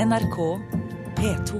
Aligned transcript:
NRK 0.00 0.36
P2. 1.16 1.58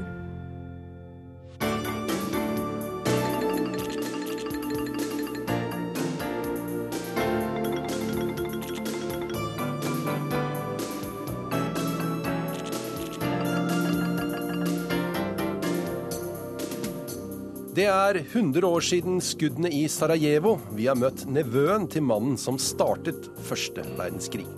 Det 17.74 17.84
er 17.84 18.16
100 18.22 18.64
år 18.64 18.80
siden 18.80 19.20
skuddene 19.20 19.68
i 19.68 19.84
Sarajevo. 19.88 20.56
Vi 20.72 20.88
har 20.88 20.96
møtt 20.96 21.26
nevøen 21.28 21.90
til 21.92 22.08
mannen 22.08 22.40
som 22.40 22.56
startet 22.56 23.28
første 23.50 23.84
verdenskrig. 24.00 24.48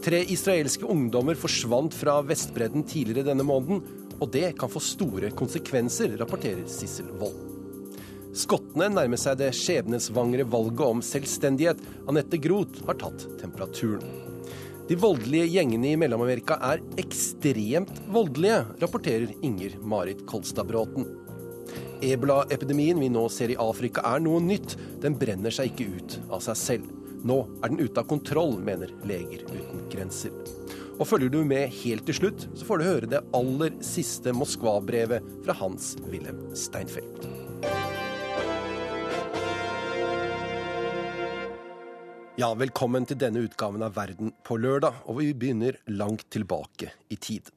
Tre 0.00 0.22
israelske 0.32 0.86
ungdommer 0.88 1.36
forsvant 1.36 1.92
fra 1.92 2.20
Vestbredden 2.24 2.86
tidligere 2.88 3.26
denne 3.26 3.44
måneden, 3.44 3.82
og 4.16 4.30
det 4.32 4.54
kan 4.60 4.70
få 4.72 4.80
store 4.80 5.28
konsekvenser, 5.36 6.14
rapporterer 6.20 6.64
Sissel 6.72 7.10
Wold. 7.20 7.36
Skottene 8.36 8.86
nærmer 8.94 9.20
seg 9.20 9.36
det 9.40 9.50
skjebnesvangre 9.58 10.46
valget 10.48 10.84
om 10.86 11.02
selvstendighet. 11.04 11.80
Anette 12.08 12.38
Groth 12.40 12.84
har 12.86 12.96
tatt 13.00 13.26
temperaturen. 13.42 14.06
De 14.88 14.96
voldelige 14.98 15.50
gjengene 15.52 15.92
i 15.92 15.98
Mellom-Amerika 16.00 16.56
er 16.66 16.80
ekstremt 16.98 18.00
voldelige, 18.10 18.62
rapporterer 18.80 19.34
Inger 19.46 19.76
Marit 19.84 20.24
Kolstadbråten. 20.30 21.04
Ebola-epidemien 22.00 22.98
vi 23.02 23.10
nå 23.12 23.26
ser 23.28 23.52
i 23.52 23.58
Afrika 23.60 24.06
er 24.14 24.24
noe 24.24 24.40
nytt. 24.40 24.78
Den 25.04 25.18
brenner 25.20 25.52
seg 25.52 25.74
ikke 25.74 25.90
ut 25.98 26.18
av 26.30 26.40
seg 26.48 26.58
selv. 26.58 26.99
Nå 27.20 27.36
er 27.60 27.68
den 27.68 27.82
ute 27.84 28.00
av 28.00 28.06
kontroll, 28.08 28.54
mener 28.64 28.92
Leger 29.04 29.42
uten 29.44 29.82
grenser. 29.92 30.32
Og 31.00 31.08
følger 31.08 31.32
du 31.32 31.42
med 31.44 31.72
helt 31.82 32.06
til 32.08 32.16
slutt, 32.16 32.46
så 32.56 32.66
får 32.68 32.80
du 32.80 32.86
høre 32.86 33.10
det 33.12 33.20
aller 33.36 33.76
siste 33.84 34.32
Moskva-brevet 34.36 35.26
fra 35.44 35.56
Hans 35.60 35.94
Wilhelm 36.08 36.40
Steinfeld. 36.56 37.26
Ja, 42.40 42.54
velkommen 42.56 43.04
til 43.04 43.20
denne 43.20 43.42
utgaven 43.44 43.84
av 43.84 43.98
Verden 43.98 44.32
på 44.46 44.56
lørdag, 44.56 45.02
og 45.04 45.20
vi 45.20 45.34
begynner 45.36 45.76
langt 45.92 46.24
tilbake 46.32 46.94
i 47.12 47.20
tid. 47.20 47.52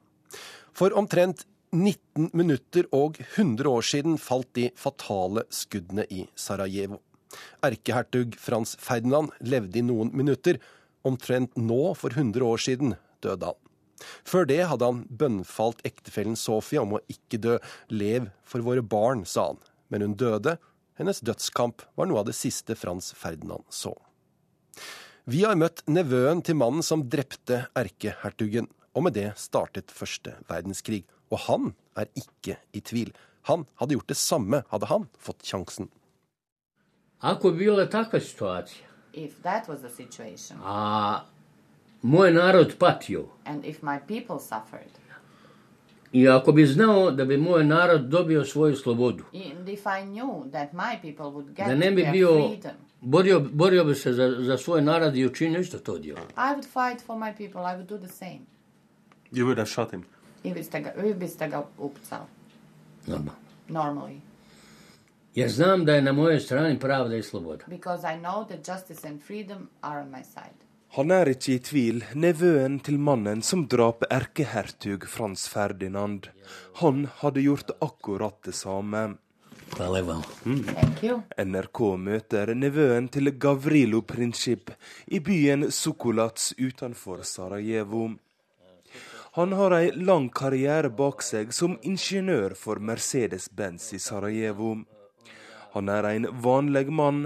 For 0.75 0.91
omtrent 0.99 1.45
19 1.71 2.33
minutter 2.35 2.91
og 2.91 3.15
100 3.21 3.71
år 3.71 3.87
siden 3.93 4.19
falt 4.19 4.51
de 4.59 4.67
fatale 4.75 5.47
skuddene 5.55 6.03
i 6.11 6.25
Sarajevo. 6.35 6.99
Erkehertug 7.65 8.37
Frans 8.39 8.75
Ferdinand 8.81 9.33
levde 9.41 9.79
i 9.79 9.85
noen 9.85 10.11
minutter. 10.15 10.59
Omtrent 11.03 11.57
nå, 11.59 11.93
for 11.99 12.15
100 12.15 12.45
år 12.47 12.61
siden, 12.63 12.95
døde 13.23 13.51
han. 13.51 13.59
Før 14.27 14.47
det 14.47 14.61
hadde 14.67 14.87
han 14.87 15.03
bønnfalt 15.07 15.83
ektefellen 15.87 16.35
Sofia 16.39 16.83
om 16.83 16.97
å 16.97 17.03
ikke 17.11 17.39
dø. 17.41 17.57
Lev 17.93 18.29
for 18.47 18.65
våre 18.65 18.83
barn, 18.83 19.23
sa 19.27 19.51
han. 19.51 19.61
Men 19.91 20.07
hun 20.07 20.17
døde. 20.19 20.57
Hennes 20.99 21.23
dødskamp 21.25 21.85
var 21.97 22.09
noe 22.09 22.21
av 22.21 22.29
det 22.29 22.37
siste 22.37 22.75
Frans 22.77 23.13
Ferdinand 23.17 23.65
så. 23.73 23.95
Vi 25.25 25.45
har 25.45 25.55
møtt 25.55 25.81
nevøen 25.87 26.43
til 26.43 26.57
mannen 26.59 26.83
som 26.83 27.05
drepte 27.09 27.63
erkehertugen, 27.79 28.67
og 28.93 29.05
med 29.07 29.15
det 29.15 29.29
startet 29.39 29.93
første 29.95 30.35
verdenskrig. 30.49 31.05
Og 31.31 31.45
han 31.47 31.71
er 31.97 32.11
ikke 32.19 32.59
i 32.75 32.83
tvil. 32.83 33.13
Han 33.49 33.65
hadde 33.79 33.97
gjort 33.97 34.11
det 34.11 34.19
samme 34.19 34.61
hadde 34.69 34.89
han 34.91 35.07
fått 35.19 35.45
sjansen. 35.47 35.89
Ako 37.23 37.47
je 37.47 37.53
bila 37.53 37.85
takva 37.89 38.19
situacija, 38.19 38.85
If 39.13 39.31
that 39.43 39.67
was 39.69 39.79
the 39.79 39.89
situation, 39.89 40.57
a 40.65 41.19
moj 42.01 42.31
narod 42.33 42.77
patio, 42.79 43.25
and 43.45 43.65
if 43.65 43.81
my 43.81 43.99
people 44.07 44.39
suffered, 44.39 44.89
i 46.11 46.27
ako 46.29 46.51
bi 46.51 46.65
znao 46.65 47.11
da 47.11 47.25
bi 47.25 47.37
moj 47.37 47.63
narod 47.63 48.01
dobio 48.01 48.45
svoju 48.45 48.75
slobodu, 48.75 49.23
and 49.33 49.69
if 49.69 49.79
I 49.85 50.05
knew 50.05 50.51
that 50.51 50.73
my 50.73 50.97
people 51.01 51.25
would 51.25 51.47
get 51.55 51.67
da 51.67 51.75
ne 51.75 51.91
bi 51.91 52.01
their 52.01 52.11
bio, 52.11 52.47
freedom, 52.47 52.71
borio, 53.01 53.39
borio 53.39 53.85
bi 53.85 53.95
se 53.95 54.13
za, 54.13 54.35
za 54.39 54.57
svoj 54.57 54.81
narod 54.81 55.15
i 55.17 55.25
učinio 55.25 55.59
isto 55.61 55.79
to 55.79 55.97
djelo. 55.99 56.21
I 56.37 56.55
would 56.55 56.65
fight 56.65 57.05
for 57.05 57.17
my 57.19 57.33
people. 57.37 57.61
I 57.61 57.75
would 57.77 57.87
do 57.89 57.97
the 57.97 58.13
same. 58.13 58.39
You 59.31 59.45
would 59.45 59.57
have 59.57 59.69
shot 59.69 59.91
him. 59.93 60.03
I 60.43 60.53
biste 60.53 60.79
ga, 60.81 60.91
vi 61.03 61.13
biste 61.13 61.47
ga 61.47 61.63
upcao, 61.79 62.25
Normalno. 63.07 63.31
normally. 63.69 64.21
Jer 65.35 65.49
znam 65.49 65.85
da 65.85 65.95
je 65.95 66.01
na 66.01 66.11
mojoj 66.13 66.39
strani 66.39 66.79
pravda 66.79 67.15
i 67.15 67.23
sloboda. 67.23 67.65
Because 67.67 68.13
I 68.15 68.19
know 68.19 68.47
that 68.47 68.67
justice 68.67 69.07
and 69.07 69.23
freedom 69.23 69.69
are 69.81 70.01
on 70.01 70.11
my 70.11 70.23
side. 70.23 70.59
Han 70.93 71.11
er 71.11 71.31
ikke 71.31 71.55
i 71.55 71.59
tvil, 71.59 72.03
nevøen 72.13 72.75
til 72.85 72.99
mannen 73.01 73.41
som 73.41 73.63
drap 73.65 74.03
erkehertug 74.13 75.07
Frans 75.09 75.47
Ferdinand. 75.49 76.27
Han 76.83 77.07
hadde 77.23 77.41
gjort 77.41 77.73
akkurat 77.81 78.37
det 78.45 78.53
samme. 78.53 79.15
Thank. 79.73 81.01
NRK 81.37 81.79
møter 81.97 82.53
nevøen 82.53 83.09
til 83.09 83.31
Gavrilo 83.33 84.03
Princip 84.05 84.69
i 85.07 85.17
byen 85.19 85.71
Sukolats 85.71 86.53
utenfor 86.61 87.25
Sarajevo. 87.25 88.11
Han 89.33 89.53
har 89.57 89.73
ei 89.81 89.91
lang 89.97 90.29
karriere 90.29 90.93
bak 90.93 91.25
seg 91.25 91.57
som 91.57 91.79
ingeniør 91.81 92.53
for 92.53 92.77
Mercedes-Benz 92.77 93.95
i 93.97 93.99
Sarajevo. 93.99 94.75
Han 95.73 95.89
er 95.89 96.07
en 96.09 96.27
vanlig 96.43 96.87
mann, 96.93 97.21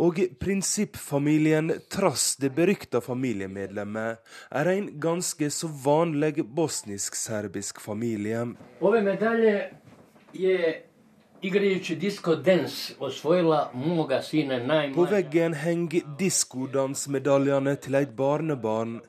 og 0.00 0.20
prinsippfamilien, 0.40 1.72
trass 1.92 2.34
det 2.40 2.52
berykta 2.56 3.02
familiemedlemmet, 3.04 4.20
er 4.50 4.72
en 4.72 4.88
ganske 5.00 5.50
så 5.52 5.68
vanlig 5.84 6.44
bosnisk-serbisk 6.44 7.80
familie. 7.84 8.46
Ove 8.80 9.02
medalje 9.04 9.56
je 10.32 10.56
igrajući 11.42 11.96
disco 11.96 12.36
dance 12.36 12.94
osvojila 12.98 13.70
moga 13.74 14.22
sina 14.22 14.92
På 14.94 15.04
veggen 15.04 15.54
henger 15.54 16.02
diskodansmedaljene 16.18 17.76
til 17.76 17.94
et 17.94 18.10
barnebarn. 18.16 19.00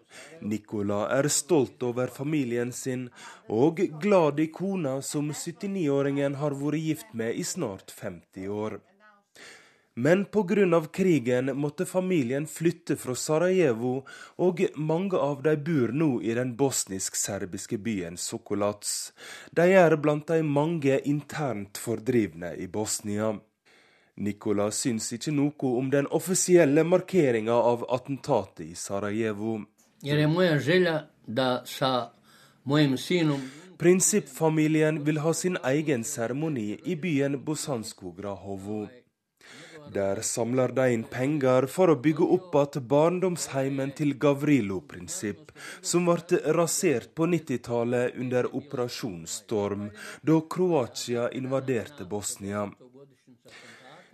Nicola 0.42 1.08
er 1.20 1.28
stolt 1.30 1.84
over 1.84 2.08
familien 2.08 2.72
sin, 2.72 3.10
og 3.48 3.80
glad 4.02 4.40
i 4.40 4.52
kona 4.52 5.02
som 5.02 5.32
79-åringen 5.32 6.36
har 6.36 6.52
vært 6.52 6.80
gift 6.80 7.14
med 7.14 7.36
i 7.36 7.44
snart 7.44 7.92
50 8.02 8.48
år. 8.48 8.80
Men 9.94 10.26
pga. 10.26 10.82
krigen 10.94 11.58
måtte 11.58 11.86
familien 11.86 12.48
flytte 12.48 12.96
fra 12.96 13.16
Sarajevo, 13.16 14.06
og 14.38 14.62
mange 14.76 15.18
av 15.18 15.44
de 15.44 15.58
bor 15.58 15.92
nå 15.92 16.22
i 16.22 16.34
den 16.34 16.56
bosnisk-serbiske 16.56 17.78
byen 17.78 18.18
Sokolats. 18.18 19.12
De 19.52 19.68
er 19.68 19.98
blant 19.98 20.28
de 20.28 20.44
mange 20.44 21.00
internt 21.04 21.78
fordrivne 21.78 22.56
i 22.56 22.68
Bosnia. 22.68 23.34
Nikola 24.16 24.70
syns 24.72 25.12
ikke 25.14 25.32
noe 25.36 25.74
om 25.76 25.90
den 25.92 26.08
offisielle 26.08 26.84
markeringa 26.84 27.54
av 27.54 27.84
attentatet 27.90 28.66
i 28.66 28.76
Sarajevo. 28.76 29.60
Prinsippfamilien 33.78 35.04
vil 35.04 35.20
ha 35.20 35.34
sin 35.34 35.58
egen 35.64 36.04
seremoni 36.04 36.80
i 36.86 36.96
byen 36.96 37.40
Bosansko 37.44 38.16
Grahovo. 38.16 38.88
Der 39.90 40.22
samler 40.22 40.72
de 40.72 40.86
inn 40.94 41.04
penger 41.04 41.66
for 41.68 41.92
å 41.92 41.98
bygge 42.00 42.28
opp 42.36 42.54
igjen 42.56 42.88
barndomsheimen 42.94 43.92
til 43.98 44.14
Gavrilo 44.22 44.82
Prinsipp, 44.82 45.52
som 45.82 46.06
ble 46.08 46.40
rasert 46.56 47.16
på 47.16 47.28
90-tallet 47.32 48.16
under 48.22 48.48
Operasjon 48.56 49.26
Storm, 49.28 49.90
da 50.22 50.38
Kroatia 50.42 51.28
invaderte 51.36 52.06
Bosnia. 52.06 52.70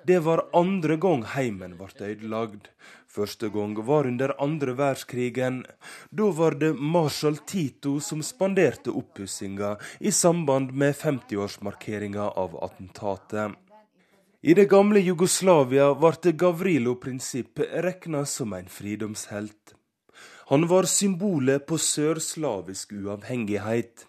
Det 0.07 0.19
var 0.23 0.45
andre 0.55 0.95
gang 0.95 1.23
heimen 1.35 1.75
ble 1.77 2.11
ødelagd. 2.13 2.69
Første 3.11 3.49
gang 3.51 3.73
var 3.83 4.07
under 4.07 4.31
andre 4.39 4.75
verdenskrigen. 4.77 5.65
Da 6.15 6.29
var 6.37 6.55
det 6.61 6.73
marshal 6.79 7.39
Tito 7.49 7.97
som 7.99 8.21
spanderte 8.23 8.93
oppussinga 8.95 9.75
i 9.99 10.11
samband 10.11 10.71
med 10.71 10.95
50-årsmarkeringa 10.95 12.29
av 12.39 12.55
attentatet. 12.63 13.57
I 14.41 14.53
det 14.53 14.67
gamle 14.69 15.01
Jugoslavia 15.01 15.87
ble 15.97 16.31
Gavrilo-prinsipp 16.41 17.59
regna 17.81 18.19
som 18.25 18.51
en 18.53 18.67
fridomshelt. 18.69 19.73
Han 20.51 20.67
var 20.69 20.85
symbolet 20.85 21.65
på 21.65 21.79
sørslavisk 21.81 22.93
uavhengighet. 22.93 24.05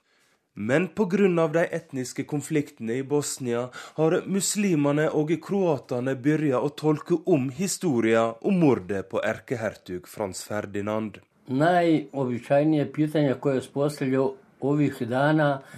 Men 0.54 0.88
pga. 0.88 1.46
de 1.48 1.64
etniske 1.78 2.25
konfliktene 2.25 2.98
i 2.98 3.02
Bosnia 3.02 3.70
har 3.96 4.22
muslimene 4.26 5.08
og 5.10 5.32
kroatene 5.40 6.14
begynt 6.14 6.60
å 6.60 6.69
tolke 6.69 7.16
om 7.25 7.48
historien 7.48 8.34
om 8.42 8.60
mordet 8.60 9.08
på 9.08 9.22
erkehertug 9.25 10.06
Frans 10.06 10.44
Ferdinand. 10.44 11.19
najobičajnije 11.46 12.92
pitanje 12.92 13.34
koje 13.40 13.56
je 13.56 13.62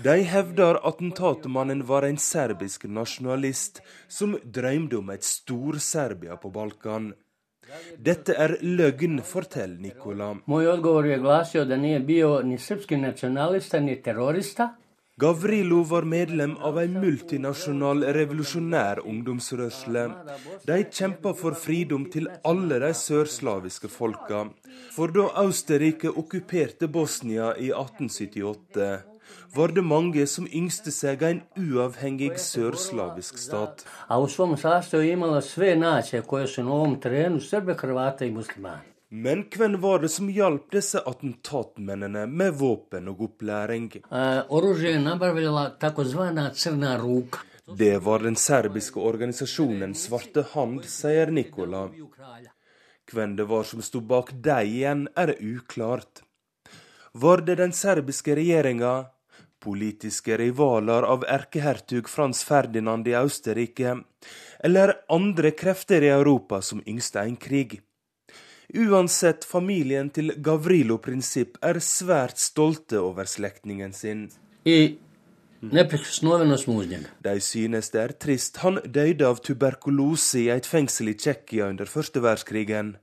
De 0.03 0.17
hevder 0.23 0.79
attentatmannen 0.89 1.83
var 1.87 2.03
en 2.03 2.17
serbisk 2.17 2.85
nasjonalist 2.85 3.83
som 4.09 4.39
drømte 4.45 4.97
om 4.97 5.11
et 5.11 5.25
Stor-Serbia 5.25 6.37
på 6.41 6.51
Balkan. 6.51 7.13
Dette 7.99 8.35
er 8.35 8.57
løgn, 8.63 9.21
forteller 9.23 9.79
Nikola. 9.79 10.33
Moj 10.47 10.67
odgovor 10.73 11.07
je 11.07 11.19
at 11.61 11.79
nije 11.79 12.01
bio 12.01 12.41
ni 12.43 12.59
srpski 12.59 12.97
nacionalista 12.97 13.81
ni 13.81 14.03
terorista, 14.03 14.75
Gavrilo 15.21 15.83
var 15.83 16.07
medlem 16.09 16.55
av 16.65 16.79
ei 16.81 16.87
multinasjonal 16.89 18.07
revolusjonær 18.17 19.03
ungdomsrørsle. 19.05 20.05
De 20.65 20.79
kjempa 20.99 21.35
for 21.37 21.59
fridom 21.65 22.07
til 22.15 22.31
alle 22.53 22.79
de 22.81 22.91
sørslaviske 22.97 23.91
folka. 23.93 24.47
For 24.95 25.13
da 25.13 25.27
Austerrike 25.43 26.09
okkuperte 26.23 26.89
Bosnia 26.89 27.51
i 27.53 27.69
1878, 27.69 28.89
var 29.55 29.77
det 29.77 29.85
mange 29.85 30.25
som 30.31 30.49
yngste 30.49 30.95
seg 30.95 31.27
en 31.29 31.43
uavhengig 31.59 32.39
sørslavisk 32.41 33.39
stat. 33.45 33.85
Men 39.13 39.43
hvem 39.51 39.81
var 39.81 39.99
det 39.99 40.09
som 40.15 40.29
hjalp 40.31 40.69
disse 40.71 41.01
attentatmennene 41.03 42.29
med 42.31 42.55
våpen 42.61 43.09
og 43.11 43.25
opplæring? 43.27 43.89
E, 44.07 44.27
ruka. 47.03 47.43
Det 47.77 47.99
var 48.07 48.23
den 48.23 48.37
serbiske 48.37 49.03
organisasjonen 49.03 49.97
Svarte 49.99 50.47
Hand, 50.53 50.87
sier 50.87 51.31
Nikola. 51.31 51.89
Hvem 53.11 53.35
det 53.37 53.49
var 53.51 53.67
som 53.67 53.83
sto 53.83 54.01
bak 54.01 54.31
dem 54.47 54.71
igjen, 54.71 55.05
er 55.19 55.35
uklart. 55.39 56.23
Var 57.13 57.43
det 57.47 57.59
den 57.59 57.75
serbiske 57.75 58.39
regjeringa, 58.39 59.11
politiske 59.59 60.39
rivaler 60.39 61.03
av 61.03 61.27
erkehertug 61.27 62.09
Frans 62.09 62.45
Ferdinand 62.47 63.11
i 63.11 63.19
Austerrike, 63.19 63.99
eller 64.63 64.95
andre 65.11 65.51
krefter 65.51 66.07
i 66.07 66.15
Europa 66.15 66.63
som 66.63 66.83
yngste 66.87 67.27
en 67.27 67.37
krig? 67.37 67.81
Uansett, 68.75 69.45
familien 69.45 70.11
til 70.15 70.31
Gavrilo 70.39 71.01
Prinsipp 71.03 71.57
er 71.67 71.81
svært 71.83 72.39
stolte 72.39 73.01
over 73.03 73.27
slektningen 73.27 73.93
sin. 73.97 74.29
I. 74.65 74.99
De 75.61 77.35
synes 77.45 77.91
det 77.93 78.01
er 78.01 78.13
trist. 78.17 78.61
Han 78.63 78.79
døde 78.85 79.27
av 79.27 79.43
tuberkulose 79.45 80.45
i 80.45 80.47
et 80.55 80.69
fengsel 80.69 81.11
i 81.13 81.17
Tsjekkia 81.19 81.67
under 81.75 81.91
første 81.91 82.23
verdenskrigen. 82.25 82.95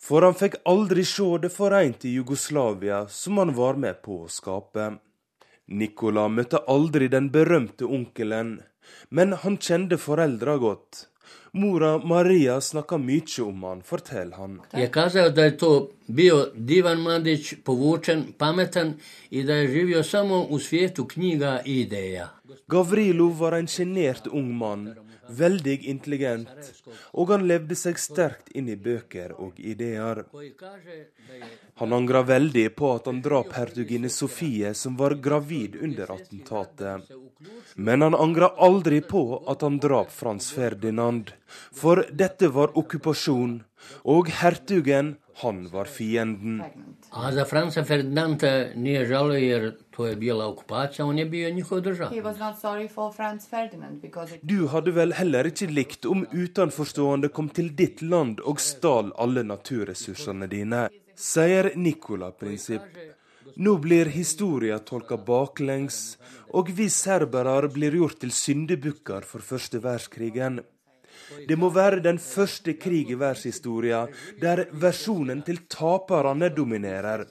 For 0.00 0.24
han 0.24 0.38
fikk 0.38 0.56
aldri 0.64 1.04
se 1.04 1.26
det 1.42 1.52
forente 1.52 2.08
Jugoslavia 2.08 3.02
som 3.12 3.42
han 3.42 3.52
var 3.58 3.76
med 3.82 4.00
på 4.06 4.22
å 4.24 4.30
skape. 4.32 4.94
Nikola 5.66 6.28
møtte 6.30 6.62
aldri 6.70 7.10
den 7.12 7.28
berømte 7.34 7.84
onkelen, 7.84 8.60
men 9.10 9.36
han 9.42 9.58
kjente 9.58 9.98
foreldra 9.98 10.56
godt. 10.62 11.08
Mora 11.56 11.98
Maria 11.98 12.60
snakka 12.60 12.98
mye 12.98 13.42
om 13.42 13.62
han, 13.64 13.82
forteller 13.82 14.36
han. 14.36 14.58
Je 14.72 14.90
kazao 14.90 15.30
da 15.30 15.44
je 15.44 15.56
to 15.56 15.90
bio 16.06 16.46
divan 16.54 17.00
mladić, 17.00 17.54
povučen, 17.64 18.24
pametan 18.38 18.94
i 19.30 19.42
da 19.42 19.54
je 19.54 19.68
živio 19.68 20.02
samo 20.02 20.42
u 20.50 20.58
svijetu 20.58 21.06
knjiga 21.08 21.60
i 21.64 21.80
ideja. 21.80 22.28
Gavrilo 22.68 23.28
var 23.28 23.54
en 23.54 23.66
sjenert 23.66 24.26
ung 24.32 24.52
mann, 24.52 24.94
veldig 25.28 25.76
intelligent, 25.90 26.48
og 27.12 27.32
han 27.34 27.46
levde 27.48 27.76
seg 27.78 27.98
sterkt 28.00 28.52
inn 28.54 28.68
i 28.68 28.76
bøker 28.76 29.34
og 29.36 29.58
ideer. 29.60 30.24
Han 31.80 31.92
angra 31.92 32.22
veldig 32.26 32.66
på 32.78 32.92
at 32.96 33.10
han 33.10 33.20
drap 33.24 33.52
hertuginne 33.56 34.10
Sofie, 34.12 34.72
som 34.74 34.96
var 34.96 35.16
gravid 35.20 35.76
under 35.82 36.14
attentatet. 36.16 37.10
Men 37.74 38.02
han 38.06 38.14
angra 38.14 38.52
aldri 38.68 39.02
på 39.04 39.22
at 39.50 39.62
han 39.66 39.78
drap 39.82 40.12
Frans 40.12 40.50
Ferdinand, 40.56 41.34
for 41.72 42.04
dette 42.12 42.48
var 42.54 42.76
okkupasjon, 42.78 43.60
og 44.08 44.32
hertugen, 44.40 45.16
han 45.42 45.66
var 45.68 45.84
fienden. 45.84 46.62
A 47.10 47.32
za 47.32 47.44
Franca 47.44 47.84
Ferdinanda 47.84 48.66
nije 48.74 49.06
žalio 49.06 49.38
jer 49.38 49.76
to 49.90 50.06
je 50.06 50.16
bila 50.16 50.46
okupacija, 50.46 51.06
on 51.06 51.18
je 51.18 51.24
bio 51.24 51.50
njihov 51.50 51.80
država. 51.80 52.10
He 52.10 52.22
was 52.22 52.38
not 52.38 52.56
sorry 52.62 52.88
for 52.94 53.14
Franz 53.14 53.48
Ferdinand 53.50 54.00
because 54.00 54.34
it 54.34 54.40
Du 54.42 54.66
hadde 54.66 54.90
vel 54.90 55.12
heller 55.12 55.46
ikke 55.46 55.66
likt 55.66 56.06
om 56.06 56.26
utenforstående 56.32 57.28
kom 57.28 57.48
til 57.48 57.72
ditt 57.76 58.02
land 58.02 58.40
og 58.44 58.60
stal 58.60 59.12
alle 59.18 59.42
naturressursene 59.42 60.46
dine, 60.46 60.88
sier 61.16 61.70
Nicola 61.76 62.30
Prinsipp. 62.30 62.98
Nå 63.56 63.76
blir 63.80 64.10
historia 64.12 64.78
tolka 64.78 65.16
baklengs, 65.16 66.18
og 66.52 66.68
vi 66.76 66.88
serbere 66.92 67.68
blir 67.72 67.94
gjort 67.96 68.18
til 68.20 68.32
syndebukker 68.32 69.24
for 69.24 69.40
første 69.40 69.80
verdenskrigen. 69.82 70.60
Det 71.48 71.56
må 71.58 71.70
være 71.74 72.02
den 72.04 72.18
første 72.22 72.76
krig 72.78 73.10
i 73.10 73.18
verdenshistoria 73.18 74.06
der 74.40 74.66
versjonen 74.72 75.42
til 75.46 75.64
taperne 75.70 76.50
dominerer. 76.54 77.26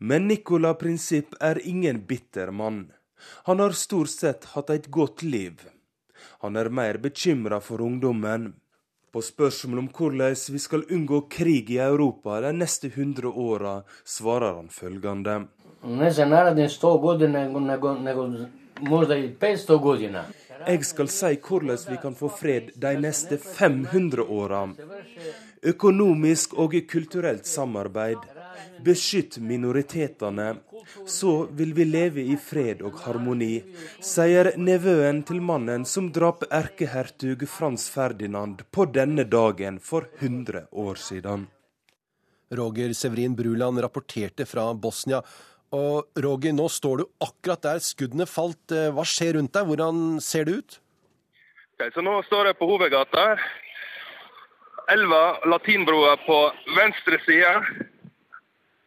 Men 0.00 0.28
Nicola 0.28 0.74
Prinsipp 0.74 1.36
er 1.40 1.60
ingen 1.62 2.02
bitter 2.06 2.50
mann. 2.50 2.92
Han 3.46 3.60
har 3.60 3.72
stort 3.72 4.10
sett 4.10 4.44
hatt 4.52 4.70
et 4.70 4.90
godt 4.90 5.22
liv. 5.22 5.62
Han 6.42 6.56
er 6.56 6.68
mer 6.68 6.98
bekymra 6.98 7.60
for 7.60 7.80
ungdommen. 7.80 8.52
På 9.12 9.22
spørsmål 9.22 9.78
om 9.78 9.88
hvordan 9.94 10.34
vi 10.50 10.58
skal 10.58 10.82
unngå 10.90 11.20
krig 11.30 11.70
i 11.70 11.78
Europa 11.78 12.40
de 12.42 12.52
neste 12.52 12.90
hundre 12.96 13.30
åra, 13.30 13.82
svarer 14.04 14.56
han 14.56 14.68
følgende. 14.68 15.46
Ne 15.84 16.10
za 16.10 16.26
narednih 16.26 16.66
100 16.66 16.98
godina, 16.98 17.48
nego, 17.48 17.94
nego 17.94 18.28
možda 18.80 19.16
i 19.16 19.34
500 19.40 19.78
godina. 19.78 20.24
Jeg 20.66 20.84
skal 20.88 21.10
si 21.12 21.32
hvordan 21.44 21.80
vi 21.90 21.96
kan 22.02 22.14
få 22.16 22.28
fred 22.32 22.70
de 22.80 22.94
neste 23.00 23.38
500 23.38 24.22
åra. 24.22 24.62
Økonomisk 25.62 26.54
og 26.60 26.76
kulturelt 26.90 27.46
samarbeid. 27.46 28.18
Beskytt 28.84 29.38
minoritetene. 29.38 30.54
Så 31.06 31.46
vil 31.50 31.72
vi 31.74 31.84
leve 31.84 32.20
i 32.20 32.36
fred 32.36 32.82
og 32.84 32.98
harmoni, 33.06 33.62
sier 34.04 34.52
nevøen 34.60 35.22
til 35.24 35.40
mannen 35.40 35.86
som 35.88 36.10
drap 36.12 36.44
erkehertug 36.52 37.46
Frans 37.48 37.88
Ferdinand 37.88 38.66
på 38.70 38.84
denne 38.92 39.24
dagen 39.24 39.80
for 39.80 40.08
100 40.20 40.66
år 40.70 41.00
siden. 41.00 41.46
Roger 42.54 42.92
Severin 42.92 43.34
Bruland 43.34 43.80
rapporterte 43.80 44.46
fra 44.46 44.74
Bosnia. 44.74 45.22
Og 45.74 46.22
Roger, 46.22 46.54
nå 46.54 46.68
står 46.70 47.02
du 47.02 47.04
akkurat 47.24 47.62
der 47.64 47.82
skuddene 47.82 48.26
falt. 48.30 48.62
Eh, 48.70 48.92
Hva 48.94 49.04
skjer 49.08 49.38
rundt 49.38 49.54
deg? 49.56 49.66
Hvordan 49.66 50.20
ser 50.22 50.46
det 50.46 50.58
ut? 50.60 50.76
Okay, 51.74 51.90
så 51.90 52.04
nå 52.06 52.20
står 52.28 52.52
jeg 52.52 52.58
på 52.60 52.68
hovedgata. 52.70 53.24
Elva, 54.94 55.40
Latinbroa 55.50 56.14
på 56.26 56.38
venstre 56.76 57.18
side. 57.24 57.54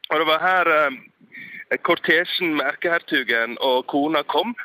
Og 0.08 0.22
det 0.22 0.28
var 0.30 0.46
her 0.46 0.72
eh, 0.78 1.80
kortesjen 1.84 2.56
med 2.56 2.70
erkehertugen 2.72 3.58
og 3.60 3.84
kona 3.92 4.24
kom. 4.32 4.56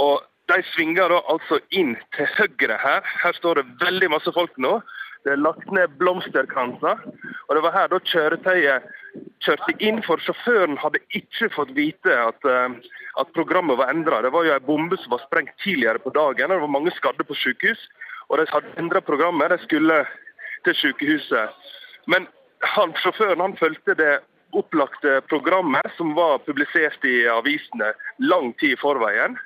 Og 0.00 0.24
de 0.48 0.62
svinger 0.72 1.12
da 1.12 1.20
altså 1.28 1.60
inn 1.76 1.92
til 2.16 2.30
høyre 2.38 2.78
her. 2.80 3.04
Her 3.22 3.36
står 3.36 3.60
det 3.60 3.68
veldig 3.84 4.10
masse 4.16 4.32
folk 4.34 4.56
nå. 4.56 4.78
Det 5.24 5.34
er 5.34 5.42
lagt 5.42 5.68
ned 5.72 5.98
blomsterkranser. 6.00 7.02
Og 7.48 7.56
det 7.56 7.62
var 7.64 7.74
her 7.76 7.90
da 7.92 8.00
kjøretøyet 8.12 8.88
kjørte 9.44 9.74
inn, 9.82 10.00
for 10.06 10.22
sjåføren 10.22 10.78
hadde 10.80 11.02
ikke 11.16 11.50
fått 11.52 11.74
vite 11.76 12.14
at, 12.14 12.44
eh, 12.46 12.76
at 13.20 13.32
programmet 13.36 13.78
var 13.80 13.92
endra. 13.92 14.22
Det 14.22 14.32
var 14.32 14.46
jo 14.46 14.54
ei 14.54 14.64
bombe 14.64 14.96
som 15.02 15.12
var 15.16 15.24
sprengt 15.26 15.56
tidligere 15.64 15.98
på 15.98 16.14
dagen. 16.14 16.50
og 16.50 16.56
Det 16.56 16.64
var 16.64 16.76
mange 16.78 16.94
skadde 16.96 17.24
på 17.24 17.34
sykehus. 17.34 17.88
Og 18.30 18.38
de 18.38 18.46
hadde 18.52 18.78
endra 18.78 19.00
programmet. 19.00 19.50
De 19.50 19.58
skulle 19.58 20.06
til 20.64 20.74
sykehuset. 20.74 21.50
Men 22.06 22.26
han, 22.62 22.92
sjåføren 23.02 23.40
han 23.40 23.56
fulgte 23.56 23.94
det 23.94 24.20
opplagte 24.52 25.20
programmet 25.30 25.86
som 25.96 26.14
var 26.14 26.38
publisert 26.38 27.04
i 27.06 27.26
avisene 27.30 27.92
lang 28.18 28.52
tid 28.58 28.74
i 28.74 28.80
forveien. 28.80 29.36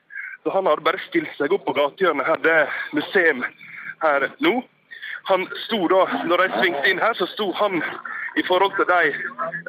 Så 0.42 0.52
han 0.52 0.66
hadde 0.68 0.84
bare 0.84 1.00
stilt 1.08 1.32
seg 1.38 1.52
opp 1.56 1.64
på 1.68 1.76
gatehjørnet 1.76 2.26
her, 2.28 2.40
det 2.44 2.68
museum 2.96 3.44
her 4.02 4.28
nå. 4.44 4.62
Han 5.30 5.46
sto 5.64 5.86
da, 5.88 6.02
når 6.28 6.42
de 6.42 6.48
svingte 6.58 6.90
inn 6.90 7.00
her, 7.00 7.14
så 7.16 7.26
sto 7.30 7.50
han 7.56 7.78
i 8.36 8.42
forhold 8.44 8.74
til 8.76 8.88
de 8.90 9.12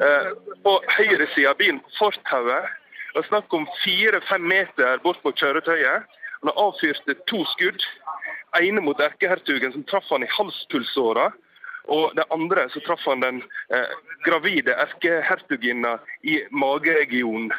eh, 0.04 0.28
på 0.64 0.74
høyresida 0.98 1.54
av 1.54 1.60
bilen, 1.60 1.80
på 1.84 1.96
fortauet. 2.00 2.68
Det 3.14 3.22
er 3.22 3.28
snakk 3.30 3.54
om 3.56 3.64
fire-fem 3.80 4.44
meter 4.44 5.00
bort 5.04 5.22
på 5.24 5.32
kjøretøyet. 5.40 6.04
Han 6.42 6.52
avfyrte 6.52 7.16
to 7.30 7.44
skudd. 7.54 7.80
ene 8.56 8.80
mot 8.80 9.00
erkehertugen, 9.00 9.72
som 9.72 9.82
traff 9.84 10.06
han 10.10 10.24
i 10.24 10.28
halspulsåra. 10.32 11.30
Og 11.92 12.14
det 12.16 12.24
andre 12.34 12.66
så 12.72 12.80
traff 12.86 13.04
han 13.06 13.20
den 13.20 13.42
eh, 13.70 13.92
gravide 14.24 14.74
erkehertuginna 14.74 15.98
i 16.24 16.40
mageregionen. 16.50 17.52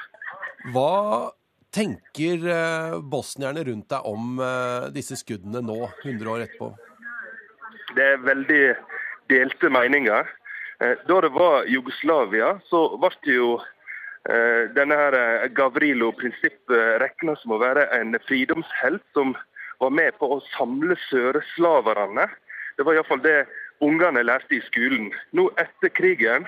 Hva 0.74 1.32
tenker 1.74 2.44
eh, 2.50 2.98
bosnierne 3.02 3.64
rundt 3.68 3.90
deg 3.94 4.10
om 4.10 4.42
eh, 4.42 4.90
disse 4.96 5.20
skuddene 5.22 5.62
nå, 5.64 5.80
100 6.04 6.34
år 6.34 6.46
etterpå? 6.48 6.72
Det 7.96 8.04
er 8.04 8.24
veldig 8.24 8.76
delte 9.32 9.70
meninger. 9.70 10.28
Eh, 10.80 10.96
Da 11.08 11.22
det 11.22 11.30
var 11.34 11.66
Jugoslavia, 11.66 12.60
så 12.70 12.98
ble 13.00 13.12
det 13.26 13.36
jo 13.38 13.52
eh, 14.30 14.68
denne 14.76 14.96
her 14.96 15.16
eh, 15.18 15.48
Gavrilo 15.56 16.12
prinsippet 16.12 17.00
regna 17.02 17.36
som 17.42 17.56
å 17.56 17.62
være 17.62 17.88
en 17.98 18.18
fridomshelt 18.28 19.04
som 19.14 19.36
var 19.80 19.90
med 19.90 20.18
på 20.20 20.30
å 20.36 20.44
samle 20.58 20.98
søreslaverne. 21.08 22.28
Det 22.78 22.86
var 22.86 22.98
iallfall 22.98 23.24
det 23.24 23.46
ungene 23.82 24.24
lærte 24.26 24.58
i 24.58 24.64
skolen. 24.68 25.12
Nå 25.32 25.50
etter 25.58 25.90
krigen 25.90 26.48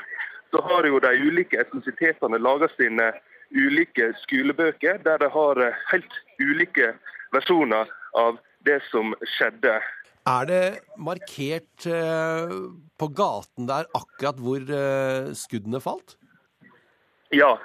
så 0.52 0.62
har 0.66 0.86
jo 0.86 1.00
de 1.00 1.14
ulike 1.22 1.60
etnisitetene 1.62 2.42
laga 2.42 2.70
sine 2.76 3.12
ulike 3.54 4.12
skolebøker, 4.26 5.02
der 5.06 5.18
de 5.22 5.30
har 5.30 5.62
helt 5.92 6.20
ulike 6.42 6.94
versjoner 7.34 7.90
av 8.18 8.38
det 8.66 8.82
som 8.90 9.14
skjedde. 9.38 9.80
Er 10.28 10.46
det 10.46 10.64
markert 10.98 11.86
eh, 11.88 12.52
på 13.00 13.08
gaten 13.16 13.68
der 13.70 13.88
akkurat 13.96 14.40
hvor 14.44 14.60
eh, 14.60 15.32
skuddene 15.34 15.80
falt? 15.80 16.18
Ja, 17.32 17.56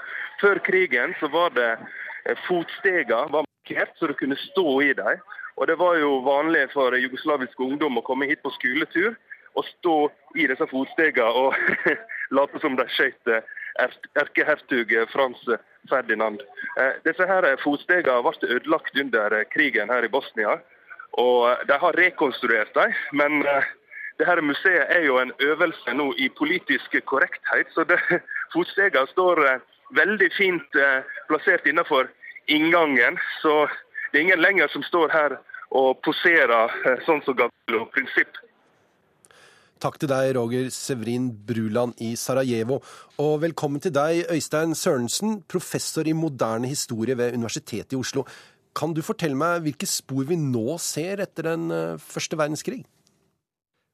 før 0.40 0.60
krigen 0.62 1.14
så 1.20 1.28
var 1.32 1.50
det 1.56 1.70
eh, 1.74 2.38
fotsteger 2.46 3.30
var 3.34 3.42
markert, 3.42 3.94
så 3.98 4.06
du 4.06 4.14
kunne 4.14 4.38
stå 4.38 4.80
i 4.80 4.92
dem. 4.92 5.22
Og 5.56 5.66
det 5.66 5.78
var 5.78 5.98
jo 5.98 6.18
vanlig 6.22 6.68
for 6.72 6.94
jugoslavisk 6.94 7.60
ungdom 7.60 7.98
å 7.98 8.06
komme 8.06 8.26
hit 8.30 8.42
på 8.42 8.54
skoletur 8.54 9.14
og 9.54 9.66
stå 9.78 9.98
i 10.38 10.46
disse 10.50 10.66
fotstegene 10.70 11.30
og 11.30 11.54
late 12.38 12.62
som 12.62 12.78
de 12.78 12.86
skjøt 12.94 13.34
eh, 13.34 13.42
erkehertug 14.22 14.94
Frans 15.10 15.42
Ferdinand. 15.90 16.38
Disse 17.02 17.26
her 17.26 17.46
fotstegene 17.62 18.22
ble 18.22 18.50
ødelagt 18.56 18.98
under 18.98 19.42
krigen 19.50 19.90
her 19.90 20.06
i 20.06 20.10
Bosnia. 20.10 20.60
Og 21.20 21.66
de 21.68 21.78
har 21.78 21.98
rekonstruert 21.98 22.74
dem, 22.74 22.94
men 23.12 23.44
det 24.18 24.26
her 24.26 24.40
museet 24.42 24.90
er 24.90 25.04
jo 25.06 25.18
en 25.18 25.32
øvelse 25.40 25.94
nå 25.94 26.08
i 26.18 26.28
politisk 26.38 26.96
korrekthet. 27.06 27.70
Så 27.74 27.84
det, 27.84 27.98
fotstegene 28.54 29.06
står 29.12 29.42
veldig 29.94 30.30
fint 30.36 30.78
plassert 31.28 31.66
innenfor 31.66 32.10
inngangen. 32.48 33.18
Så 33.42 33.66
det 34.12 34.18
er 34.18 34.26
ingen 34.26 34.42
lenger 34.42 34.68
som 34.68 34.82
står 34.82 35.14
her 35.14 35.36
og 35.70 36.02
poserer 36.06 36.74
sånn 37.06 37.22
som 37.26 37.38
Gavrilo 37.38 37.86
Prinsipp 37.94 38.42
Takk 39.84 39.98
til 40.00 40.08
deg, 40.08 40.30
Roger 40.32 40.70
Severin 40.72 41.26
Bruland 41.44 41.98
i 42.00 42.14
Sarajevo. 42.16 42.78
Og 43.20 43.34
velkommen 43.42 43.82
til 43.84 43.92
deg, 43.92 44.22
Øystein 44.32 44.72
Sørensen, 44.72 45.42
professor 45.50 46.08
i 46.08 46.14
moderne 46.16 46.70
historie 46.70 47.18
ved 47.18 47.34
Universitetet 47.36 47.92
i 47.92 47.98
Oslo. 47.98 48.22
Kan 48.74 48.94
du 48.94 49.02
fortelle 49.06 49.38
meg 49.38 49.62
hvilke 49.64 49.86
spor 49.86 50.26
vi 50.26 50.38
nå 50.40 50.78
ser 50.82 51.22
etter 51.22 51.52
den 51.52 51.70
eh, 51.70 52.00
første 52.02 52.38
verdenskrig? 52.38 52.82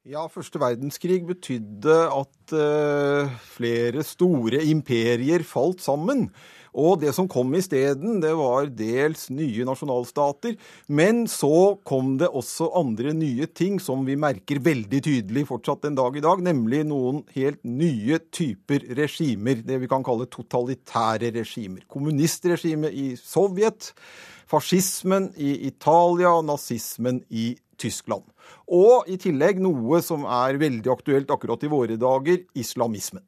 Ja, 0.09 0.23
første 0.33 0.57
verdenskrig 0.57 1.19
betydde 1.29 1.95
at 2.09 2.55
uh, 2.57 3.29
flere 3.53 4.01
store 4.01 4.63
imperier 4.65 5.45
falt 5.45 5.85
sammen. 5.85 6.31
Og 6.73 7.03
det 7.03 7.13
som 7.13 7.29
kom 7.29 7.53
isteden, 7.59 8.17
det 8.23 8.31
var 8.39 8.71
dels 8.73 9.27
nye 9.29 9.67
nasjonalstater. 9.69 10.57
Men 10.89 11.27
så 11.29 11.77
kom 11.85 12.15
det 12.17 12.31
også 12.33 12.71
andre 12.81 13.13
nye 13.13 13.51
ting 13.53 13.77
som 13.83 14.07
vi 14.09 14.17
merker 14.17 14.63
veldig 14.65 15.03
tydelig 15.05 15.45
fortsatt 15.51 15.85
en 15.91 16.01
dag 16.01 16.17
i 16.17 16.25
dag, 16.25 16.41
nemlig 16.49 16.85
noen 16.89 17.21
helt 17.37 17.61
nye 17.67 18.23
typer 18.33 18.89
regimer. 18.97 19.61
Det 19.67 19.83
vi 19.83 19.91
kan 19.91 20.07
kalle 20.07 20.31
totalitære 20.33 21.35
regimer. 21.37 21.85
Kommunistregimet 21.91 22.97
i 22.97 23.09
Sovjet, 23.21 23.93
fascismen 24.51 25.31
i 25.37 25.55
Italia, 25.69 26.33
nazismen 26.43 27.23
i 27.29 27.55
Tyskland. 27.81 28.27
Og 28.71 29.09
i 29.11 29.17
tillegg 29.21 29.61
noe 29.63 30.03
som 30.05 30.27
er 30.27 30.59
veldig 30.61 30.91
aktuelt 30.93 31.31
akkurat 31.33 31.63
i 31.65 31.71
våre 31.71 31.99
dager, 32.01 32.43
islamismen. 32.59 33.25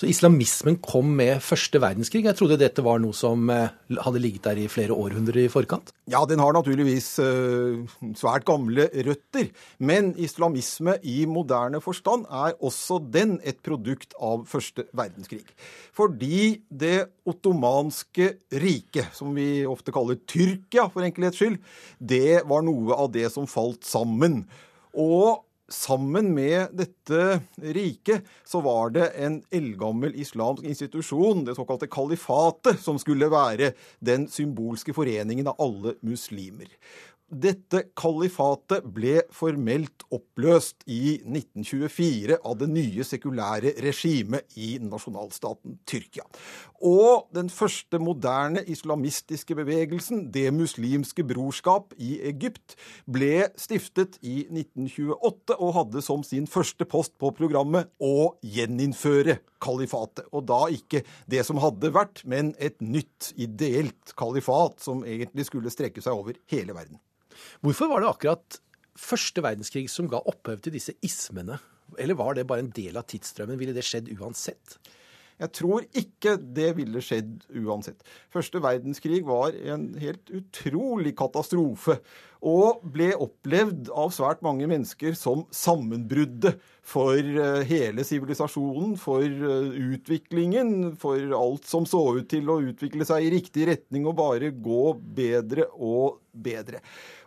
Så 0.00 0.08
islamismen 0.08 0.78
kom 0.80 1.10
med 1.12 1.42
første 1.44 1.76
verdenskrig. 1.76 2.22
Jeg 2.24 2.36
trodde 2.38 2.56
dette 2.56 2.80
var 2.80 3.02
noe 3.02 3.12
som 3.12 3.50
eh, 3.52 3.68
hadde 4.00 4.22
ligget 4.24 4.46
der 4.46 4.60
i 4.62 4.70
flere 4.72 4.96
århundrer 4.96 5.42
i 5.42 5.50
forkant? 5.52 5.92
Ja, 6.08 6.22
den 6.24 6.40
har 6.40 6.54
naturligvis 6.56 7.08
uh, 7.20 7.82
svært 8.16 8.46
gamle 8.48 8.86
røtter. 8.94 9.50
Men 9.76 10.14
islamisme 10.16 10.94
i 11.04 11.26
moderne 11.28 11.82
forstand 11.84 12.24
er 12.32 12.56
også 12.64 12.96
den 13.12 13.36
et 13.44 13.60
produkt 13.66 14.16
av 14.16 14.46
første 14.48 14.86
verdenskrig. 14.96 15.44
Fordi 15.92 16.62
det 16.72 17.10
ottomanske 17.28 18.32
riket, 18.56 19.12
som 19.12 19.36
vi 19.36 19.66
ofte 19.68 19.92
kaller 19.92 20.16
Tyrkia 20.24 20.88
for 20.88 21.04
enkelhets 21.04 21.44
skyld, 21.44 21.60
det 22.00 22.40
var 22.48 22.64
noe 22.64 22.96
av 22.96 23.12
det 23.12 23.28
som 23.36 23.44
falt 23.44 23.84
sammen. 23.84 24.46
Og 24.96 25.44
sammen 25.70 26.32
med 26.34 26.74
dette 26.76 27.40
riket 27.74 28.26
så 28.46 28.60
var 28.64 28.90
det 28.94 29.06
en 29.22 29.40
eldgammel 29.54 30.16
islamsk 30.18 30.66
institusjon, 30.66 31.44
det 31.46 31.54
såkalte 31.58 31.88
kalifatet, 31.90 32.80
som 32.82 32.98
skulle 33.00 33.30
være 33.30 33.72
den 34.04 34.26
symbolske 34.30 34.94
foreningen 34.96 35.50
av 35.50 35.62
alle 35.62 35.94
muslimer. 36.06 36.68
Dette 37.30 37.84
kalifatet 37.94 38.82
ble 38.90 39.20
formelt 39.30 40.02
oppløst 40.10 40.82
i 40.90 41.20
1924 41.22 42.40
av 42.42 42.56
det 42.58 42.66
nye 42.72 43.04
sekulære 43.06 43.76
regimet 43.84 44.56
i 44.58 44.72
nasjonalstaten 44.82 45.76
Tyrkia. 45.86 46.24
Og 46.82 47.28
den 47.30 47.46
første 47.54 48.00
moderne 48.02 48.64
islamistiske 48.66 49.54
bevegelsen, 49.54 50.32
Det 50.32 50.50
muslimske 50.52 51.22
brorskap 51.22 51.94
i 51.98 52.18
Egypt, 52.26 52.74
ble 53.06 53.46
stiftet 53.56 54.18
i 54.22 54.48
1928 54.50 55.54
og 55.54 55.74
hadde 55.74 56.02
som 56.02 56.24
sin 56.26 56.48
første 56.50 56.84
post 56.84 57.14
på 57.18 57.30
programmet 57.30 57.92
å 58.00 58.34
gjeninnføre 58.42 59.38
kalifatet. 59.62 60.26
Og 60.32 60.48
da 60.50 60.66
ikke 60.66 61.04
det 61.30 61.46
som 61.46 61.62
hadde 61.62 61.92
vært, 61.94 62.24
men 62.26 62.56
et 62.58 62.80
nytt, 62.82 63.32
ideelt 63.36 64.16
kalifat 64.18 64.82
som 64.82 65.04
egentlig 65.04 65.46
skulle 65.46 65.70
strekke 65.70 66.02
seg 66.02 66.12
over 66.12 66.34
hele 66.50 66.74
verden. 66.74 66.98
Hvorfor 67.64 67.90
var 67.92 68.02
det 68.02 68.12
akkurat 68.12 68.60
første 69.00 69.44
verdenskrig 69.44 69.86
som 69.92 70.08
ga 70.10 70.22
opphøv 70.30 70.62
til 70.64 70.74
disse 70.76 70.96
ismene? 71.06 71.60
Eller 71.98 72.18
var 72.18 72.36
det 72.36 72.46
bare 72.48 72.64
en 72.64 72.72
del 72.74 72.98
av 73.00 73.08
tidsstrømmen? 73.10 73.58
Ville 73.60 73.74
det 73.76 73.86
skjedd 73.86 74.10
uansett? 74.18 74.78
Jeg 75.40 75.54
tror 75.56 75.84
ikke 75.96 76.34
det 76.36 76.72
ville 76.76 77.00
skjedd 77.00 77.46
uansett. 77.62 78.02
Første 78.32 78.60
verdenskrig 78.60 79.22
var 79.24 79.54
en 79.72 79.86
helt 80.00 80.32
utrolig 80.36 81.14
katastrofe. 81.16 81.96
Og 82.44 82.80
ble 82.92 83.10
opplevd 83.20 83.88
av 83.92 84.12
svært 84.16 84.40
mange 84.44 84.68
mennesker 84.68 85.16
som 85.16 85.46
sammenbruddet 85.52 86.60
for 86.84 87.16
eh, 87.16 87.60
hele 87.68 88.04
sivilisasjonen, 88.04 88.94
for 89.00 89.24
eh, 89.24 89.80
utviklingen, 89.92 90.94
for 91.00 91.20
alt 91.36 91.68
som 91.68 91.88
så 91.88 92.02
ut 92.16 92.28
til 92.32 92.48
å 92.48 92.60
utvikle 92.64 93.08
seg 93.08 93.26
i 93.26 93.32
riktig 93.36 93.68
retning 93.68 94.08
og 94.08 94.16
bare 94.20 94.52
gå 94.56 94.94
bedre 95.20 95.68
og 95.76 96.20
bedre. 96.32 96.80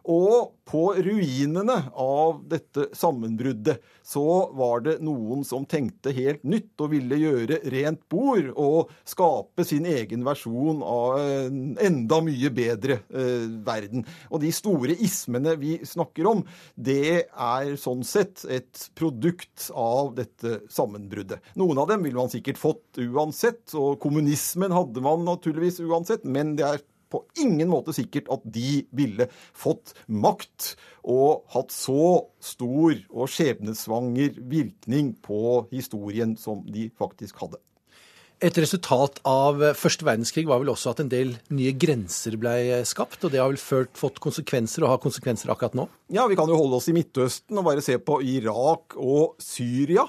Og 0.04 0.52
på 0.68 0.82
ruinene 1.00 1.76
av 2.00 2.42
dette 2.52 2.90
sammenbruddet 2.96 3.80
så 4.04 4.24
var 4.56 4.84
det 4.84 4.98
noen 5.04 5.44
som 5.48 5.64
tenkte 5.70 6.12
helt 6.16 6.44
nytt 6.48 6.80
og 6.84 6.92
ville 6.92 7.20
gjøre 7.20 7.60
rent 7.72 8.02
bord 8.12 8.50
og 8.60 8.92
skape 9.08 9.64
sin 9.68 9.88
egen 9.88 10.26
versjon 10.28 10.82
av 10.84 11.20
en 11.22 11.62
enda 11.84 12.20
mye 12.26 12.52
bedre 12.56 13.00
eh, 13.16 13.48
verden. 13.64 14.04
Og 14.32 14.44
de 14.44 14.52
store 14.56 14.98
ismene 15.04 15.56
vi 15.60 15.78
snakker 15.88 16.28
om, 16.32 16.44
det 16.76 17.28
er 17.32 17.76
sånn 17.80 18.04
sett 18.08 18.44
et 18.52 18.88
produkt 19.00 19.70
av 19.72 20.14
dette 20.20 20.62
sammenbruddet. 20.72 21.40
Noen 21.60 21.80
av 21.80 21.92
dem 21.92 22.04
ville 22.04 22.20
man 22.20 22.32
sikkert 22.32 22.60
fått 22.60 23.00
uansett, 23.04 23.70
og 23.76 24.02
kommunismen 24.04 24.76
hadde 24.76 25.04
man 25.04 25.24
naturligvis 25.28 25.80
uansett, 25.84 26.28
men 26.28 26.58
det 26.60 26.68
er 26.68 26.84
på 27.14 27.24
ingen 27.40 27.70
måte 27.72 27.96
sikkert 27.96 28.32
at 28.34 28.44
de 28.44 28.84
ville 28.96 29.30
fått 29.54 29.94
makt 30.08 30.74
og 31.04 31.44
hatt 31.54 31.74
så 31.74 32.26
stor 32.44 32.98
og 33.12 33.30
skjebnesvanger 33.32 34.40
virkning 34.50 35.14
på 35.24 35.68
historien 35.74 36.38
som 36.40 36.66
de 36.68 36.90
faktisk 37.00 37.46
hadde. 37.46 37.62
Et 38.44 38.58
resultat 38.60 39.22
av 39.30 39.62
første 39.80 40.04
verdenskrig 40.04 40.44
var 40.50 40.60
vel 40.60 40.74
også 40.74 40.92
at 40.92 41.00
en 41.00 41.12
del 41.12 41.30
nye 41.56 41.72
grenser 41.80 42.36
ble 42.42 42.82
skapt, 42.88 43.22
og 43.24 43.32
det 43.32 43.40
har 43.40 43.48
vel 43.48 43.62
ført, 43.62 43.94
fått 43.96 44.20
konsekvenser 44.24 44.84
og 44.84 44.92
har 44.92 45.00
konsekvenser 45.04 45.54
akkurat 45.54 45.78
nå? 45.80 45.86
Ja, 46.12 46.26
vi 46.28 46.36
kan 46.36 46.52
jo 46.52 46.58
holde 46.60 46.82
oss 46.82 46.90
i 46.92 46.96
Midtøsten 46.98 47.62
og 47.62 47.70
bare 47.70 47.84
se 47.86 47.96
på 48.04 48.20
Irak 48.34 48.98
og 49.00 49.38
Syria 49.40 50.04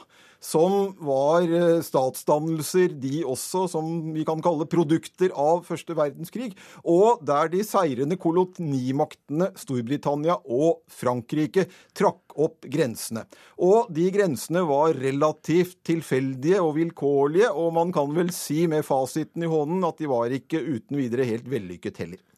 som 0.45 0.93
var 1.05 1.47
eh, 1.49 1.81
statsdannelser, 1.85 2.93
de 3.01 3.23
også, 3.25 3.65
som 3.73 3.91
vi 4.15 4.27
kan 4.29 4.43
kalle 4.45 4.67
produkter 4.71 5.33
av 5.33 5.65
første 5.69 5.97
verdenskrig, 5.97 6.53
og 6.85 7.25
der 7.27 7.49
de 7.53 7.63
seirende 7.67 8.19
kolonimaktene 8.21 9.51
Storbritannia 9.59 10.37
og 10.45 10.83
Frankrike 10.93 11.67
trakk 11.97 12.37
opp 12.37 12.69
grensene. 12.69 13.25
Og 13.63 13.89
de 13.95 14.11
grensene 14.15 14.65
var 14.69 14.97
relativt 14.99 15.79
tilfeldige 15.87 16.61
og 16.61 16.75
vilkårlige, 16.81 17.51
og 17.51 17.73
man 17.79 17.95
kan 17.95 18.13
vel 18.17 18.33
si 18.35 18.67
med 18.71 18.85
fasiten 18.87 19.47
i 19.47 19.51
hånden 19.51 19.85
at 19.89 20.01
de 20.01 20.11
var 20.11 20.35
ikke 20.35 20.61
uten 20.61 21.01
videre 21.01 21.29
helt 21.29 21.49
vellykket 21.51 22.05
heller. 22.05 22.34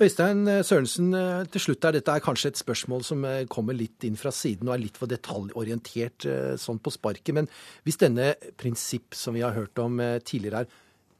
Øystein 0.00 0.46
Sørensen, 0.64 1.12
eh, 1.12 1.44
til 1.52 1.60
slutt 1.60 1.84
er 1.84 1.98
dette 1.98 2.12
er 2.14 2.24
kanskje 2.24 2.48
et 2.52 2.60
spørsmål 2.60 3.02
som 3.04 3.24
eh, 3.28 3.44
kommer 3.44 3.76
litt 3.76 4.06
inn 4.08 4.16
fra 4.16 4.32
siden 4.32 4.70
og 4.70 4.76
er 4.76 4.84
litt 4.86 4.96
for 4.96 5.10
detaljorientert 5.10 6.24
eh, 6.24 6.54
sånn 6.56 6.80
på 6.80 6.92
sparket. 6.94 7.34
Men 7.36 7.48
hvis 7.84 8.00
denne 8.00 8.32
prinsipp 8.56 9.12
som 9.18 9.36
vi 9.36 9.44
har 9.44 9.52
hørt 9.52 9.78
om 9.82 10.00
tidligere 10.24 10.62
her, 10.62 10.78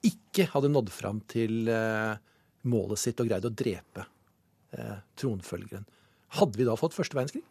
ikke 0.09 0.49
hadde 0.55 0.73
nådd 0.73 0.89
fram 0.91 1.21
til 1.31 1.69
målet 2.67 2.99
sitt 2.99 3.21
og 3.23 3.29
greid 3.29 3.45
å 3.47 3.53
drepe 3.55 4.03
tronfølgeren, 5.21 5.85
hadde 6.41 6.59
vi 6.59 6.67
da 6.67 6.75
fått 6.81 6.97
første 6.97 7.15
verdenskrig? 7.15 7.45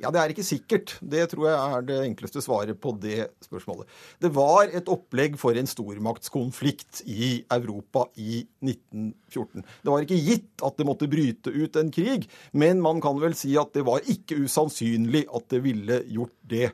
Ja, 0.00 0.10
Det 0.10 0.20
er 0.20 0.32
ikke 0.32 0.46
sikkert. 0.46 0.94
Det 1.00 1.26
tror 1.30 1.46
jeg 1.48 1.56
er 1.76 1.82
det 1.88 1.98
enkleste 2.06 2.40
svaret 2.40 2.78
på 2.80 2.94
det 3.00 3.28
spørsmålet. 3.44 3.88
Det 4.20 4.30
var 4.34 4.70
et 4.72 4.88
opplegg 4.88 5.36
for 5.40 5.56
en 5.56 5.68
stormaktskonflikt 5.68 7.02
i 7.06 7.44
Europa 7.52 8.06
i 8.16 8.46
1914. 8.64 9.66
Det 9.84 9.92
var 9.92 10.06
ikke 10.06 10.22
gitt 10.24 10.64
at 10.64 10.78
det 10.78 10.86
måtte 10.88 11.10
bryte 11.10 11.52
ut 11.52 11.76
en 11.76 11.92
krig, 11.92 12.28
men 12.52 12.80
man 12.80 13.02
kan 13.04 13.20
vel 13.20 13.36
si 13.36 13.52
at 13.60 13.74
det 13.76 13.84
var 13.84 14.00
ikke 14.08 14.40
usannsynlig 14.46 15.26
at 15.28 15.50
det 15.52 15.60
ville 15.66 16.00
gjort 16.08 16.36
det 16.48 16.70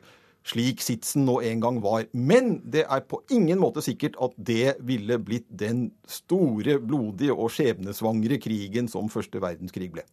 slik 0.47 0.81
sitsen 0.83 1.25
nå 1.27 1.41
en 1.43 1.63
gang 1.63 1.81
var. 1.83 2.05
Men 2.13 2.61
det 2.63 2.85
er 2.87 3.03
på 3.03 3.19
ingen 3.33 3.59
måte 3.59 3.83
sikkert 3.83 4.15
at 4.23 4.37
det 4.37 4.77
ville 4.87 5.19
blitt 5.19 5.49
den 5.49 5.89
store, 6.07 6.79
blodige 6.79 7.35
og 7.35 7.51
skjebnesvangre 7.55 8.39
krigen 8.39 8.87
som 8.91 9.11
første 9.11 9.41
verdenskrig 9.43 9.91
ble. 9.91 10.07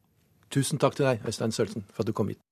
Tusen 0.54 0.82
takk 0.82 0.98
til 0.98 1.08
deg, 1.08 1.22
Øystein 1.26 1.54
Sølsen, 1.54 1.86
for 1.92 2.04
at 2.04 2.10
du 2.10 2.16
kom 2.16 2.30
hit. 2.30 2.42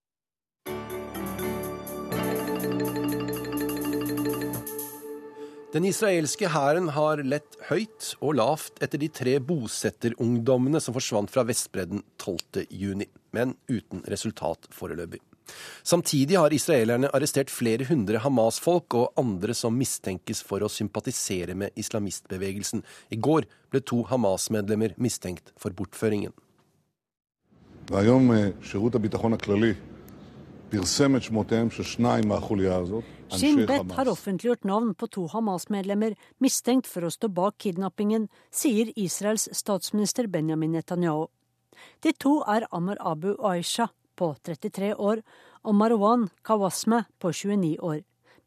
Den 5.73 5.87
israelske 5.88 6.50
hæren 6.52 6.91
har 6.93 7.23
lett 7.25 7.55
høyt 7.71 8.11
og 8.21 8.35
lavt 8.37 8.83
etter 8.85 9.00
de 9.00 9.07
tre 9.09 9.38
bosetterungdommene 9.41 10.83
som 10.85 10.93
forsvant 10.93 11.33
fra 11.33 11.47
Vestbredden 11.49 12.02
12.6, 12.21 13.07
men 13.33 13.55
uten 13.73 14.02
resultat 14.12 14.69
foreløpig. 14.69 15.23
Samtidig 15.81 16.37
har 16.37 16.52
israelerne 16.52 17.09
arrestert 17.17 17.49
flere 17.50 17.87
hundre 17.88 18.21
Hamas-folk 18.21 18.99
og 19.00 19.17
andre 19.17 19.57
som 19.57 19.73
mistenkes 19.81 20.45
for 20.45 20.61
å 20.61 20.69
sympatisere 20.69 21.57
med 21.57 21.73
islamistbevegelsen. 21.81 22.85
I 23.09 23.17
går 23.17 23.49
ble 23.73 23.81
to 23.81 24.02
Hamas-medlemmer 24.12 24.93
mistenkt 25.00 25.57
for 25.57 25.73
bortføringen. 25.73 26.37
Shin 33.29 33.67
Bet 33.69 33.91
har 33.93 34.09
offentliggjort 34.09 34.64
navn 34.64 34.95
på 34.97 35.07
to 35.12 35.26
Hamas-medlemmer 35.29 36.14
mistenkt 36.41 36.88
for 36.88 37.05
å 37.05 37.11
stå 37.12 37.29
bak 37.29 37.59
kidnappingen, 37.61 38.31
sier 38.49 38.88
Israels 38.97 39.50
statsminister 39.52 40.31
Benjamin 40.33 40.73
Netanyahu. 40.73 41.26
De 42.00 42.14
to 42.17 42.38
er 42.49 42.64
Amar 42.73 42.97
Abu 43.00 43.35
Aisha 43.45 43.91
på 44.17 44.31
33 44.49 44.95
år 44.97 45.21
og 45.61 45.76
Marwan 45.76 46.31
Kawasme 46.41 47.02
på 47.21 47.35
29 47.37 47.76
år. 47.85 48.00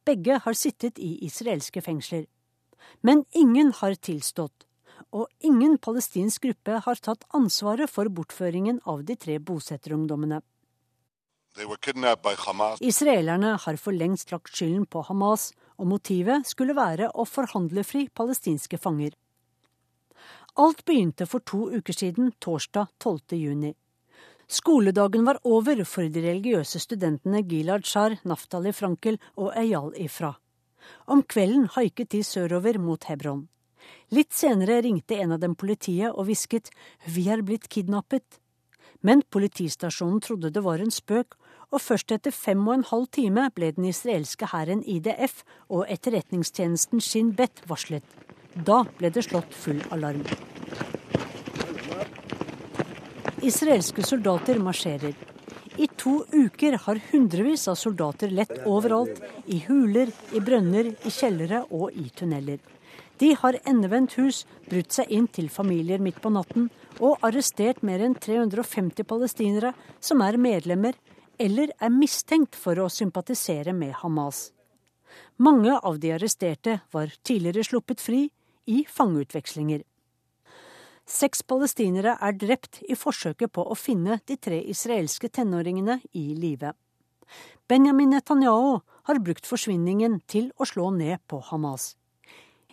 Begge 0.05 0.39
har 0.41 0.58
sittet 0.58 0.98
i 0.98 1.20
israelske 1.25 1.86
fengsler. 1.86 2.25
Men 3.05 3.22
ingen 3.38 3.70
har 3.84 3.94
tilstått, 4.01 4.65
og 5.13 5.29
ingen 5.46 5.77
palestinsk 5.77 6.50
gruppe 6.50 6.82
har 6.89 7.05
tatt 7.05 7.29
ansvaret 7.38 7.89
for 7.89 8.10
bortføringen 8.10 8.82
av 8.86 9.05
de 9.05 9.13
tre 9.13 9.38
bosetterungdommene. 9.38 10.41
Israelerne 12.81 13.57
har 13.63 13.77
for 13.79 13.95
lengst 13.95 14.31
lagt 14.31 14.51
skylden 14.51 14.85
på 14.91 15.05
Hamas, 15.07 15.53
og 15.79 15.88
motivet 15.88 16.47
skulle 16.47 16.75
være 16.75 17.07
å 17.15 17.24
forhandle 17.27 17.83
fri 17.83 18.07
palestinske 18.12 18.79
fanger. 18.79 19.15
Alt 20.59 20.85
begynte 20.88 21.27
for 21.27 21.43
to 21.43 21.69
uker 21.71 21.95
siden, 21.95 22.31
torsdag 22.39 22.91
12. 23.00 23.39
juni. 23.39 23.74
Skoledagen 24.47 25.25
var 25.25 25.39
over 25.43 25.83
for 25.89 26.07
de 26.07 26.21
religiøse 26.21 26.79
studentene 26.79 27.41
Gilad 27.43 27.88
Shar, 27.88 28.19
Naftali 28.24 28.71
Frankel 28.75 29.17
og 29.35 29.55
Eyal 29.57 29.91
Ifra. 29.97 30.35
Om 31.07 31.24
kvelden 31.24 31.65
haiket 31.75 32.12
de 32.13 32.21
sørover 32.24 32.77
mot 32.79 33.03
Hebron. 33.09 33.47
Litt 34.13 34.33
senere 34.33 34.81
ringte 34.85 35.17
en 35.17 35.33
av 35.35 35.41
dem 35.41 35.55
politiet 35.55 36.12
og 36.13 36.27
hvisket 36.27 36.69
'Vi 37.07 37.29
er 37.29 37.41
blitt 37.41 37.69
kidnappet'. 37.69 38.39
Men 39.01 39.24
politistasjonen 39.29 40.21
trodde 40.21 40.50
det 40.53 40.63
var 40.63 40.79
en 40.79 40.91
spøk, 40.91 41.35
og 41.75 41.84
først 41.84 42.13
etter 42.15 42.32
fem 42.32 42.62
og 42.70 42.77
en 42.77 42.88
halv 42.88 43.08
time 43.17 43.50
ble 43.55 43.74
den 43.75 43.89
israelske 43.89 44.48
hæren 44.53 44.84
IDF 44.88 45.41
og 45.67 45.89
etterretningstjenesten 45.91 47.03
Shin 47.03 47.34
Bet 47.36 47.63
varslet. 47.67 48.05
Da 48.55 48.86
ble 48.96 49.12
det 49.12 49.25
slått 49.27 49.51
full 49.51 49.82
alarm. 49.91 50.24
Israelske 53.44 54.05
soldater 54.08 54.62
marsjerer. 54.63 55.11
I 55.75 55.90
to 56.00 56.22
uker 56.31 56.77
har 56.85 57.01
hundrevis 57.09 57.68
av 57.68 57.75
soldater 57.75 58.31
lett 58.31 58.53
overalt. 58.64 59.20
I 59.51 59.59
huler, 59.68 60.14
i 60.31 60.40
brønner, 60.40 60.94
i 60.96 61.11
kjellere 61.11 61.66
og 61.75 61.92
i 61.92 62.07
tunneler. 62.16 62.61
De 63.20 63.33
har 63.42 63.59
endevendt 63.68 64.16
hus, 64.20 64.46
brutt 64.72 64.96
seg 64.96 65.11
inn 65.11 65.27
til 65.27 65.51
familier 65.51 66.00
midt 66.03 66.22
på 66.24 66.31
natten 66.31 66.70
og 67.03 67.20
arrestert 67.27 67.83
mer 67.83 68.00
enn 68.03 68.16
350 68.16 69.07
palestinere 69.07 69.74
som 70.03 70.24
er 70.24 70.40
medlemmer 70.40 70.96
eller 71.39 71.71
er 71.79 71.93
mistenkt 71.93 72.55
for 72.55 72.79
å 72.79 72.89
sympatisere 72.91 73.74
med 73.74 73.93
Hamas. 74.01 74.51
Mange 75.37 75.75
av 75.79 76.00
de 76.00 76.13
arresterte 76.15 76.79
var 76.91 77.13
tidligere 77.24 77.63
sluppet 77.63 78.01
fri 78.01 78.21
i 78.65 78.85
fangeutvekslinger. 78.89 79.83
Seks 81.05 81.43
palestinere 81.45 82.15
er 82.17 82.33
drept 82.33 82.79
i 82.89 82.98
forsøket 82.98 83.53
på 83.53 83.61
å 83.61 83.77
finne 83.77 84.17
de 84.25 84.37
tre 84.41 84.57
israelske 84.74 85.29
tenåringene 85.29 86.00
i 86.17 86.31
live. 86.33 86.74
Benjamin 87.69 88.15
Netanyahu 88.15 88.79
har 89.05 89.21
brukt 89.21 89.45
forsvinningen 89.45 90.19
til 90.29 90.50
å 90.57 90.65
slå 90.65 90.89
ned 90.95 91.21
på 91.29 91.41
Hamas. 91.51 91.93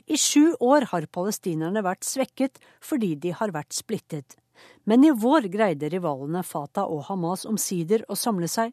I 0.09 0.17
sju 0.19 0.55
år 0.61 0.89
har 0.91 1.07
palestinerne 1.13 1.85
vært 1.85 2.05
svekket 2.09 2.59
fordi 2.83 3.15
de 3.21 3.35
har 3.37 3.53
vært 3.55 3.77
splittet. 3.77 4.37
Men 4.85 5.05
i 5.05 5.11
vår 5.11 5.49
greide 5.53 5.89
rivalene 5.93 6.43
Fatah 6.43 6.91
og 6.91 7.05
Hamas 7.09 7.47
omsider 7.49 8.05
å 8.09 8.17
samle 8.19 8.49
seg, 8.51 8.73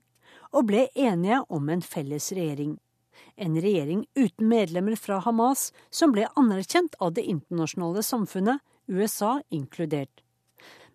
og 0.52 0.66
ble 0.70 0.88
enige 0.96 1.44
om 1.50 1.70
en 1.70 1.82
felles 1.86 2.32
regjering. 2.34 2.78
En 3.36 3.56
regjering 3.62 4.06
uten 4.16 4.48
medlemmer 4.50 4.96
fra 4.96 5.20
Hamas, 5.24 5.72
som 5.90 6.12
ble 6.12 6.28
anerkjent 6.40 6.96
av 7.00 7.14
det 7.14 7.28
internasjonale 7.30 8.04
samfunnet 8.04 8.60
USA 8.90 9.42
inkludert. 9.50 10.24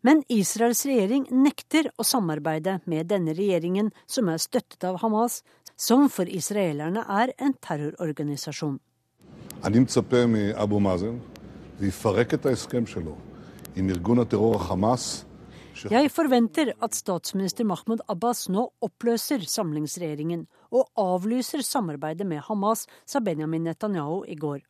Men 0.05 0.21
Israels 0.29 0.85
regjering 0.85 1.25
nekter 1.33 1.89
å 1.97 2.05
samarbeide 2.05 2.81
med 2.85 3.07
denne 3.09 3.33
regjeringen, 3.33 3.93
som 4.07 4.29
er 4.29 4.43
støttet 4.43 4.85
av 4.85 4.99
Hamas, 5.01 5.43
som 5.77 6.11
for 6.13 6.29
israelerne 6.29 7.05
er 7.09 7.33
en 7.39 7.55
terrororganisasjon. 7.57 8.81
Jeg 9.65 9.73
forventer 16.15 16.71
at 16.79 16.95
statsminister 16.95 17.67
Mahmoud 17.67 18.05
Abbas 18.09 18.45
nå 18.53 18.69
oppløser 18.87 19.43
samlingsregjeringen 19.51 20.45
og 20.71 20.87
avlyser 21.01 21.65
samarbeidet 21.67 22.27
med 22.31 22.45
Hamas, 22.47 22.87
sa 23.07 23.19
Benjamin 23.19 23.67
Netanyahu 23.67 24.23
i 24.31 24.39
går. 24.39 24.63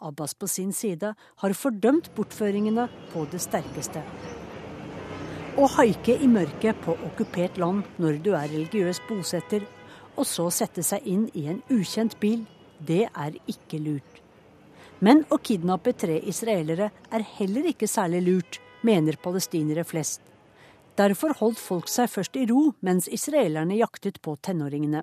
Abbas 0.00 0.34
på 0.34 0.48
sin 0.48 0.72
side 0.72 1.14
har 1.16 1.56
fordømt 1.56 2.12
bortføringene 2.16 2.88
på 3.12 3.24
det 3.32 3.40
sterkeste. 3.40 4.04
Å 5.56 5.66
haike 5.76 6.14
i 6.20 6.28
mørket 6.30 6.78
på 6.84 6.94
okkupert 7.08 7.58
land 7.60 7.88
når 8.00 8.20
du 8.24 8.32
er 8.36 8.48
religiøs 8.52 9.02
bosetter, 9.08 9.64
og 10.16 10.28
så 10.28 10.50
sette 10.52 10.84
seg 10.84 11.04
inn 11.08 11.28
i 11.32 11.48
en 11.52 11.60
ukjent 11.72 12.20
bil, 12.20 12.44
det 12.80 13.06
er 13.08 13.36
ikke 13.48 13.80
lurt. 13.80 14.09
Men 15.00 15.22
å 15.32 15.38
kidnappe 15.40 15.94
tre 15.96 16.18
israelere 16.28 16.90
er 17.08 17.24
heller 17.38 17.70
ikke 17.72 17.88
særlig 17.88 18.20
lurt, 18.26 18.58
mener 18.84 19.16
palestinere 19.22 19.84
flest. 19.84 20.20
Derfor 21.00 21.32
holdt 21.38 21.60
folk 21.60 21.88
seg 21.88 22.10
først 22.12 22.36
i 22.36 22.44
ro 22.50 22.74
mens 22.84 23.08
israelerne 23.08 23.78
jaktet 23.78 24.20
på 24.20 24.36
tenåringene. 24.44 25.00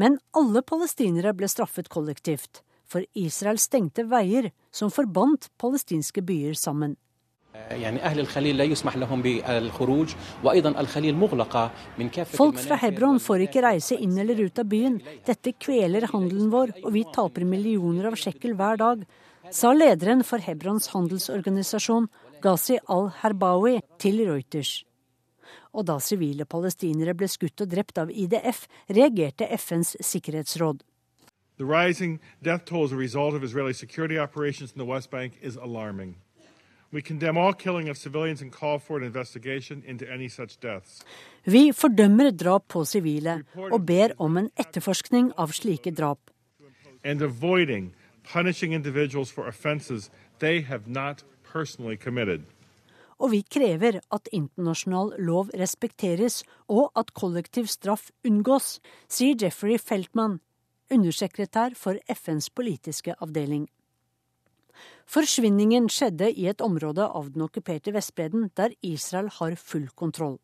Men 0.00 0.16
alle 0.32 0.62
palestinere 0.64 1.34
ble 1.36 1.48
straffet 1.52 1.92
kollektivt 1.92 2.62
for 2.90 3.04
Israel 3.14 3.60
stengte 3.60 4.06
veier 4.08 4.50
som 4.74 4.90
forbandt 4.90 5.50
palestinske 5.60 6.24
byer 6.26 6.56
sammen. 6.58 6.96
Folk 12.34 12.58
fra 12.64 12.78
Hebron 12.80 13.20
får 13.22 13.46
ikke 13.46 13.62
reise 13.64 13.98
inn 14.00 14.18
eller 14.18 14.40
ut 14.46 14.58
av 14.58 14.68
byen. 14.70 15.00
Dette 15.26 15.52
kveler 15.54 16.08
handelen 16.12 16.50
vår, 16.52 16.74
og 16.84 16.92
vi 16.96 17.04
taper 17.14 17.46
millioner 17.48 18.10
av 18.10 18.18
sjekkel 18.20 18.56
hver 18.58 18.80
dag, 18.80 19.04
sa 19.54 19.72
lederen 19.74 20.22
for 20.26 20.42
Hebrons 20.42 20.90
handelsorganisasjon, 20.94 22.08
Ghazi 22.42 22.78
al-Herbawi, 22.88 23.80
til 24.00 24.22
Reuters. 24.28 24.84
Og 25.74 25.86
da 25.86 25.98
sivile 26.02 26.46
palestinere 26.50 27.14
ble 27.14 27.28
skutt 27.30 27.62
og 27.62 27.70
drept 27.70 27.98
av 28.02 28.10
IDF, 28.10 28.66
reagerte 28.90 29.46
FNs 29.58 29.96
sikkerhetsråd. 30.00 30.82
The 31.60 31.66
rising 31.66 32.20
death 32.42 32.64
toll 32.64 32.84
as 32.84 32.92
a 32.92 32.96
result 32.96 33.34
of 33.34 33.44
Israeli 33.44 33.74
security 33.74 34.18
operations 34.18 34.72
in 34.72 34.78
the 34.78 34.86
West 34.86 35.10
Bank 35.10 35.34
is 35.42 35.56
alarming. 35.56 36.16
Vi 41.44 41.72
fordømmer 41.72 42.30
drap 42.30 42.68
på 42.68 42.84
sivile 42.84 43.36
og 43.70 43.86
ber 43.86 44.14
om 44.18 44.36
en 44.36 44.50
etterforskning 44.58 45.32
av 45.38 45.52
slike 45.54 45.90
drap. 45.94 46.30
And 47.04 47.22
avoiding 47.22 47.94
punishing 48.32 48.74
individuals 48.74 49.32
for 49.32 49.46
offenses 49.48 50.10
they 50.38 50.60
have 50.62 50.82
not 50.86 51.24
personally 51.52 51.96
committed. 51.96 52.42
og 53.20 53.34
vi 53.34 53.42
krever 53.44 54.00
at 54.12 54.30
internasjonal 54.32 55.12
lov 55.20 55.50
respekteres 55.60 56.40
og 56.72 56.88
at 56.96 57.12
kollektiv 57.16 57.68
straff 57.68 58.08
unngås, 58.24 58.78
sier 59.12 59.36
Jeffrey 59.36 59.76
Feltman, 59.78 60.38
undersekretær 60.90 61.76
for 61.76 62.00
FNs 62.08 62.50
politiske 62.50 63.14
avdeling. 63.20 63.68
Forsvinningen 65.10 65.88
skjedde 65.90 66.30
i 66.30 66.46
et 66.50 66.62
område 66.62 67.06
av 67.06 67.32
den 67.34 67.46
okkuperte 67.46 67.94
Vestbredden 67.94 68.50
der 68.54 68.74
Israel 68.86 69.30
har 69.40 69.56
full 69.58 69.88
kontroll. 69.94 70.38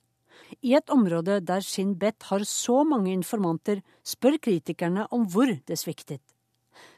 I 0.63 0.75
et 0.77 0.91
område 0.91 1.41
der 1.41 1.63
Shin 1.65 1.95
Bet 1.99 2.27
har 2.31 2.45
så 2.45 2.83
mange 2.85 3.13
informanter, 3.13 3.83
spør 4.05 4.39
kritikerne 4.43 5.07
om 5.11 5.27
hvor 5.31 5.53
det 5.67 5.79
sviktet. 5.81 6.23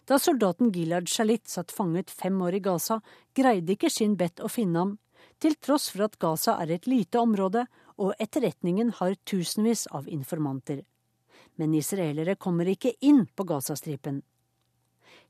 Da 0.09 0.19
soldaten 0.19 0.73
Gilad 0.75 1.09
Shalit 1.09 1.49
satt 1.49 1.71
fanget 1.73 2.11
fem 2.11 2.41
år 2.43 2.57
i 2.59 2.63
Gaza, 2.65 3.01
greide 3.37 3.77
ikke 3.77 3.91
Shin 3.93 4.17
Bet 4.17 4.41
å 4.41 4.51
finne 4.51 4.79
ham, 4.83 4.97
til 5.39 5.55
tross 5.63 5.91
for 5.93 6.09
at 6.09 6.19
Gaza 6.19 6.57
er 6.63 6.73
et 6.75 6.89
lite 6.91 7.21
område 7.21 7.67
og 7.99 8.15
etterretningen 8.19 8.95
har 8.99 9.19
tusenvis 9.29 9.87
av 9.95 10.09
informanter. 10.09 10.83
Men 11.59 11.75
israelere 11.75 12.39
kommer 12.39 12.71
ikke 12.71 12.95
inn 13.03 13.25
på 13.35 13.47
Gazastripen. 13.47 14.23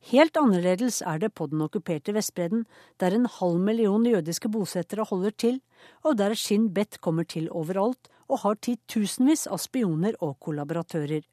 Helt 0.06 0.36
annerledes 0.38 1.00
er 1.02 1.18
det 1.18 1.32
på 1.34 1.48
den 1.50 1.60
okkuperte 1.64 2.14
Vestbredden, 2.14 2.66
der 3.00 3.14
en 3.14 3.26
halv 3.26 3.58
million 3.58 4.06
jødiske 4.06 4.48
bosettere 4.48 5.04
holder 5.04 5.30
til, 5.30 5.60
og 6.04 6.18
der 6.18 6.34
Shin 6.34 6.72
Bet 6.74 7.00
kommer 7.00 7.24
til 7.24 7.50
overalt 7.50 8.08
og 8.28 8.38
har 8.44 8.60
titusenvis 8.62 9.46
av 9.50 9.58
spioner 9.58 10.14
og 10.20 10.38
kollaboratører. 10.40 11.26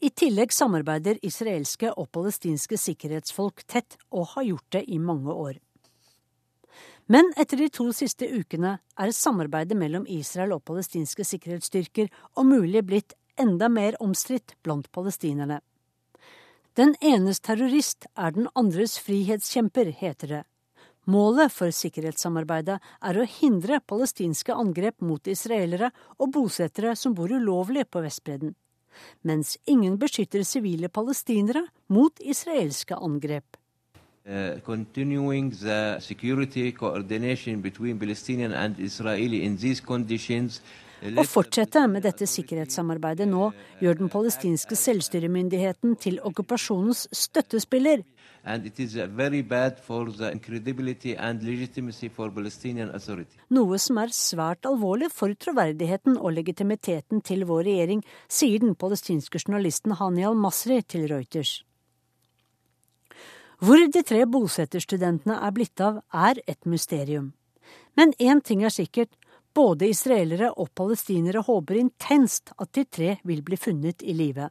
I 0.00 0.10
tillegg 0.10 0.52
samarbeider 0.52 1.20
israelske 1.24 1.92
og 1.94 2.10
palestinske 2.12 2.76
sikkerhetsfolk 2.76 3.62
tett, 3.68 3.96
og 4.10 4.34
har 4.34 4.44
gjort 4.44 4.72
det 4.72 4.84
i 4.88 4.98
mange 4.98 5.32
år. 5.32 5.60
Men 7.06 7.30
etter 7.38 7.60
de 7.60 7.68
to 7.70 7.92
siste 7.94 8.26
ukene 8.26 8.78
er 8.98 9.14
samarbeidet 9.14 9.78
mellom 9.78 10.08
Israel 10.10 10.56
og 10.56 10.64
palestinske 10.66 11.24
sikkerhetsstyrker 11.24 12.10
om 12.34 12.50
mulig 12.50 12.82
blitt 12.84 13.14
enda 13.38 13.68
mer 13.70 13.96
omstridt 14.02 14.56
blant 14.66 14.90
palestinerne. 14.92 15.60
Den 16.76 16.92
enes 17.00 17.38
terrorist 17.40 18.04
er 18.20 18.34
den 18.36 18.50
andres 18.52 18.98
frihetskjemper, 19.00 19.88
heter 19.96 20.28
det. 20.28 20.42
Målet 21.08 21.54
for 21.54 21.72
sikkerhetssamarbeidet 21.72 22.76
er 23.00 23.16
å 23.16 23.24
hindre 23.38 23.78
palestinske 23.80 24.52
angrep 24.52 25.00
mot 25.00 25.30
israelere 25.30 25.88
og 26.18 26.34
bosettere 26.34 26.92
som 26.98 27.14
bor 27.16 27.32
ulovlig 27.32 27.86
på 27.88 28.02
Vestbredden, 28.04 28.52
mens 29.24 29.54
ingen 29.64 29.96
beskytter 30.02 30.44
sivile 30.44 30.90
palestinere 30.92 31.64
mot 31.88 32.20
israelske 32.20 32.98
angrep. 32.98 33.56
Uh, 34.26 34.58
continuing 34.66 35.52
the 35.52 36.00
security 36.00 36.72
coordination 36.72 37.62
between 37.62 37.98
Palestinian 37.98 38.52
and 38.52 38.78
Israeli 38.80 39.44
in 39.44 39.56
these 39.56 39.80
conditions 39.80 40.60
å 41.02 41.24
fortsette 41.28 41.82
med 41.92 42.06
dette 42.06 42.26
sikkerhetssamarbeidet 42.30 43.26
nå 43.28 43.50
gjør 43.82 43.98
den 44.00 44.10
palestinske 44.12 44.78
selvstyremyndigheten 44.80 45.96
til 46.00 46.20
okkupasjonens 46.24 47.06
støttespiller. 47.12 48.04
Noe 53.58 53.78
som 53.82 53.98
er 53.98 54.14
svært 54.14 54.68
alvorlig 54.70 55.10
for 55.12 55.36
troverdigheten 55.44 56.16
og 56.16 56.36
legitimiteten 56.38 57.24
til 57.26 57.44
vår 57.48 57.64
regjering, 57.68 58.04
sier 58.28 58.62
den 58.62 58.76
palestinske 58.78 59.42
journalisten 59.42 59.96
Hani 59.98 60.24
al-Masri 60.28 60.80
til 60.86 61.08
Reuters. 61.10 61.58
Hvor 63.58 63.80
de 63.80 64.02
tre 64.04 64.22
bosetterstudentene 64.28 65.40
er 65.42 65.52
blitt 65.56 65.80
av, 65.80 66.02
er 66.12 66.38
et 66.46 66.62
mysterium. 66.68 67.32
Men 67.96 68.12
én 68.20 68.42
ting 68.44 68.62
er 68.62 68.70
sikkert, 68.70 69.10
både 69.56 69.88
israelere 69.88 70.50
og 70.60 70.70
palestinere 70.76 71.42
håper 71.46 71.80
intenst 71.80 72.52
at 72.60 72.72
de 72.76 72.84
tre 72.84 73.16
vil 73.24 73.42
bli 73.46 73.58
funnet 73.60 74.04
i 74.04 74.14
live. 74.16 74.50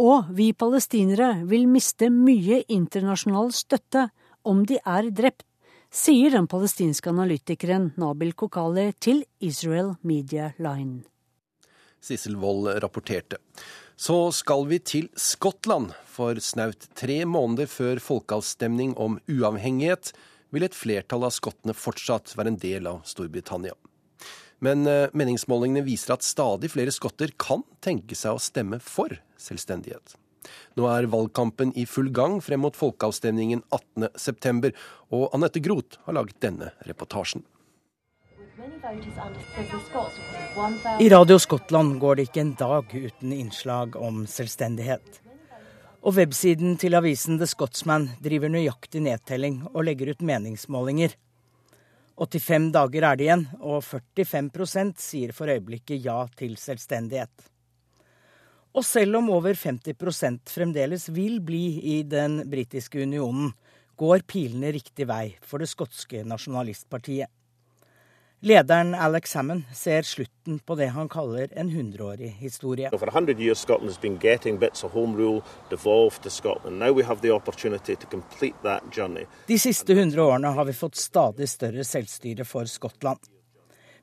Og 0.00 0.30
vi 0.36 0.50
palestinere 0.52 1.42
vil 1.48 1.68
miste 1.68 2.08
mye 2.12 2.62
internasjonal 2.72 3.52
støtte 3.56 4.08
om 4.46 4.64
de 4.68 4.78
er 4.84 5.10
drept, 5.10 5.44
sier 5.90 6.34
den 6.34 6.48
palestinske 6.50 7.08
analytikeren 7.12 7.92
Nabil 7.96 8.34
Kokali 8.36 8.90
til 9.00 9.22
Israel 9.40 9.94
Media 10.02 10.50
Line. 10.60 11.04
Sissel 12.00 12.36
Wold 12.36 12.68
rapporterte. 12.82 13.40
Så 13.96 14.30
skal 14.36 14.66
vi 14.68 14.78
til 14.78 15.08
Skottland. 15.16 15.94
For 16.16 16.36
snaut 16.40 16.88
tre 16.96 17.22
måneder 17.24 17.68
før 17.68 18.00
folkeavstemning 18.00 18.94
om 19.00 19.18
uavhengighet 19.28 20.12
vil 20.52 20.68
et 20.68 20.76
flertall 20.76 21.24
av 21.26 21.34
skottene 21.34 21.74
fortsatt 21.76 22.36
være 22.36 22.52
en 22.52 22.60
del 22.60 22.88
av 22.92 23.02
Storbritannia. 23.08 23.74
Men 24.64 24.86
eh, 24.88 25.08
meningsmålingene 25.12 25.84
viser 25.84 26.14
at 26.16 26.24
stadig 26.24 26.70
flere 26.72 26.94
skotter 26.94 27.32
kan 27.40 27.64
tenke 27.84 28.16
seg 28.16 28.36
å 28.36 28.42
stemme 28.42 28.80
for 28.82 29.12
selvstendighet. 29.40 30.16
Nå 30.78 30.86
er 30.92 31.08
valgkampen 31.10 31.72
i 31.76 31.86
full 31.88 32.08
gang 32.14 32.38
frem 32.44 32.62
mot 32.64 32.76
folkeavstemningen 32.76 33.64
18.9, 33.74 34.72
og 35.16 35.28
Anette 35.36 35.62
Groth 35.64 36.00
har 36.06 36.16
laget 36.18 36.40
denne 36.44 36.72
reportasjen. 36.86 37.44
I 41.00 41.08
Radio 41.10 41.38
Skottland 41.42 41.98
går 42.00 42.16
det 42.16 42.28
ikke 42.28 42.42
en 42.44 42.54
dag 42.58 42.92
uten 42.94 43.32
innslag 43.34 43.96
om 44.00 44.24
selvstendighet. 44.30 45.20
Og 46.06 46.14
websiden 46.20 46.76
til 46.78 46.94
avisen 46.94 47.40
The 47.40 47.48
Scotsman 47.50 48.12
driver 48.22 48.52
nøyaktig 48.52 49.02
nedtelling 49.02 49.64
og 49.72 49.88
legger 49.88 50.12
ut 50.14 50.22
meningsmålinger. 50.22 51.16
85 52.16 52.70
dager 52.72 53.04
er 53.04 53.18
det 53.18 53.26
igjen, 53.26 53.44
og 53.60 53.84
45 53.84 54.94
sier 55.00 55.34
for 55.36 55.52
øyeblikket 55.52 56.00
ja 56.04 56.22
til 56.36 56.56
selvstendighet. 56.56 57.50
Og 58.76 58.84
selv 58.84 59.20
om 59.20 59.30
over 59.32 59.56
50% 59.56 60.52
fremdeles 60.52 61.08
vil 61.12 61.40
bli 61.44 61.80
i 61.96 62.02
den 62.04 62.42
britiske 62.48 63.02
unionen, 63.04 63.52
går 63.96 64.24
pilene 64.28 64.72
riktig 64.72 65.06
vei 65.08 65.36
for 65.44 65.60
det 65.60 65.68
skotske 65.70 66.24
nasjonalistpartiet. 66.28 67.32
Lederen 68.40 68.94
Alex 68.94 69.34
Hammond 69.34 69.62
ser 69.74 70.02
slutten 70.02 70.58
på 70.58 70.74
det 70.74 70.86
han 70.86 71.08
kaller 71.08 71.48
en 71.58 71.70
hundreårig 71.70 72.28
historie. 72.38 72.90
De 79.46 79.58
siste 79.58 79.94
hundre 79.94 80.22
årene 80.22 80.50
har 80.58 80.64
vi 80.68 80.74
fått 80.76 80.96
stadig 81.00 81.48
større 81.48 81.84
selvstyre 81.84 82.44
for 82.44 82.68
Skottland. 82.68 83.18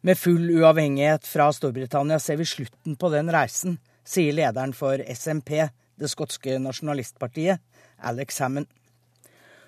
Med 0.02 0.18
full 0.18 0.50
uavhengighet 0.50 1.28
fra 1.30 1.52
Storbritannia 1.54 2.18
ser 2.20 2.42
vi 2.42 2.46
slutten 2.46 2.96
på 2.98 3.12
den 3.14 3.30
reisen, 3.32 3.78
sier 4.04 4.34
lederen 4.34 4.74
for 4.74 4.98
SMP, 5.14 5.70
det 5.96 6.10
skotske 6.10 6.58
nasjonalistpartiet, 6.60 7.62
Alex 8.02 8.42
Hammond. 8.42 8.66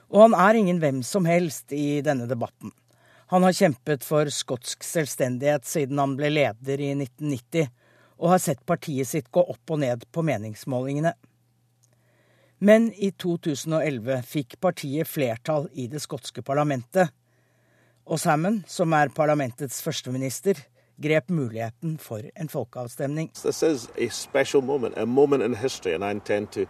Og 0.09 0.25
han 0.25 0.33
er 0.33 0.57
ingen 0.57 0.81
hvem 0.81 1.03
som 1.05 1.29
helst 1.29 1.69
i 1.71 2.01
denne 2.01 2.25
debatten. 2.25 2.73
Han 3.27 3.43
har 3.43 3.55
kjempet 3.57 4.03
for 4.05 4.29
skotsk 4.29 4.83
selvstendighet 4.85 5.65
siden 5.65 5.99
han 6.01 6.13
ble 6.17 6.29
leder 6.29 6.81
i 6.81 6.91
1990, 6.93 7.71
og 8.21 8.29
har 8.31 8.41
sett 8.43 8.61
partiet 8.69 9.09
sitt 9.09 9.31
gå 9.33 9.41
opp 9.41 9.73
og 9.73 9.81
ned 9.81 10.05
på 10.13 10.23
meningsmålingene. 10.25 11.15
Men 12.65 12.87
i 12.93 13.09
2011 13.11 14.21
fikk 14.29 14.59
partiet 14.63 15.09
flertall 15.09 15.67
i 15.73 15.89
det 15.91 15.99
skotske 16.05 16.45
parlamentet, 16.45 17.11
og 18.05 18.21
Salmon, 18.21 18.61
som 18.69 18.93
er 18.93 19.09
parlamentets 19.09 19.81
førsteminister, 19.81 20.61
grep 21.01 21.29
muligheten 21.33 21.97
for 21.99 22.21
en 22.35 22.49
folkeavstemning. 22.49 23.31
This 23.33 23.63
is 23.63 23.89
a 23.97 24.07
special 24.09 24.61
moment, 24.61 24.97
a 24.97 25.05
moment 25.05 25.43
in 25.43 25.55
history, 25.55 25.93
and 25.93 26.05
I 26.05 26.11
intend 26.11 26.51
to 26.51 26.67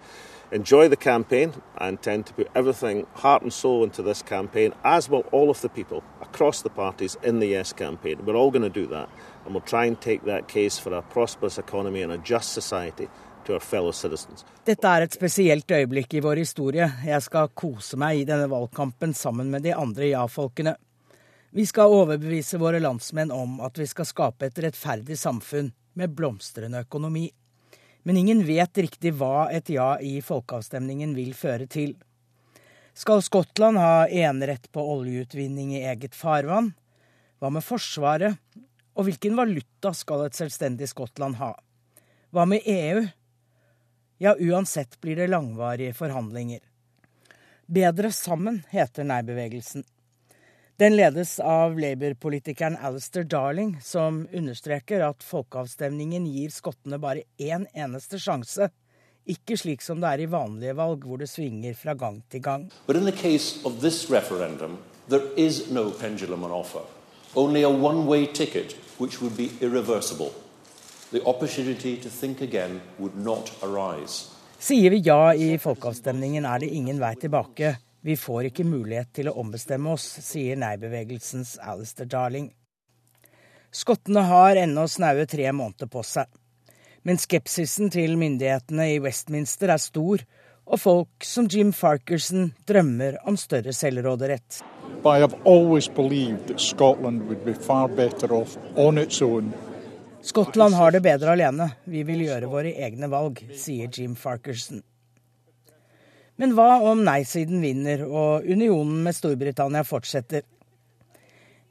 enjoy 0.52 0.88
the 0.88 0.96
campaign. 0.96 1.54
I 1.78 1.88
intend 1.88 2.26
to 2.28 2.34
put 2.34 2.48
everything, 2.56 3.06
heart 3.14 3.42
and 3.42 3.54
soul, 3.54 3.84
into 3.84 4.02
this 4.02 4.22
campaign, 4.22 4.74
as 4.84 5.10
will 5.10 5.26
all 5.32 5.50
of 5.50 5.62
the 5.62 5.70
people 5.70 6.04
across 6.22 6.62
the 6.62 6.70
parties 6.70 7.18
in 7.24 7.40
the 7.40 7.48
Yes 7.48 7.74
campaign. 7.74 8.26
We're 8.26 8.36
all 8.36 8.52
going 8.52 8.74
to 8.74 8.82
do 8.82 8.88
that, 8.88 9.10
and 9.46 9.54
we'll 9.54 9.62
try 9.62 9.86
and 9.86 10.00
take 10.00 10.26
that 10.26 10.48
case 10.48 10.80
for 10.80 10.94
a 10.94 11.02
prosperous 11.02 11.58
economy 11.58 12.02
and 12.02 12.12
a 12.12 12.18
just 12.18 12.54
society. 12.54 13.08
Dette 14.66 14.88
er 14.90 15.04
et 15.06 15.14
spesielt 15.14 15.72
øyeblikk 15.72 16.14
i 16.18 16.22
vår 16.26 16.40
historie. 16.42 16.88
Jeg 17.06 17.22
skal 17.22 17.52
kose 17.54 17.98
meg 18.02 18.24
i 18.24 18.26
denne 18.26 18.48
valgkampen 18.50 19.14
sammen 19.14 19.52
med 19.54 19.62
de 19.62 19.76
andre 19.76 20.08
ja-folkene. 20.10 20.74
Vi 21.54 21.66
skal 21.70 21.94
overbevise 21.94 22.58
våre 22.58 22.82
landsmenn 22.82 23.32
om 23.32 23.60
at 23.62 23.78
vi 23.78 23.86
skal 23.86 24.10
skape 24.10 24.50
et 24.50 24.64
rettferdig 24.66 25.18
samfunn 25.22 25.70
med 25.94 26.16
blomstrende 26.18 26.82
økonomi 26.88 27.30
men 28.06 28.18
ingen 28.22 28.44
vet 28.46 28.78
riktig 28.78 29.16
hva 29.18 29.48
et 29.50 29.70
ja 29.74 29.96
i 29.98 30.20
folkeavstemningen 30.22 31.16
vil 31.18 31.34
føre 31.38 31.66
til. 31.66 31.96
Skal 32.96 33.24
Skottland 33.26 33.82
ha 33.82 34.06
enerett 34.08 34.70
på 34.72 34.84
oljeutvinning 34.94 35.74
i 35.76 35.82
eget 35.90 36.16
farvann? 36.16 36.70
Hva 37.42 37.50
med 37.52 37.66
Forsvaret? 37.66 38.38
Og 38.96 39.10
hvilken 39.10 39.36
valuta 39.36 39.92
skal 39.98 40.28
et 40.28 40.38
selvstendig 40.38 40.88
Skottland 40.94 41.36
ha? 41.42 41.52
Hva 42.32 42.46
med 42.48 42.64
EU? 42.70 43.02
Ja, 44.22 44.36
uansett 44.40 44.96
blir 45.02 45.20
det 45.20 45.28
langvarige 45.34 45.98
forhandlinger. 45.98 46.62
Bedre 47.66 48.14
sammen, 48.14 48.62
heter 48.70 49.04
nei-bevegelsen. 49.10 49.84
Den 50.78 50.96
ledes 50.96 51.40
av 51.40 51.80
Labour-politikeren 51.80 52.78
Alistair 52.84 53.24
Darling, 53.24 53.78
som 53.82 54.28
understreker 54.34 55.00
at 55.08 55.24
folkeavstemningen 55.24 56.26
gir 56.28 56.52
skottene 56.52 56.98
bare 57.00 57.22
én 57.40 57.64
eneste 57.72 58.20
sjanse. 58.20 58.68
Ikke 59.24 59.56
slik 59.56 59.80
som 59.86 60.02
det 60.04 60.10
er 60.10 60.24
i 60.26 60.28
vanlige 60.28 60.76
valg, 60.76 61.06
hvor 61.08 61.22
det 61.24 61.30
svinger 61.32 61.78
fra 61.80 61.96
gang 61.96 62.20
til 62.28 62.44
gang. 62.44 62.68
No 65.72 65.86
on 66.44 66.52
offer. 66.52 66.84
Only 67.36 67.64
a 67.64 67.70
one-way 67.70 68.26
ticket, 68.28 68.76
which 69.00 69.22
would 69.22 69.38
be 69.38 69.50
irreversible. 69.62 70.34
The 71.12 71.24
opportunity 71.24 71.96
to 71.96 72.10
think 72.10 72.42
again 72.42 72.82
would 73.00 73.16
not 73.16 73.52
arise. 73.64 74.28
Sier 74.60 74.90
vi 74.92 75.00
ja 75.08 75.34
i 75.34 75.58
folkeavstemningen, 75.58 76.46
er 76.46 76.60
det 76.60 76.68
ingen 76.68 77.00
vei 77.00 77.16
tilbake. 77.16 77.78
Vi 78.06 78.14
får 78.18 78.52
ikke 78.52 78.68
mulighet 78.70 79.10
til 79.18 79.32
å 79.32 79.40
ombestemme 79.42 79.96
oss, 79.96 80.04
sier 80.22 80.60
nei-bevegelsens 80.62 81.56
Alistair 81.58 82.06
Darling. 82.06 82.52
Skottene 83.74 84.22
har 84.30 84.60
ennå 84.62 84.84
snaue 84.86 85.26
tre 85.26 85.50
måneder 85.50 85.90
på 85.90 86.04
seg. 86.06 86.30
Men 87.02 87.18
skepsisen 87.18 87.90
til 87.90 88.14
myndighetene 88.22 88.92
i 88.94 89.02
Westminster 89.02 89.74
er 89.74 89.82
stor, 89.82 90.22
og 90.70 90.82
folk 90.84 91.26
som 91.26 91.50
Jim 91.50 91.74
Farkerson 91.74 92.52
drømmer 92.70 93.18
om 93.26 93.42
større 93.42 93.74
selvråderett. 93.74 94.62
But 95.02 95.18
I 95.18 95.26
have 95.26 95.42
always 95.44 95.90
believed 95.90 96.46
that 96.48 96.62
Scotland 96.62 97.26
would 97.26 97.42
be 97.46 97.54
far 97.54 97.88
better 97.88 98.34
off 98.34 98.58
on 98.76 99.02
its 99.02 99.22
own 99.22 99.54
Skottland 100.26 100.74
har 100.74 100.92
det 100.92 101.02
bedre 101.06 101.34
alene. 101.34 101.72
Vi 101.86 102.02
vil 102.06 102.24
gjøre 102.26 102.48
våre 102.50 102.72
egne 102.86 103.10
valg, 103.10 103.44
sier 103.54 103.90
Jim 103.94 104.16
Farkerson. 104.18 104.86
Men 106.36 106.56
hva 106.56 106.82
om 106.84 107.04
nei-siden 107.08 107.62
vinner 107.64 108.04
og 108.06 108.48
unionen 108.48 109.04
med 109.06 109.16
Storbritannia 109.16 109.86
fortsetter? 109.88 110.44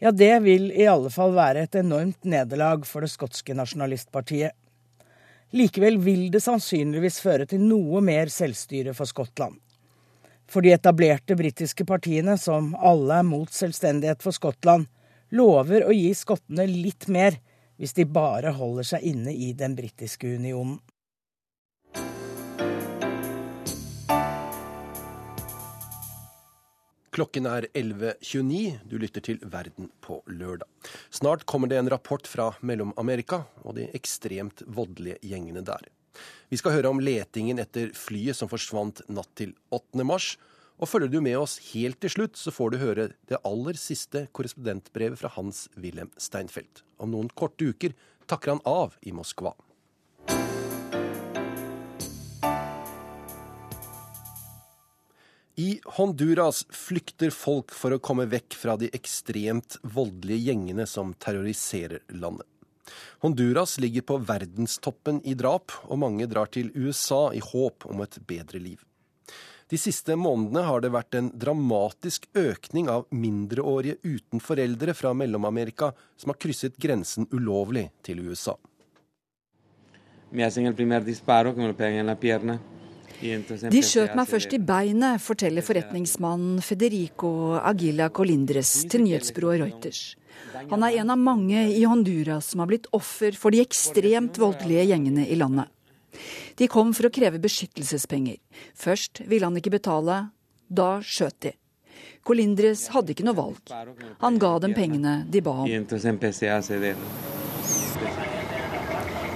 Ja, 0.01 0.11
det 0.11 0.39
vil 0.45 0.71
i 0.73 0.87
alle 0.89 1.11
fall 1.13 1.35
være 1.37 1.67
et 1.67 1.77
enormt 1.81 2.25
nederlag 2.29 2.87
for 2.89 3.05
det 3.05 3.13
skotske 3.13 3.57
nasjonalistpartiet. 3.57 4.57
Likevel 5.55 6.01
vil 6.03 6.27
det 6.35 6.43
sannsynligvis 6.43 7.21
føre 7.23 7.47
til 7.47 7.63
noe 7.63 8.01
mer 8.03 8.33
selvstyre 8.33 8.95
for 8.97 9.07
Skottland. 9.07 9.61
For 10.51 10.65
de 10.65 10.73
etablerte 10.75 11.37
britiske 11.39 11.87
partiene, 11.89 12.35
som 12.41 12.73
alle 12.75 13.21
er 13.21 13.29
mot 13.29 13.53
selvstendighet 13.53 14.25
for 14.25 14.35
Skottland, 14.35 14.89
lover 15.35 15.87
å 15.87 15.95
gi 15.95 16.11
skottene 16.17 16.67
litt 16.69 17.07
mer 17.09 17.39
hvis 17.81 17.95
de 17.97 18.05
bare 18.07 18.53
holder 18.55 18.87
seg 18.95 19.07
inne 19.13 19.33
i 19.33 19.53
den 19.57 19.77
britiske 19.79 20.35
unionen. 20.37 20.79
Klokken 27.15 27.47
er 27.47 27.69
11.29. 27.79 28.81
Du 28.91 28.97
lytter 28.99 29.23
til 29.23 29.37
Verden 29.47 29.87
på 30.03 30.17
lørdag. 30.27 30.67
Snart 31.15 31.45
kommer 31.47 31.71
det 31.71 31.77
en 31.79 31.91
rapport 31.93 32.27
fra 32.27 32.49
Mellom-Amerika 32.59 33.45
og 33.63 33.77
de 33.77 33.85
ekstremt 33.95 34.65
voldelige 34.67 35.21
gjengene 35.23 35.63
der. 35.63 35.87
Vi 36.51 36.59
skal 36.59 36.75
høre 36.75 36.91
om 36.91 36.99
letingen 36.99 37.63
etter 37.63 37.93
flyet 37.95 38.35
som 38.35 38.51
forsvant 38.51 39.05
natt 39.07 39.31
til 39.39 39.55
8. 39.71 40.03
mars. 40.03 40.33
Og 40.83 40.91
følger 40.91 41.13
du 41.13 41.21
med 41.23 41.39
oss 41.39 41.61
helt 41.71 42.01
til 42.03 42.11
slutt, 42.11 42.35
så 42.35 42.51
får 42.51 42.75
du 42.75 42.81
høre 42.83 43.07
det 43.31 43.39
aller 43.47 43.79
siste 43.79 44.25
korrespondentbrevet 44.35 45.21
fra 45.21 45.31
Hans-Wilhelm 45.37 46.11
Steinfeld. 46.19 46.83
Om 46.99 47.15
noen 47.15 47.31
korte 47.31 47.71
uker 47.71 47.95
takker 48.27 48.57
han 48.57 48.65
av 48.67 48.99
i 49.07 49.15
Moskva. 49.15 49.55
I 55.57 55.81
Honduras 55.85 56.67
flykter 56.71 57.31
folk 57.31 57.71
for 57.71 57.95
å 57.95 58.01
komme 58.03 58.25
vekk 58.27 58.57
fra 58.59 58.75
de 58.79 58.89
ekstremt 58.97 59.77
voldelige 59.87 60.49
gjengene 60.49 60.87
som 60.91 61.13
terroriserer 61.15 62.03
landet. 62.19 62.49
Honduras 63.23 63.79
ligger 63.79 64.03
på 64.03 64.17
verdenstoppen 64.27 65.21
i 65.25 65.37
drap, 65.39 65.73
og 65.87 66.01
mange 66.03 66.27
drar 66.27 66.51
til 66.51 66.73
USA 66.75 67.29
i 67.33 67.41
håp 67.41 67.87
om 67.87 68.03
et 68.03 68.19
bedre 68.27 68.59
liv. 68.59 68.83
De 69.71 69.79
siste 69.81 70.19
månedene 70.19 70.67
har 70.67 70.83
det 70.83 70.91
vært 70.93 71.15
en 71.17 71.31
dramatisk 71.31 72.27
økning 72.37 72.91
av 72.91 73.07
mindreårige 73.15 74.03
uten 74.03 74.43
foreldre 74.43 74.93
fra 74.99 75.15
Mellom-Amerika 75.17 75.95
som 76.19 76.35
har 76.35 76.41
krysset 76.43 76.77
grensen 76.77 77.31
ulovlig 77.31 77.89
til 78.05 78.27
USA. 78.27 78.59
Me 80.35 80.43
hacen 80.43 80.67
el 80.67 80.75
primer 80.75 81.07
disparo, 81.07 81.55
que 81.55 81.63
me 81.63 81.71
lo 81.71 81.79
pegan 81.79 82.03
en 82.03 82.11
la 82.11 82.19
pierna. 82.19 82.59
De 83.21 83.81
skjøt 83.85 84.17
meg 84.19 84.29
først 84.29 84.53
i 84.57 84.61
beinet, 84.61 85.23
forteller 85.23 85.65
forretningsmannen 85.65 86.61
Federico 86.65 87.55
Agila 87.61 88.11
Colindres 88.15 88.73
til 88.91 89.07
nyhetsbyrået 89.07 89.63
Reuters. 89.63 90.03
Han 90.71 90.83
er 90.87 91.01
en 91.01 91.13
av 91.15 91.21
mange 91.21 91.67
i 91.73 91.85
Honduras 91.87 92.51
som 92.53 92.63
har 92.63 92.71
blitt 92.71 92.89
offer 92.97 93.37
for 93.39 93.55
de 93.55 93.63
ekstremt 93.63 94.39
voldelige 94.41 94.89
gjengene 94.91 95.27
i 95.29 95.39
landet. 95.39 95.71
De 96.59 96.69
kom 96.71 96.93
for 96.95 97.09
å 97.09 97.15
kreve 97.15 97.41
beskyttelsespenger. 97.43 98.39
Først 98.79 99.25
ville 99.27 99.47
han 99.49 99.59
ikke 99.59 99.75
betale, 99.75 100.21
da 100.69 100.99
skjøt 101.03 101.39
de. 101.49 101.55
Colindres 102.25 102.87
hadde 102.95 103.13
ikke 103.13 103.27
noe 103.27 103.37
valg. 103.37 103.75
Han 104.23 104.39
ga 104.41 104.55
dem 104.65 104.75
pengene 104.77 105.17
de 105.31 105.43
ba 105.45 105.59
om. 105.65 105.69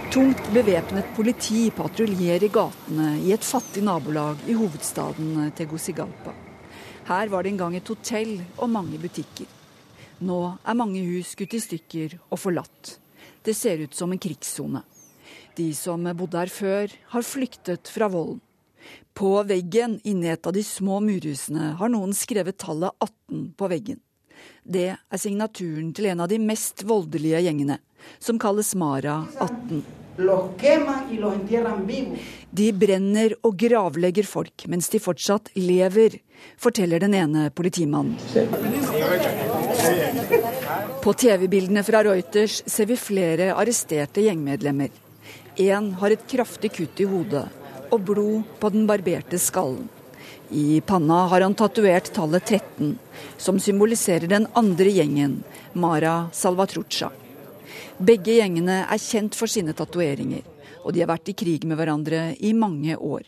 Tungt 0.08 0.46
bevæpnet 0.54 1.10
politi 1.12 1.66
patruljerer 1.76 2.48
gatene 2.48 3.10
i 3.20 3.34
et 3.34 3.44
fattig 3.44 3.82
nabolag 3.84 4.40
i 4.48 4.54
hovedstaden 4.56 5.50
Tegucigalpa. 5.52 6.32
Her 7.10 7.28
var 7.28 7.44
det 7.44 7.50
en 7.52 7.58
gang 7.60 7.76
et 7.76 7.90
hotell 7.92 8.38
og 8.56 8.70
mange 8.72 8.96
butikker. 9.02 9.44
Nå 10.24 10.38
er 10.64 10.78
mange 10.80 11.02
hus 11.04 11.34
skutt 11.34 11.58
i 11.58 11.60
stykker 11.60 12.16
og 12.30 12.40
forlatt. 12.40 12.94
Det 13.44 13.52
ser 13.52 13.84
ut 13.84 13.92
som 13.92 14.14
en 14.14 14.22
krigssone. 14.24 14.80
De 15.60 15.68
som 15.76 16.08
bodde 16.16 16.40
her 16.40 16.54
før, 16.56 16.96
har 17.12 17.28
flyktet 17.28 17.92
fra 17.92 18.08
volden. 18.08 18.40
På 19.12 19.42
veggen 19.44 20.00
inni 20.08 20.32
et 20.32 20.48
av 20.48 20.56
de 20.56 20.64
små 20.64 21.02
murhusene 21.04 21.74
har 21.76 21.92
noen 21.92 22.16
skrevet 22.16 22.56
tallet 22.56 22.96
18 22.96 23.52
på 23.60 23.72
veggen. 23.76 24.00
Det 24.64 24.88
er 24.96 25.20
signaturen 25.20 25.92
til 25.92 26.08
en 26.14 26.24
av 26.24 26.32
de 26.32 26.40
mest 26.40 26.86
voldelige 26.88 27.44
gjengene, 27.44 27.80
som 28.22 28.40
kalles 28.40 28.72
Mara 28.78 29.20
18. 29.36 29.97
De 32.50 32.68
brenner 32.74 33.34
og 33.46 33.52
gravlegger 33.62 34.26
folk 34.26 34.64
mens 34.66 34.88
de 34.90 34.98
fortsatt 34.98 35.52
lever, 35.54 36.16
forteller 36.58 37.04
den 37.04 37.14
ene 37.14 37.44
politimannen. 37.54 38.16
På 41.04 41.14
TV-bildene 41.14 41.84
fra 41.86 42.02
Reuters 42.02 42.62
ser 42.66 42.90
vi 42.90 42.96
flere 42.98 43.52
arresterte 43.54 44.24
gjengmedlemmer. 44.26 44.90
Én 45.58 45.92
har 46.00 46.14
et 46.14 46.26
kraftig 46.30 46.72
kutt 46.80 46.98
i 46.98 47.06
hodet 47.06 47.46
og 47.94 48.02
blod 48.10 48.58
på 48.58 48.72
den 48.74 48.90
barberte 48.90 49.38
skallen. 49.38 49.86
I 50.50 50.80
panna 50.80 51.26
har 51.30 51.44
han 51.44 51.54
tatovert 51.54 52.10
tallet 52.16 52.44
13, 52.58 52.98
som 53.36 53.58
symboliserer 53.60 54.26
den 54.26 54.46
andre 54.56 54.90
gjengen, 54.90 55.42
Mara 55.78 56.28
Salvatrucha. 56.32 57.12
Begge 57.98 58.36
gjengene 58.36 58.84
er 58.86 59.00
kjent 59.02 59.34
for 59.34 59.50
sine 59.50 59.72
tatoveringer, 59.74 60.44
og 60.86 60.92
de 60.94 61.02
har 61.02 61.08
vært 61.10 61.32
i 61.32 61.34
krig 61.34 61.64
med 61.66 61.80
hverandre 61.80 62.20
i 62.38 62.52
mange 62.54 62.94
år. 62.94 63.24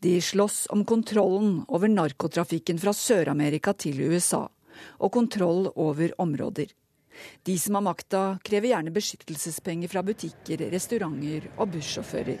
De 0.00 0.14
slåss 0.16 0.64
om 0.72 0.84
kontrollen 0.88 1.58
over 1.68 1.92
narkotrafikken 1.92 2.80
fra 2.80 2.94
Sør-Amerika 2.96 3.74
til 3.76 4.00
USA, 4.00 4.46
og 4.96 5.12
kontroll 5.12 5.68
over 5.76 6.14
områder. 6.24 6.72
De 7.44 7.58
som 7.60 7.76
har 7.76 7.84
makta, 7.84 8.22
krever 8.40 8.72
gjerne 8.72 8.94
beskyttelsespenger 8.96 9.92
fra 9.92 10.00
butikker, 10.06 10.64
restauranter 10.72 11.50
og 11.58 11.74
bussjåfører. 11.76 12.40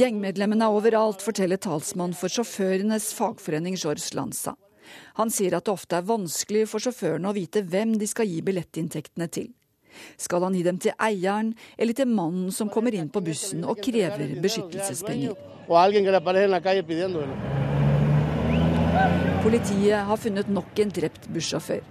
Gjengmedlemmene 0.00 0.64
er 0.64 0.80
overalt, 0.80 1.20
forteller 1.20 1.60
talsmann 1.60 2.16
for 2.16 2.32
sjåførenes 2.32 3.12
fagforening 3.20 3.76
George 3.76 4.16
Lanza. 4.16 4.56
Han 5.18 5.32
sier 5.32 5.56
at 5.56 5.66
det 5.66 5.72
ofte 5.74 5.98
er 5.98 6.06
vanskelig 6.08 6.66
for 6.70 6.82
sjåførene 6.82 7.30
å 7.30 7.36
vite 7.36 7.62
hvem 7.66 7.96
de 8.00 8.08
skal 8.10 8.28
gi 8.30 8.40
billettinntektene 8.46 9.28
til. 9.32 9.50
Skal 10.20 10.44
han 10.46 10.54
gi 10.54 10.62
dem 10.66 10.78
til 10.82 10.94
eieren 11.02 11.54
eller 11.76 11.96
til 11.96 12.10
mannen 12.10 12.50
som 12.54 12.70
kommer 12.72 12.94
inn 12.94 13.10
på 13.12 13.22
bussen 13.26 13.64
og 13.66 13.80
krever 13.82 14.36
beskyttelsespenger? 14.42 15.34
Politiet 19.40 20.06
har 20.10 20.20
funnet 20.20 20.50
nok 20.52 20.82
en 20.82 20.94
drept 21.00 21.26
bussjåfør. 21.32 21.82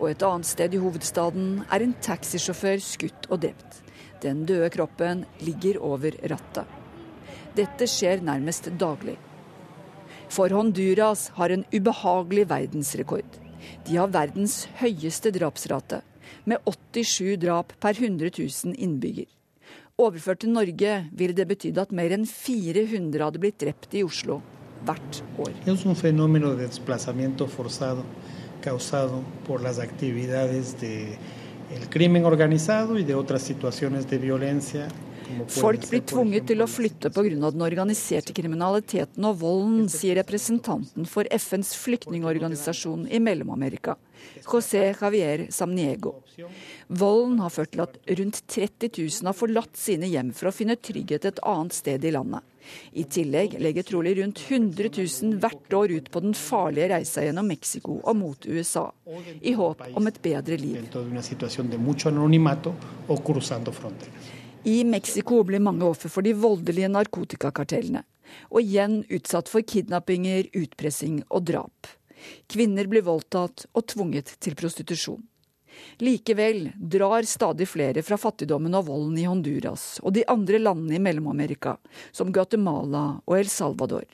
Og 0.00 0.08
et 0.10 0.22
annet 0.26 0.48
sted 0.48 0.74
i 0.74 0.80
hovedstaden 0.82 1.50
er 1.70 1.84
en 1.84 1.94
taxisjåfør 2.02 2.82
skutt 2.82 3.28
og 3.30 3.44
drept. 3.44 3.82
Den 4.22 4.44
døde 4.46 4.70
kroppen 4.74 5.24
ligger 5.42 5.80
over 5.82 6.14
rattet. 6.30 6.66
Dette 7.56 7.86
skjer 7.90 8.22
nærmest 8.24 8.70
daglig. 8.80 9.18
For 10.32 10.48
Honduras 10.48 11.26
har 11.36 11.52
en 11.52 11.64
ubehagelig 11.74 12.46
verdensrekord. 12.48 13.34
De 13.84 13.98
har 14.00 14.08
verdens 14.08 14.62
høyeste 14.78 15.28
drapsrate, 15.34 15.98
med 16.48 16.56
87 16.64 17.36
drap 17.42 17.74
per 17.82 17.98
100 17.98 18.30
000 18.38 18.72
innbygger. 18.80 19.28
Overført 20.00 20.40
til 20.40 20.54
Norge 20.54 20.94
ville 21.12 21.36
det 21.36 21.44
betydd 21.50 21.76
at 21.82 21.92
mer 21.92 22.14
enn 22.16 22.24
400 22.24 23.20
hadde 23.26 23.42
blitt 23.42 23.60
drept 23.60 23.92
i 23.92 24.00
Oslo 24.06 24.40
hvert 24.88 25.20
år. 25.36 25.52
Es 25.68 25.84
un 25.84 25.92
Folk 35.52 35.84
blir 35.90 36.02
tvunget 36.08 36.46
til 36.50 36.62
å 36.62 36.68
flytte 36.70 37.10
pga. 37.12 37.50
den 37.50 37.64
organiserte 37.64 38.34
kriminaliteten 38.36 39.24
og 39.28 39.40
volden, 39.40 39.88
sier 39.88 40.18
representanten 40.20 41.06
for 41.06 41.28
FNs 41.30 41.74
flyktningorganisasjon 41.82 43.08
i 43.10 43.20
Mellom-Amerika, 43.22 43.96
José 44.44 44.94
Javier 44.94 45.46
Samniego. 45.50 46.22
Volden 46.88 47.40
har 47.40 47.50
ført 47.50 47.72
til 47.72 47.84
at 47.84 47.98
rundt 48.18 48.42
30 48.46 48.90
000 48.98 49.30
har 49.30 49.36
forlatt 49.36 49.76
sine 49.78 50.08
hjem 50.10 50.32
for 50.36 50.50
å 50.50 50.54
finne 50.54 50.76
trygghet 50.76 51.24
et 51.28 51.42
annet 51.46 51.76
sted 51.76 52.04
i 52.04 52.14
landet. 52.14 52.42
I 52.92 53.04
tillegg 53.10 53.56
legger 53.60 53.86
trolig 53.86 54.14
rundt 54.18 54.42
100 54.48 54.90
000 54.94 55.38
hvert 55.42 55.74
år 55.74 55.94
ut 55.96 56.10
på 56.14 56.22
den 56.22 56.34
farlige 56.38 56.92
reisa 56.94 57.24
gjennom 57.24 57.48
Mexico 57.50 57.98
og 58.02 58.16
mot 58.18 58.46
USA, 58.46 58.86
i 59.40 59.54
håp 59.58 59.82
om 59.98 60.06
et 60.10 60.22
bedre 60.22 60.58
liv. 60.60 60.78
I 64.64 64.84
Mexico 64.84 65.42
blir 65.42 65.58
mange 65.58 65.84
offer 65.84 66.08
for 66.08 66.22
de 66.22 66.32
voldelige 66.38 66.86
narkotikakartellene, 66.94 68.04
og 68.54 68.60
igjen 68.62 69.00
utsatt 69.10 69.48
for 69.50 69.66
kidnappinger, 69.66 70.46
utpressing 70.54 71.16
og 71.34 71.48
drap. 71.50 71.88
Kvinner 72.46 72.86
blir 72.86 73.02
voldtatt 73.02 73.66
og 73.74 73.88
tvunget 73.90 74.36
til 74.38 74.54
prostitusjon. 74.54 75.24
Likevel 75.98 76.68
drar 76.76 77.26
stadig 77.26 77.66
flere 77.66 78.04
fra 78.06 78.18
fattigdommen 78.20 78.76
og 78.78 78.86
volden 78.86 79.18
i 79.18 79.26
Honduras 79.26 79.96
og 80.04 80.14
de 80.14 80.22
andre 80.30 80.60
landene 80.62 80.98
i 80.98 81.02
Mellom-Amerika, 81.02 81.74
som 82.12 82.30
Guatemala 82.30 83.06
og 83.24 83.38
El 83.40 83.50
Salvador. 83.50 84.06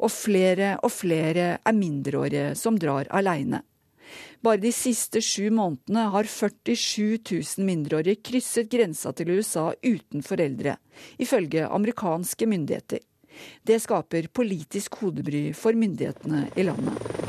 Og 0.00 0.12
flere 0.14 0.78
og 0.80 0.92
flere 0.94 1.58
er 1.58 1.76
mindreårige 1.76 2.54
som 2.56 2.80
drar 2.80 3.10
aleine. 3.12 3.60
Bare 4.42 4.60
de 4.62 4.72
siste 4.74 5.22
sju 5.22 5.50
månedene 5.54 6.08
har 6.14 6.28
47 6.28 7.18
000 7.30 7.66
mindreårige 7.66 8.22
krysset 8.26 8.70
grensa 8.70 9.12
til 9.16 9.30
USA 9.36 9.70
uten 9.82 10.24
foreldre, 10.26 10.76
ifølge 11.18 11.68
amerikanske 11.68 12.48
myndigheter. 12.50 13.02
Det 13.62 13.78
skaper 13.80 14.28
politisk 14.34 14.98
hodebry 15.00 15.52
for 15.56 15.78
myndighetene 15.78 16.48
i 16.56 16.66
landet. 16.68 17.22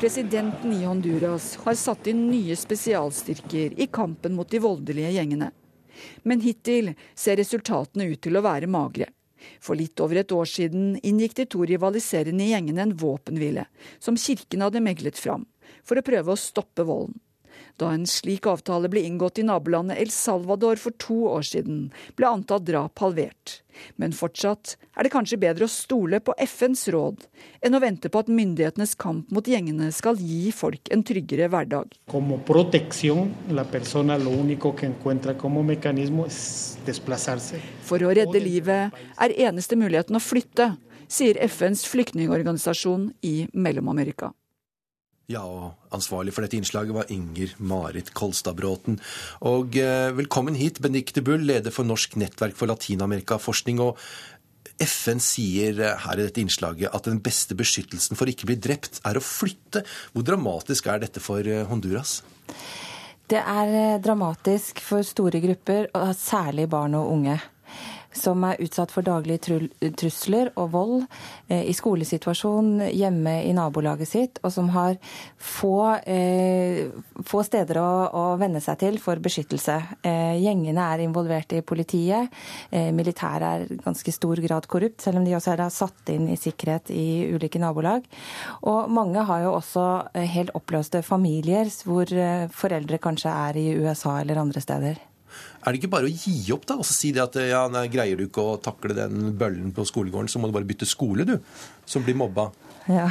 Presidenten 0.00 0.72
i 0.72 0.84
Honduras 0.84 1.58
har 1.60 1.76
satt 1.76 2.06
inn 2.08 2.22
nye 2.30 2.56
spesialstyrker 2.56 3.74
i 3.76 3.86
kampen 3.92 4.32
mot 4.32 4.48
de 4.48 4.58
voldelige 4.64 5.10
gjengene. 5.12 5.50
Men 6.24 6.40
hittil 6.40 6.94
ser 7.14 7.36
resultatene 7.36 8.06
ut 8.08 8.22
til 8.24 8.40
å 8.40 8.44
være 8.46 8.70
magre. 8.70 9.10
For 9.62 9.78
litt 9.78 10.00
over 10.02 10.20
et 10.20 10.34
år 10.34 10.48
siden 10.48 10.94
inngikk 11.06 11.38
de 11.38 11.48
to 11.50 11.64
rivaliserende 11.68 12.50
gjengene 12.50 12.84
en 12.86 12.96
våpenhvile, 13.00 13.66
som 14.02 14.18
kirken 14.20 14.66
hadde 14.66 14.84
meglet 14.84 15.18
fram, 15.20 15.46
for 15.84 16.00
å 16.00 16.06
prøve 16.06 16.34
å 16.34 16.40
stoppe 16.40 16.86
volden. 16.86 17.18
Da 17.78 17.92
en 17.94 18.06
slik 18.08 18.46
avtale 18.50 18.90
ble 18.90 19.04
inngått 19.06 19.38
i 19.38 19.46
nabolandet 19.46 20.00
El 20.00 20.10
Salvador 20.14 20.80
for 20.80 20.96
to 20.98 21.22
år 21.30 21.46
siden, 21.46 21.90
ble 22.18 22.28
antall 22.28 22.64
drap 22.64 22.98
halvert. 23.02 23.60
Men 23.96 24.12
fortsatt 24.16 24.74
er 24.96 25.06
det 25.06 25.12
kanskje 25.14 25.38
bedre 25.40 25.66
å 25.66 25.72
stole 25.72 26.20
på 26.24 26.34
FNs 26.44 26.86
råd 26.92 27.24
enn 27.64 27.76
å 27.76 27.80
vente 27.82 28.10
på 28.12 28.22
at 28.22 28.32
myndighetenes 28.32 28.96
kamp 29.00 29.30
mot 29.32 29.46
gjengene 29.46 29.90
skal 29.94 30.18
gi 30.20 30.50
folk 30.54 30.90
en 30.92 31.04
tryggere 31.06 31.48
hverdag. 31.52 31.94
For 37.90 38.06
å 38.06 38.12
redde 38.20 38.44
livet 38.44 39.00
er 39.26 39.38
eneste 39.48 39.78
muligheten 39.78 40.18
å 40.18 40.24
flytte, 40.24 40.72
sier 41.10 41.40
FNs 41.46 41.86
flyktningorganisasjon 41.90 43.10
i 43.26 43.34
Mellom-Amerika. 43.52 44.30
Ja, 45.30 45.44
og 45.46 45.94
ansvarlig 45.94 46.32
for 46.34 46.42
dette 46.42 46.58
innslaget 46.58 46.94
var 46.96 47.10
Inger 47.14 47.52
Marit 47.62 48.10
Kolstadbråten. 48.18 48.96
Og 49.46 49.76
eh, 49.78 50.10
velkommen 50.16 50.56
hit, 50.58 50.80
Benedicte 50.82 51.22
Bull, 51.22 51.44
leder 51.46 51.70
for 51.74 51.86
Norsk 51.86 52.16
nettverk 52.18 52.56
for 52.58 52.66
latinamerikaforskning. 52.66 53.78
Og 53.84 54.00
FN 54.82 55.22
sier 55.22 55.78
eh, 55.78 56.02
her 56.02 56.18
i 56.18 56.26
dette 56.26 56.42
innslaget 56.42 56.90
at 56.90 57.06
den 57.06 57.22
beste 57.22 57.54
beskyttelsen 57.54 58.18
for 58.18 58.30
ikke 58.32 58.50
bli 58.50 58.58
drept, 58.58 58.98
er 59.06 59.20
å 59.20 59.22
flytte. 59.22 59.84
Hvor 60.16 60.26
dramatisk 60.26 60.90
er 60.90 61.04
dette 61.06 61.22
for 61.22 61.46
eh, 61.46 61.62
Honduras? 61.70 62.24
Det 63.30 63.38
er 63.38 64.02
dramatisk 64.02 64.82
for 64.82 65.06
store 65.06 65.38
grupper, 65.44 65.86
særlig 66.18 66.66
barn 66.72 66.98
og 66.98 67.12
unge 67.14 67.38
som 68.16 68.42
er 68.46 68.60
utsatt 68.62 68.90
for 68.92 69.06
daglige 69.06 69.60
trusler 69.98 70.50
og 70.58 70.72
vold 70.74 70.94
eh, 71.48 71.62
i 71.70 71.74
skolesituasjon 71.76 72.86
hjemme 72.88 73.36
i 73.46 73.52
nabolaget 73.56 74.10
sitt, 74.10 74.40
og 74.42 74.52
som 74.54 74.70
har 74.74 74.96
få, 75.36 76.00
eh, 76.10 76.90
få 77.26 77.42
steder 77.46 77.80
å, 77.80 77.90
å, 78.10 78.24
venne 78.40 78.62
seg 78.62 78.80
til 78.82 78.98
for 79.02 79.20
beskyttelse. 79.22 79.76
Eh, 80.02 80.38
gjengene 80.42 80.86
er 80.94 81.04
involvert 81.04 81.54
i 81.54 81.62
politiet. 81.66 82.30
Militæret 82.70 83.46
er 83.46 83.64
i 83.66 83.78
ganske 83.82 84.12
stor 84.14 84.40
grad 84.42 84.66
korrupt, 84.70 85.00
selv 85.04 85.20
om 85.20 85.26
de 85.26 85.34
også 85.36 85.54
er 85.54 85.64
satt 85.74 86.12
inn 86.12 86.28
i 86.32 86.38
sikkerhet 86.38 86.92
i 86.94 87.30
ulike 87.34 87.60
nabolag. 87.62 88.06
Og 88.70 88.90
mange 88.92 89.24
har 89.26 89.44
jo 89.44 89.54
også 89.58 89.86
helt 90.34 90.54
oppløste 90.58 91.02
familier 91.06 91.70
hvor 91.84 92.10
foreldre 92.54 93.00
kanskje 93.02 93.36
er 93.50 93.60
i 93.60 93.68
USA 93.80 94.18
eller 94.20 94.42
andre 94.42 94.64
steder. 94.64 95.09
Er 95.60 95.74
det 95.74 95.80
ikke 95.82 95.92
bare 95.92 96.08
å 96.08 96.12
gi 96.12 96.52
opp, 96.54 96.64
da? 96.68 96.78
Og 96.80 96.86
så 96.88 96.96
si 96.96 97.10
det 97.12 97.20
at 97.22 97.36
ja, 97.44 97.66
nei, 97.72 97.84
greier 97.92 98.16
du 98.16 98.24
ikke 98.24 98.44
å 98.54 98.58
takle 98.64 98.96
den 98.96 99.34
bøllen 99.38 99.74
på 99.76 99.84
skolegården, 99.88 100.30
så 100.32 100.40
må 100.40 100.48
du 100.48 100.56
bare 100.56 100.68
bytte 100.68 100.88
skole, 100.88 101.26
du, 101.28 101.36
som 101.88 102.06
blir 102.06 102.16
mobba. 102.16 102.48
Ja, 102.88 103.06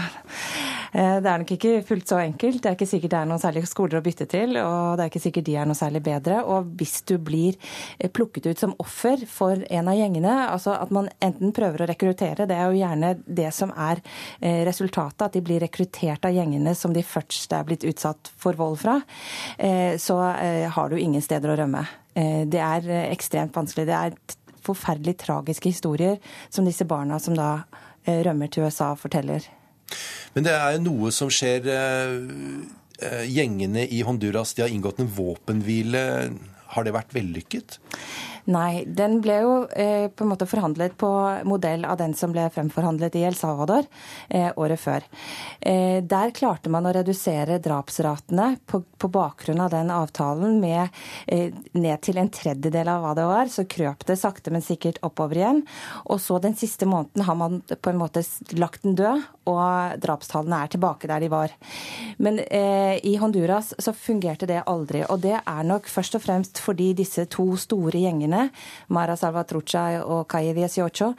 eh, 0.93 1.17
Det 1.21 1.29
er 1.29 1.41
nok 1.41 1.51
ikke 1.53 1.73
fullt 1.85 2.09
så 2.09 2.19
enkelt. 2.23 2.61
Det 2.63 2.69
er 2.69 2.77
ikke 2.77 2.89
sikkert 2.89 3.13
det 3.13 3.19
er 3.19 3.29
noen 3.29 3.41
særlige 3.41 3.69
skoler 3.69 3.99
å 3.99 4.03
bytte 4.05 4.25
til, 4.29 4.57
og 4.57 4.97
det 4.97 5.05
er 5.05 5.11
ikke 5.11 5.21
sikkert 5.21 5.47
de 5.49 5.55
er 5.61 5.69
noe 5.69 5.77
særlig 5.77 6.01
bedre. 6.05 6.39
Og 6.49 6.71
hvis 6.79 6.99
du 7.09 7.15
blir 7.21 7.57
eh, 7.99 8.09
plukket 8.09 8.49
ut 8.49 8.63
som 8.63 8.75
offer 8.81 9.25
for 9.29 9.61
en 9.69 9.91
av 9.91 9.97
gjengene, 9.99 10.35
altså 10.49 10.73
at 10.77 10.93
man 10.95 11.11
enten 11.23 11.53
prøver 11.55 11.85
å 11.85 11.89
rekruttere, 11.91 12.47
det 12.49 12.57
er 12.57 12.71
jo 12.71 12.81
gjerne 12.81 13.13
det 13.25 13.51
som 13.55 13.73
er 13.75 14.01
eh, 14.41 14.63
resultatet, 14.67 15.27
at 15.29 15.37
de 15.37 15.43
blir 15.45 15.61
rekruttert 15.63 16.25
av 16.25 16.35
gjengene 16.35 16.73
som 16.77 16.93
de 16.95 17.05
først 17.05 17.53
er 17.53 17.67
blitt 17.67 17.85
utsatt 17.87 18.31
for 18.39 18.57
vold 18.59 18.77
fra, 18.79 18.99
så 19.99 20.15
har 20.73 20.89
du 20.89 20.95
ingen 20.97 21.21
steder 21.23 21.51
å 21.51 21.57
rømme. 21.59 21.81
Det 22.13 22.61
er 22.61 22.87
ekstremt 23.09 23.55
vanskelig. 23.55 23.87
Det 23.89 23.97
er 23.97 24.15
forferdelig 24.65 25.17
tragiske 25.25 25.71
historier 25.73 26.17
som 26.49 26.67
disse 26.67 26.87
barna 26.87 27.19
som 27.21 27.37
da 27.37 27.51
rømmer 28.05 28.51
til 28.51 28.67
USA, 28.67 28.93
forteller. 28.99 29.47
Men 30.35 30.45
det 30.47 30.53
er 30.55 30.79
noe 30.83 31.11
som 31.15 31.31
skjer. 31.33 31.65
Gjengene 32.99 33.85
i 33.87 34.01
Honduras 34.03 34.51
de 34.57 34.65
har 34.65 34.71
inngått 34.73 34.99
en 34.99 35.11
våpenhvile. 35.15 36.01
Har 36.75 36.85
det 36.85 36.93
vært 36.93 37.13
vellykket? 37.15 37.79
Nei, 38.49 38.81
den 38.85 39.19
ble 39.21 39.35
jo 39.43 39.51
eh, 39.77 40.07
på 40.09 40.25
en 40.25 40.31
måte 40.31 40.47
forhandlet 40.49 40.95
på 40.97 41.09
modell 41.45 41.83
av 41.85 41.99
den 41.99 42.15
som 42.17 42.31
ble 42.33 42.47
fremforhandlet 42.49 43.17
i 43.19 43.21
El 43.27 43.35
Salvador 43.37 43.85
eh, 44.25 44.49
året 44.57 44.81
før. 44.81 45.05
Eh, 45.61 45.99
der 46.01 46.33
klarte 46.33 46.71
man 46.73 46.87
å 46.89 46.93
redusere 46.95 47.59
drapsratene 47.61 48.55
på, 48.65 48.81
på 48.97 49.09
bakgrunn 49.13 49.61
av 49.61 49.69
den 49.75 49.91
avtalen 49.93 50.57
med 50.63 50.87
eh, 51.27 51.53
ned 51.77 52.01
til 52.05 52.17
en 52.17 52.31
tredjedel 52.33 52.89
av 52.89 53.05
hva 53.05 53.13
det 53.19 53.27
var. 53.29 53.51
Så 53.53 53.67
krøp 53.69 54.07
det 54.09 54.17
sakte, 54.17 54.53
men 54.55 54.65
sikkert 54.65 54.97
oppover 55.05 55.43
igjen. 55.43 55.61
Og 56.09 56.17
så 56.23 56.41
den 56.41 56.57
siste 56.57 56.89
måneden 56.89 57.27
har 57.29 57.37
man 57.37 57.61
på 57.69 57.93
en 57.93 58.01
måte 58.01 58.25
lagt 58.57 58.87
den 58.87 58.97
død, 58.97 59.27
og 59.49 60.01
drapstallene 60.01 60.63
er 60.63 60.73
tilbake 60.73 61.09
der 61.09 61.21
de 61.21 61.29
var. 61.29 61.53
Men 62.17 62.41
eh, 62.49 62.97
i 63.05 63.15
Honduras 63.21 63.75
så 63.77 63.93
fungerte 63.93 64.49
det 64.49 64.63
aldri. 64.65 65.05
Og 65.05 65.21
det 65.21 65.37
er 65.37 65.69
nok 65.69 65.89
først 65.89 66.17
og 66.17 66.25
fremst 66.25 66.61
fordi 66.65 66.91
disse 66.97 67.29
to 67.29 67.51
store 67.59 68.01
gjengene 68.01 68.38
lederne, 68.39 68.49
Mara 68.87 69.15
Salvatrucha 69.17 70.03
og 70.03 70.27
Calle 70.29 70.53
Viesiocho, 70.53 71.13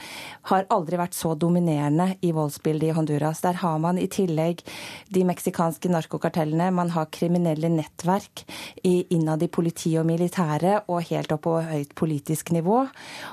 har 0.50 0.66
aldri 0.70 0.98
vært 0.98 1.14
så 1.14 1.34
dominerende 1.34 2.16
i 2.22 2.32
voldsbildet 2.32 2.90
i 2.90 2.94
Honduras. 2.96 3.40
Der 3.40 3.54
har 3.60 3.78
man 3.78 3.98
i 3.98 4.08
tillegg 4.08 4.62
de 5.08 5.24
meksikanske 5.24 5.90
narkokartellene, 5.90 6.70
man 6.70 6.90
har 6.90 7.10
kriminelle 7.10 7.68
nettverk 7.68 8.44
innad 8.84 9.42
i 9.42 9.48
politi 9.48 9.96
og 9.98 10.06
militære 10.06 10.86
og 10.88 11.04
helt 11.10 11.32
opp 11.32 11.40
på 11.44 11.56
høyt 11.64 11.94
politisk 11.94 12.50
nivå. 12.52 12.82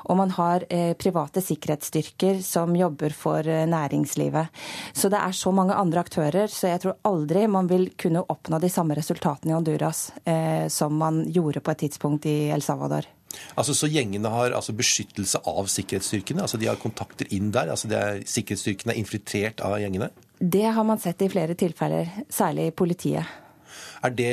Og 0.07 0.17
man 0.17 0.31
har 0.31 0.63
eh, 0.69 0.93
private 0.95 1.41
sikkerhetsstyrker 1.43 2.41
som 2.41 2.75
jobber 2.75 3.11
for 3.11 3.43
eh, 3.43 3.65
næringslivet. 3.67 4.47
Så 4.93 5.11
det 5.11 5.19
er 5.19 5.35
så 5.35 5.51
mange 5.51 5.75
andre 5.75 5.99
aktører, 6.05 6.47
så 6.47 6.71
jeg 6.71 6.83
tror 6.83 6.97
aldri 7.07 7.47
man 7.51 7.67
vil 7.67 7.89
kunne 7.99 8.23
oppnå 8.23 8.61
de 8.63 8.71
samme 8.71 8.95
resultatene 8.95 9.51
i 9.51 9.57
Honduras 9.57 10.07
eh, 10.23 10.67
som 10.71 10.95
man 10.95 11.25
gjorde 11.27 11.59
på 11.59 11.73
et 11.73 11.85
tidspunkt 11.88 12.25
i 12.31 12.47
El 12.53 12.63
Salvador. 12.63 13.16
Altså, 13.55 13.73
Så 13.75 13.89
gjengene 13.91 14.30
har 14.32 14.55
altså, 14.55 14.73
beskyttelse 14.73 15.41
av 15.45 15.67
sikkerhetsstyrkene? 15.71 16.41
altså 16.41 16.57
De 16.57 16.69
har 16.69 16.80
kontakter 16.82 17.28
inn 17.34 17.51
der? 17.51 17.69
altså 17.73 17.89
er, 17.91 18.23
Sikkerhetsstyrkene 18.25 18.93
er 18.95 19.01
infiltrert 19.01 19.61
av 19.61 19.78
gjengene? 19.82 20.09
Det 20.39 20.65
har 20.69 20.84
man 20.86 20.99
sett 21.01 21.21
i 21.25 21.30
flere 21.30 21.55
tilfeller, 21.57 22.09
særlig 22.30 22.67
i 22.69 22.71
politiet. 22.71 23.25
Er 24.05 24.13
det, 24.13 24.32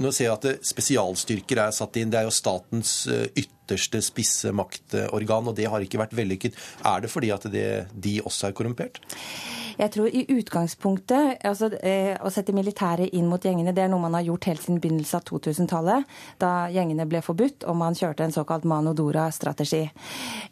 Nå 0.00 0.10
ser 0.12 0.30
jeg 0.30 0.38
at 0.38 0.64
spesialstyrker 0.66 1.60
er 1.66 1.74
satt 1.76 1.96
inn. 2.00 2.10
Det 2.10 2.22
er 2.22 2.28
jo 2.28 2.34
statens 2.34 3.06
eh, 3.06 3.26
ytterligere 3.34 3.53
ytterste 3.64 4.02
spisse 4.04 4.52
maktorgan, 4.52 5.48
og 5.48 5.56
det 5.56 5.68
har 5.72 5.80
ikke 5.80 6.00
vært 6.02 6.16
vellykket. 6.16 6.56
Er 6.84 7.04
det 7.04 7.10
fordi 7.12 7.32
at 7.34 7.48
det, 7.52 7.68
de 7.92 8.20
også 8.24 8.48
er 8.48 8.56
korrumpert? 8.56 9.00
Jeg 9.74 9.90
tror 9.90 10.06
i 10.06 10.22
utgangspunktet 10.30 11.40
altså, 11.42 11.66
eh, 11.82 12.14
Å 12.14 12.30
sette 12.30 12.54
militæret 12.54 13.10
inn 13.16 13.26
mot 13.26 13.42
gjengene 13.42 13.72
det 13.74 13.82
er 13.82 13.90
noe 13.90 14.04
man 14.04 14.14
har 14.14 14.22
gjort 14.28 14.46
helt 14.46 14.62
siden 14.62 14.78
begynnelsen 14.78 15.18
av 15.18 15.24
2000-tallet, 15.26 16.12
da 16.38 16.52
gjengene 16.70 17.08
ble 17.10 17.22
forbudt 17.24 17.66
og 17.66 17.78
man 17.80 17.98
kjørte 17.98 18.22
en 18.26 18.34
såkalt 18.34 18.68
Manodora-strategi. 18.70 19.88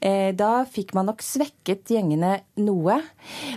Eh, 0.00 0.32
da 0.34 0.64
fikk 0.66 0.96
man 0.98 1.12
nok 1.12 1.22
svekket 1.22 1.94
gjengene 1.94 2.40
noe. 2.64 2.98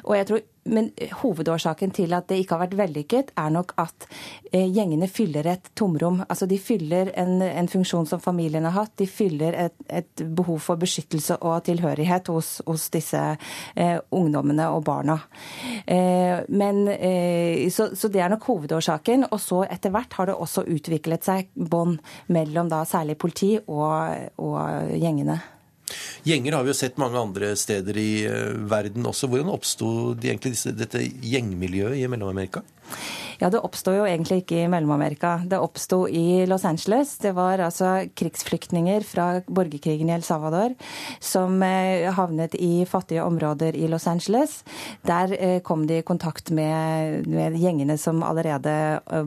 Og 0.04 0.14
jeg 0.20 0.30
tror 0.30 0.46
men 0.66 0.90
hovedårsaken 1.22 1.92
til 1.94 2.14
at 2.18 2.26
det 2.30 2.40
ikke 2.42 2.56
har 2.56 2.64
vært 2.64 2.78
vellykket, 2.80 3.32
er 3.38 3.52
nok 3.54 3.76
at 3.82 4.08
eh, 4.50 4.66
gjengene 4.66 5.08
fyller 5.12 5.46
et 5.52 5.70
tomrom. 5.78 6.24
Altså 6.26 6.48
De 6.50 6.58
fyller 6.58 7.12
en, 7.22 7.38
en 7.46 7.70
funksjon 7.70 8.08
som 8.10 8.22
familien 8.24 8.66
har 8.66 8.74
hatt. 8.80 8.96
De 8.98 9.06
fyller 9.06 9.58
et, 9.68 9.76
et 9.90 10.26
behov 10.26 10.64
for 10.66 10.82
beskyttelse 10.82 11.38
og 11.46 11.68
tilhørighet 11.70 12.34
hos, 12.34 12.58
hos 12.66 12.90
disse 12.94 13.22
eh, 13.76 13.98
ungdommene 14.10 14.72
og 14.74 14.82
barna. 14.90 15.20
Eh, 15.86 16.42
men, 16.50 16.86
eh, 16.98 17.70
så, 17.70 17.92
så, 17.94 18.10
det 18.10 18.26
er 18.26 18.34
nok 18.34 18.50
hovedårsaken. 18.50 19.30
Og 19.30 19.42
så 19.42 19.64
etter 19.70 19.94
hvert 19.94 20.18
har 20.18 20.32
det 20.32 20.40
også 20.40 20.66
utviklet 20.66 21.30
seg 21.30 21.52
bånd 21.54 22.00
mellom 22.34 22.74
da 22.74 22.82
særlig 22.90 23.20
politi 23.22 23.54
og, 23.62 24.32
og 24.42 24.96
gjengene. 24.98 25.44
Gjenger 26.26 26.56
har 26.58 26.64
vi 26.66 26.72
jo 26.72 26.78
sett 26.78 26.96
mange 26.98 27.20
andre 27.22 27.52
steder 27.54 27.98
i 28.02 28.10
eh, 28.26 28.56
verden 28.66 29.06
også. 29.06 29.30
Hvordan 29.30 29.52
oppsto 29.54 29.90
de 30.18 30.32
egentlig 30.32 30.56
disse, 30.56 30.74
dette 30.74 31.04
gjengmiljøet 31.22 32.00
i 32.00 32.08
Mellom-Amerika? 32.10 32.64
Ja, 33.38 33.50
Det 33.52 33.60
oppsto 33.60 33.92
jo 33.92 34.06
egentlig 34.08 34.40
ikke 34.42 34.64
i 34.64 34.70
Mellom-Amerika. 34.72 35.36
Det 35.46 35.60
oppsto 35.60 36.06
i 36.08 36.46
Los 36.50 36.66
Angeles. 36.66 37.18
Det 37.22 37.34
var 37.36 37.62
altså 37.62 38.08
krigsflyktninger 38.18 39.04
fra 39.06 39.42
borgerkrigen 39.46 40.10
i 40.10 40.16
El 40.16 40.24
Salvador 40.26 40.74
som 41.20 41.62
eh, 41.62 42.08
havnet 42.16 42.56
i 42.58 42.88
fattige 42.90 43.22
områder 43.22 43.76
i 43.78 43.90
Los 43.92 44.08
Angeles. 44.08 44.64
Der 45.06 45.36
eh, 45.38 45.60
kom 45.62 45.86
de 45.86 46.00
i 46.00 46.08
kontakt 46.08 46.50
med, 46.50 47.28
med 47.28 47.60
gjengene 47.60 48.00
som 48.02 48.24
allerede 48.24 48.76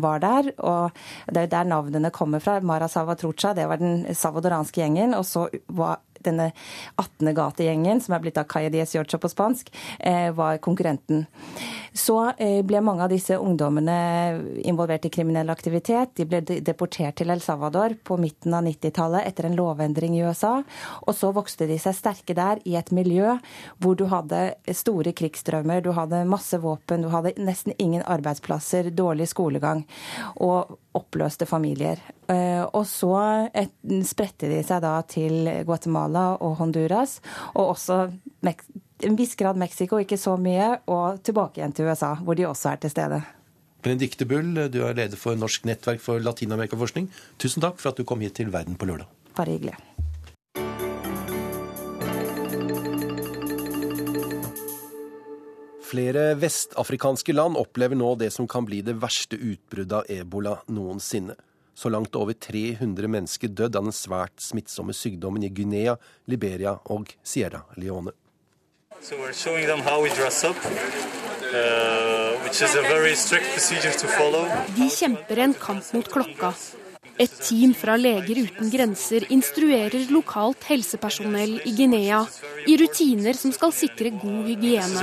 var 0.03 0.19
der. 0.25 0.51
og 0.59 0.91
Det 1.31 1.47
er 1.47 1.55
der 1.55 1.71
navnene 1.77 2.11
kommer 2.11 2.43
fra. 2.43 2.59
Mara 2.61 2.89
Salvatrucha, 2.89 3.55
det 3.55 3.69
var 3.69 3.79
den 3.79 4.03
salvadoranske 4.15 4.83
gjengen. 4.83 5.15
og 5.15 5.27
så 5.27 5.47
var 5.69 6.01
denne 6.27 6.51
18. 6.97 7.33
gategjengen, 7.37 8.03
som 8.05 8.17
er 8.17 8.23
blitt 8.25 8.39
av 8.41 8.49
Calle 8.51 8.73
Diez 8.73 8.95
Giorgio 8.95 9.21
på 9.21 9.31
spansk, 9.33 9.71
eh, 9.99 10.31
var 10.35 10.59
konkurrenten. 10.65 11.27
Så 11.93 12.19
eh, 12.37 12.61
ble 12.67 12.81
mange 12.85 13.05
av 13.05 13.13
disse 13.13 13.39
ungdommene 13.39 13.99
involvert 14.69 15.07
i 15.09 15.13
kriminell 15.13 15.51
aktivitet. 15.51 16.15
De 16.19 16.27
ble 16.29 16.43
deportert 16.45 17.19
til 17.21 17.31
El 17.33 17.43
Salvador 17.45 17.97
på 18.05 18.19
midten 18.21 18.55
av 18.55 18.67
90-tallet 18.67 19.27
etter 19.29 19.49
en 19.49 19.57
lovendring 19.59 20.17
i 20.19 20.25
USA. 20.27 20.59
Og 21.07 21.17
så 21.17 21.33
vokste 21.35 21.69
de 21.71 21.79
seg 21.81 21.97
sterke 21.97 22.37
der 22.39 22.63
i 22.69 22.77
et 22.79 22.93
miljø 22.95 23.39
hvor 23.83 23.97
du 23.99 24.07
hadde 24.11 24.53
store 24.77 25.13
krigsstrømmer, 25.17 25.83
du 25.83 25.93
hadde 25.97 26.25
masse 26.29 26.59
våpen, 26.63 27.03
du 27.05 27.13
hadde 27.13 27.35
nesten 27.41 27.75
ingen 27.79 28.05
arbeidsplasser, 28.07 28.93
dårlig 28.95 29.29
skolegang 29.33 29.85
og 30.37 30.79
oppløste 30.97 31.47
familier. 31.47 32.01
Eh, 32.31 32.65
og 32.65 32.85
så 32.89 33.15
spredte 34.09 34.49
de 34.51 34.63
seg 34.67 34.83
da 34.85 34.95
til 35.09 35.51
Guatemala 35.69 36.31
og 36.41 36.57
Honduras, 36.63 37.19
og 37.55 37.75
også 37.75 38.01
en 39.05 39.19
viss 39.19 39.37
grad 39.39 39.59
Mexico, 39.61 40.01
ikke 40.01 40.19
så 40.19 40.37
mye, 40.41 40.79
og 40.91 41.21
tilbake 41.27 41.61
igjen 41.61 41.77
til 41.77 41.91
USA, 41.91 42.15
hvor 42.23 42.39
de 42.39 42.49
også 42.49 42.73
er 42.73 42.83
til 42.83 42.95
stede. 42.95 43.21
Benedicte 43.83 44.27
Bull, 44.27 44.57
du 44.73 44.81
er 44.83 44.97
leder 44.99 45.21
for 45.21 45.39
Norsk 45.39 45.69
nettverk 45.69 46.03
for 46.03 46.19
latinamerikaforskning. 46.23 47.07
Tusen 47.39 47.63
takk 47.63 47.79
for 47.79 47.93
at 47.93 48.01
du 48.01 48.09
kom 48.09 48.25
hit 48.25 48.35
til 48.41 48.51
Verden 48.53 48.79
på 48.79 48.91
lørdag. 48.91 49.07
Bare 49.39 49.55
hyggelig. 49.55 49.79
Flere 55.89 56.35
vestafrikanske 56.37 57.33
land 57.33 57.57
opplever 57.57 57.97
nå 57.97 58.11
det 58.21 58.29
som 58.35 58.49
kan 58.49 58.67
bli 58.69 58.83
det 58.85 58.99
verste 59.01 59.39
utbruddet 59.41 59.95
av 59.97 60.11
ebola 60.13 60.59
noensinne. 60.69 61.33
Så 61.73 61.89
langt 61.89 62.17
over 62.19 62.37
300 62.37 63.09
mennesker 63.09 63.49
dødd 63.49 63.79
av 63.79 63.87
den 63.87 63.97
svært 63.97 64.37
smittsomme 64.43 64.93
sykdommen 64.93 65.47
i 65.47 65.49
Guinea, 65.49 65.95
Liberia 66.29 66.75
og 66.93 67.15
Sierra 67.25 67.63
Leone. 67.81 68.13
So 69.01 69.17
we're 69.17 69.33
showing 69.33 69.67
them 69.67 69.81
how 69.81 70.03
we 70.03 70.11
dress 70.11 70.45
up, 70.45 70.57
uh, 70.67 72.37
which 72.45 72.61
is 72.61 72.75
a 72.75 72.83
very 72.83 73.15
strict 73.17 73.49
procedure 73.55 73.93
to 73.93 74.09
follow. 74.19 74.45
De 74.77 74.91
kjemper 74.91 75.39
en 75.39 75.55
kamp 75.55 75.93
mot 75.95 76.13
klokka. 76.13 76.53
Et 77.19 77.33
team 77.43 77.73
fra 77.75 77.97
Leger 77.99 78.39
uten 78.47 78.69
grenser 78.71 79.25
instruerer 79.35 80.07
lokalt 80.15 80.63
helsepersonell 80.69 81.57
i 81.67 81.73
Guinea 81.75 82.21
i 82.71 82.77
rutiner 82.79 83.35
som 83.35 83.51
skal 83.55 83.75
sikre 83.75 84.13
god 84.15 84.47
hygiene. 84.47 85.03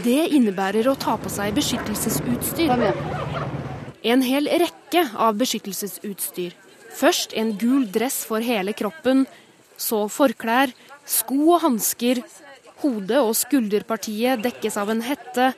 Det 0.00 0.22
innebærer 0.38 0.88
å 0.88 0.96
ta 0.96 1.18
på 1.20 1.32
seg 1.32 1.52
beskyttelsesutstyr. 1.60 2.72
En 4.00 4.24
hel 4.24 4.48
rekke 4.64 5.04
av 5.12 5.36
beskyttelsesutstyr. 5.42 6.56
Først 6.96 7.36
en 7.36 7.52
gul 7.60 7.84
dress 7.92 8.22
for 8.24 8.40
hele 8.40 8.72
kroppen, 8.72 9.26
så 9.76 10.06
forklær, 10.08 10.72
sko 11.04 11.42
og 11.56 11.66
hansker. 11.66 12.24
Hodet 12.80 13.20
og 13.20 13.34
skulderpartiet 13.36 14.40
dekkes 14.40 14.80
av 14.80 14.88
en 14.94 15.04
hette, 15.04 15.52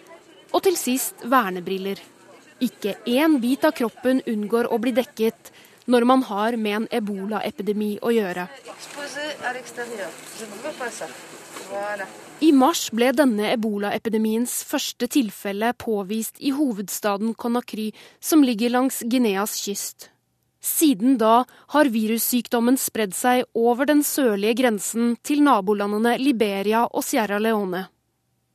og 0.51 0.67
til 0.67 0.75
sist 0.77 1.23
vernebriller. 1.23 2.03
Ikke 2.63 2.95
én 3.11 3.41
bit 3.43 3.65
av 3.67 3.75
kroppen 3.75 4.23
unngår 4.31 4.71
å 4.71 4.79
bli 4.83 4.95
dekket 4.95 5.51
når 5.91 6.07
man 6.07 6.23
har 6.29 6.57
med 6.57 6.77
en 6.77 6.89
ebolaepidemi 6.95 7.97
å 8.03 8.13
gjøre. 8.15 8.47
I 12.43 12.51
mars 12.55 12.85
ble 12.95 13.11
denne 13.19 13.51
ebolaepidemiens 13.55 14.55
første 14.69 15.09
tilfelle 15.11 15.73
påvist 15.79 16.39
i 16.39 16.55
hovedstaden 16.55 17.35
Conakry, 17.35 17.91
som 18.21 18.43
ligger 18.47 18.75
langs 18.77 19.03
Guineas 19.03 19.59
kyst. 19.63 20.09
Siden 20.63 21.17
da 21.19 21.43
har 21.75 21.91
virussykdommen 21.91 22.79
spredd 22.79 23.17
seg 23.19 23.43
over 23.59 23.89
den 23.91 24.05
sørlige 24.07 24.61
grensen 24.63 25.17
til 25.27 25.43
nabolandene 25.43 26.15
Liberia 26.23 26.85
og 26.87 27.03
Sierra 27.07 27.41
Leone. 27.43 27.89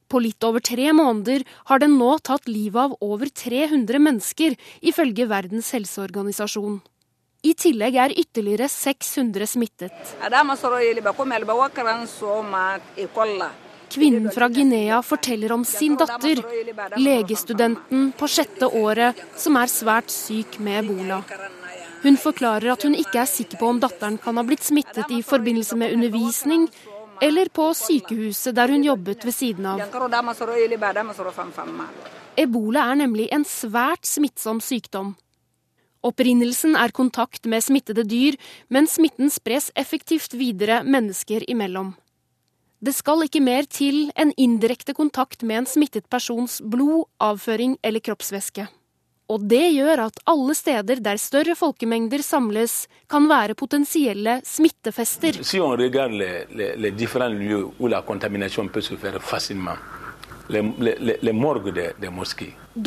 På 0.08 0.22
litt 0.24 0.43
over 0.47 0.64
tre 0.64 0.91
måneder 0.95 1.43
har 1.68 1.82
den 1.84 1.97
nå 1.99 2.14
tatt 2.24 2.47
livet 2.47 2.80
av 2.80 2.95
over 3.03 3.28
300 3.28 3.99
mennesker, 3.99 4.55
ifølge 4.80 5.28
Verdens 5.28 5.74
helseorganisasjon. 5.76 6.80
I 7.43 7.53
tillegg 7.53 7.95
er 8.01 8.16
ytterligere 8.18 8.68
600 8.72 9.47
smittet. 9.47 10.16
Kvinnen 13.88 14.32
fra 14.36 14.47
Guinea 14.51 15.01
forteller 15.05 15.53
om 15.55 15.64
sin 15.66 15.95
datter, 15.99 16.41
legestudenten 16.99 18.10
på 18.20 18.28
sjette 18.32 18.68
året, 18.68 19.22
som 19.39 19.55
er 19.60 19.72
svært 19.72 20.12
syk 20.12 20.58
med 20.60 20.82
ebola. 20.84 21.22
Hun 22.03 22.20
forklarer 22.20 22.74
at 22.74 22.84
hun 22.86 22.97
ikke 22.97 23.22
er 23.24 23.30
sikker 23.30 23.60
på 23.62 23.72
om 23.72 23.80
datteren 23.82 24.20
kan 24.22 24.38
ha 24.38 24.43
blitt 24.45 24.66
smittet 24.66 25.12
i 25.14 25.24
forbindelse 25.26 25.78
med 25.80 25.95
undervisning, 25.95 26.68
eller 27.22 27.49
på 27.49 27.70
sykehuset 27.78 28.55
der 28.55 28.74
hun 28.74 28.84
jobbet 28.84 29.26
ved 29.26 29.36
siden 29.36 29.65
av. 29.65 29.82
Ebola 32.38 32.89
er 32.91 32.99
nemlig 33.03 33.30
en 33.34 33.45
svært 33.47 34.05
smittsom 34.05 34.61
sykdom. 34.61 35.15
Opprinnelsen 36.05 36.76
er 36.78 36.93
kontakt 36.93 37.47
med 37.49 37.63
smittede 37.65 38.05
dyr, 38.07 38.38
men 38.70 38.88
smitten 38.88 39.32
spres 39.34 39.72
effektivt 39.76 40.38
videre 40.38 40.84
mennesker 40.86 41.43
imellom. 41.49 41.95
Det 42.78 42.93
skal 42.93 43.26
ikke 43.26 43.41
mer 43.41 43.65
til 43.65 44.11
enn 44.13 44.36
indirekte 44.38 44.93
kontakt 44.93 45.41
med 45.41 45.63
en 45.63 45.70
smittet 45.70 46.05
persons 46.13 46.59
blod, 46.61 47.07
avføring 47.18 47.80
eller 47.82 48.03
kroppsvæske. 48.05 48.68
Og 49.28 49.44
det 49.44 49.66
gjør 49.76 50.06
at 50.06 50.22
alle 50.32 50.56
steder 50.56 51.02
der 51.04 51.20
større 51.20 51.56
folkemengder 51.60 52.24
samles, 52.24 52.86
kan 53.12 53.28
være 53.28 53.58
potensielle 53.60 54.40
smittefester. 54.48 55.42
Si 55.44 55.60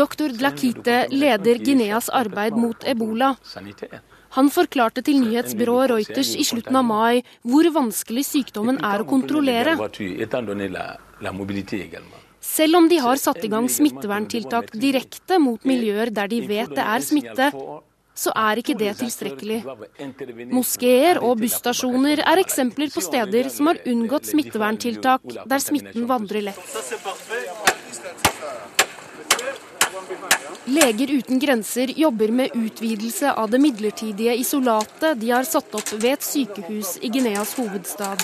Doktor 0.03 0.33
Dlakite 0.41 0.97
leder 1.13 1.61
Guineas 1.61 2.09
arbeid 2.09 2.57
mot 2.57 2.89
ebola. 2.89 3.35
Han 4.31 4.49
forklarte 4.55 5.03
til 5.05 5.21
nyhetsbyrået 5.21 5.91
Reuters 5.91 6.33
i 6.39 6.45
slutten 6.47 6.77
av 6.81 6.87
mai 6.87 7.21
hvor 7.43 7.69
vanskelig 7.75 8.25
sykdommen 8.31 8.81
er 8.81 9.03
å 9.03 9.09
kontrollere. 9.11 9.75
Selv 12.41 12.77
om 12.77 12.89
de 12.89 12.99
har 13.05 13.21
satt 13.21 13.45
i 13.45 13.51
gang 13.53 13.69
smitteverntiltak 13.69 14.73
direkte 14.73 15.39
mot 15.39 15.65
miljøer 15.69 16.11
der 16.15 16.29
de 16.33 16.41
vet 16.49 16.73
det 16.73 16.85
er 16.85 17.05
smitte, 17.05 17.51
så 18.21 18.33
er 18.37 18.61
ikke 18.61 18.77
det 18.81 18.95
tilstrekkelig. 19.01 19.61
Moskeer 20.53 21.21
og 21.25 21.39
busstasjoner 21.41 22.25
er 22.25 22.43
eksempler 22.43 22.93
på 22.93 23.05
steder 23.05 23.49
som 23.53 23.71
har 23.71 23.81
unngått 23.89 24.33
smitteverntiltak 24.33 25.25
der 25.53 25.63
smitten 25.63 26.09
vandrer 26.11 26.51
lett. 26.51 26.77
Leger 30.71 31.13
uten 31.19 31.41
grenser 31.43 31.93
jobber 31.97 32.33
med 32.41 32.55
utvidelse 32.55 33.33
av 33.33 33.51
det 33.51 33.61
midlertidige 33.63 34.37
isolatet 34.43 35.19
de 35.21 35.33
har 35.33 35.49
satt 35.49 35.75
opp 35.75 35.93
ved 35.97 36.13
et 36.15 36.27
sykehus 36.27 36.97
i 37.01 37.11
Guineas 37.13 37.57
hovedstad. 37.59 38.23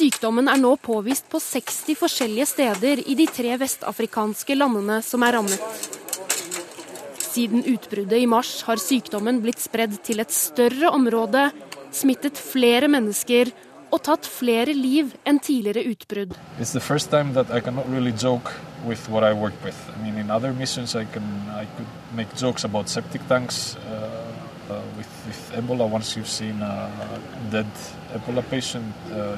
Sykdommen 0.00 0.46
er 0.48 0.56
nå 0.56 0.70
påvist 0.80 1.26
på 1.28 1.36
60 1.44 1.98
forskjellige 2.00 2.46
steder 2.48 3.02
i 3.04 3.14
de 3.18 3.26
tre 3.28 3.52
vestafrikanske 3.60 4.54
landene 4.56 5.02
som 5.04 5.20
er 5.26 5.34
rammet. 5.36 5.88
Siden 7.20 7.66
utbruddet 7.68 8.22
i 8.22 8.28
mars 8.30 8.62
har 8.64 8.80
sykdommen 8.80 9.42
blitt 9.44 9.60
spredd 9.60 9.98
til 10.06 10.22
et 10.24 10.32
større 10.32 10.88
område, 10.96 11.50
smittet 11.92 12.40
flere 12.40 12.88
mennesker 12.88 13.52
og 13.90 14.00
tatt 14.08 14.24
flere 14.24 14.72
liv 14.72 15.12
enn 15.28 15.36
tidligere 15.36 15.84
utbrudd. 15.92 16.32
Really 17.92 18.14
I. 19.20 19.34
I 19.92 20.02
mean, 20.02 20.16
in 20.16 20.30
other 20.30 20.54
missions, 20.54 20.96
I 20.96 21.04
can 21.04 21.28
I 21.50 21.66
could 21.76 22.16
make 22.16 22.34
jokes 22.36 22.64
about 22.64 22.88
septic 22.88 23.28
tanks. 23.28 23.76
Uh, 23.76 24.30
uh, 24.70 24.80
with, 24.96 25.12
with 25.26 25.52
Ebola, 25.58 25.86
once 25.86 26.16
you've 26.16 26.28
seen 26.28 26.62
a 26.62 26.88
dead 27.50 27.66
Ebola 28.14 28.42
patient, 28.48 28.94
uh, 29.12 29.36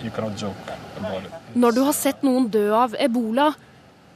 Når 0.00 1.74
du 1.76 1.80
har 1.84 1.96
sett 1.96 2.22
noen 2.24 2.48
dø 2.52 2.70
av 2.72 2.94
ebola, 2.98 3.50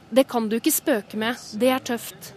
det 0.09 0.27
kan 0.29 0.47
du 0.49 0.55
ikke 0.57 0.73
spøke 0.73 1.17
med, 1.19 1.37
det 1.59 1.69
er 1.73 1.83
tøft, 1.83 2.31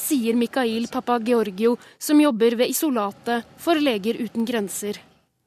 sier 0.00 0.36
Mikael 0.36 0.86
Papageorgio, 0.92 1.76
som 1.98 2.20
jobber 2.20 2.56
ved 2.60 2.72
isolatet 2.72 3.44
for 3.60 3.80
Leger 3.80 4.20
uten 4.20 4.46
grenser. 4.48 5.00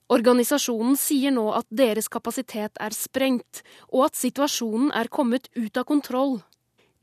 Organisasjonen 0.09 0.97
sier 0.97 1.33
nå 1.33 1.45
at 1.53 1.67
deres 1.69 2.09
kapasitet 2.09 2.79
er 2.81 2.95
sprengt, 2.97 3.61
og 3.93 4.07
at 4.09 4.17
situasjonen 4.17 4.89
er 4.97 5.11
kommet 5.13 5.51
ut 5.53 5.77
av 5.77 5.85
kontroll. 5.89 6.39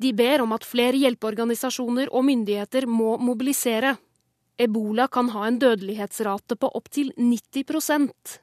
De 0.02 0.10
ber 0.12 0.42
om 0.42 0.52
at 0.52 0.66
flere 0.66 0.98
hjelpeorganisasjoner 0.98 2.10
og 2.10 2.26
myndigheter 2.26 2.88
må 2.90 3.14
mobilisere. 3.22 3.94
Ebola 4.58 5.06
kan 5.08 5.30
ha 5.32 5.46
en 5.46 5.60
dødelighetsrate 5.62 6.58
på 6.58 6.72
opptil 6.74 7.14
90 7.16 8.42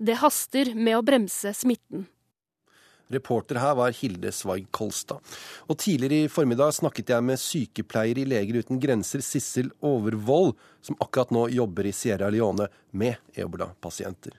Det 0.00 0.16
haster 0.16 0.70
med 0.72 0.96
å 0.96 1.02
bremse 1.04 1.52
smitten. 1.52 2.06
Reporter 3.12 3.58
her 3.60 3.74
var 3.76 3.92
Hilde 3.92 4.30
Sveig 4.32 4.70
Kolstad. 4.72 5.20
Og 5.68 5.76
tidligere 5.82 6.24
i 6.24 6.30
formiddag 6.32 6.72
snakket 6.72 7.10
jeg 7.12 7.26
med 7.26 7.40
sykepleier 7.42 8.22
i 8.22 8.24
Leger 8.32 8.62
uten 8.62 8.80
grenser, 8.80 9.20
Sissel 9.20 9.68
Overvold, 9.84 10.54
som 10.80 10.96
akkurat 11.04 11.34
nå 11.36 11.48
jobber 11.52 11.90
i 11.90 11.92
Sierra 11.92 12.30
Leone 12.32 12.70
med 12.96 13.18
ebola-pasienter. 13.36 14.38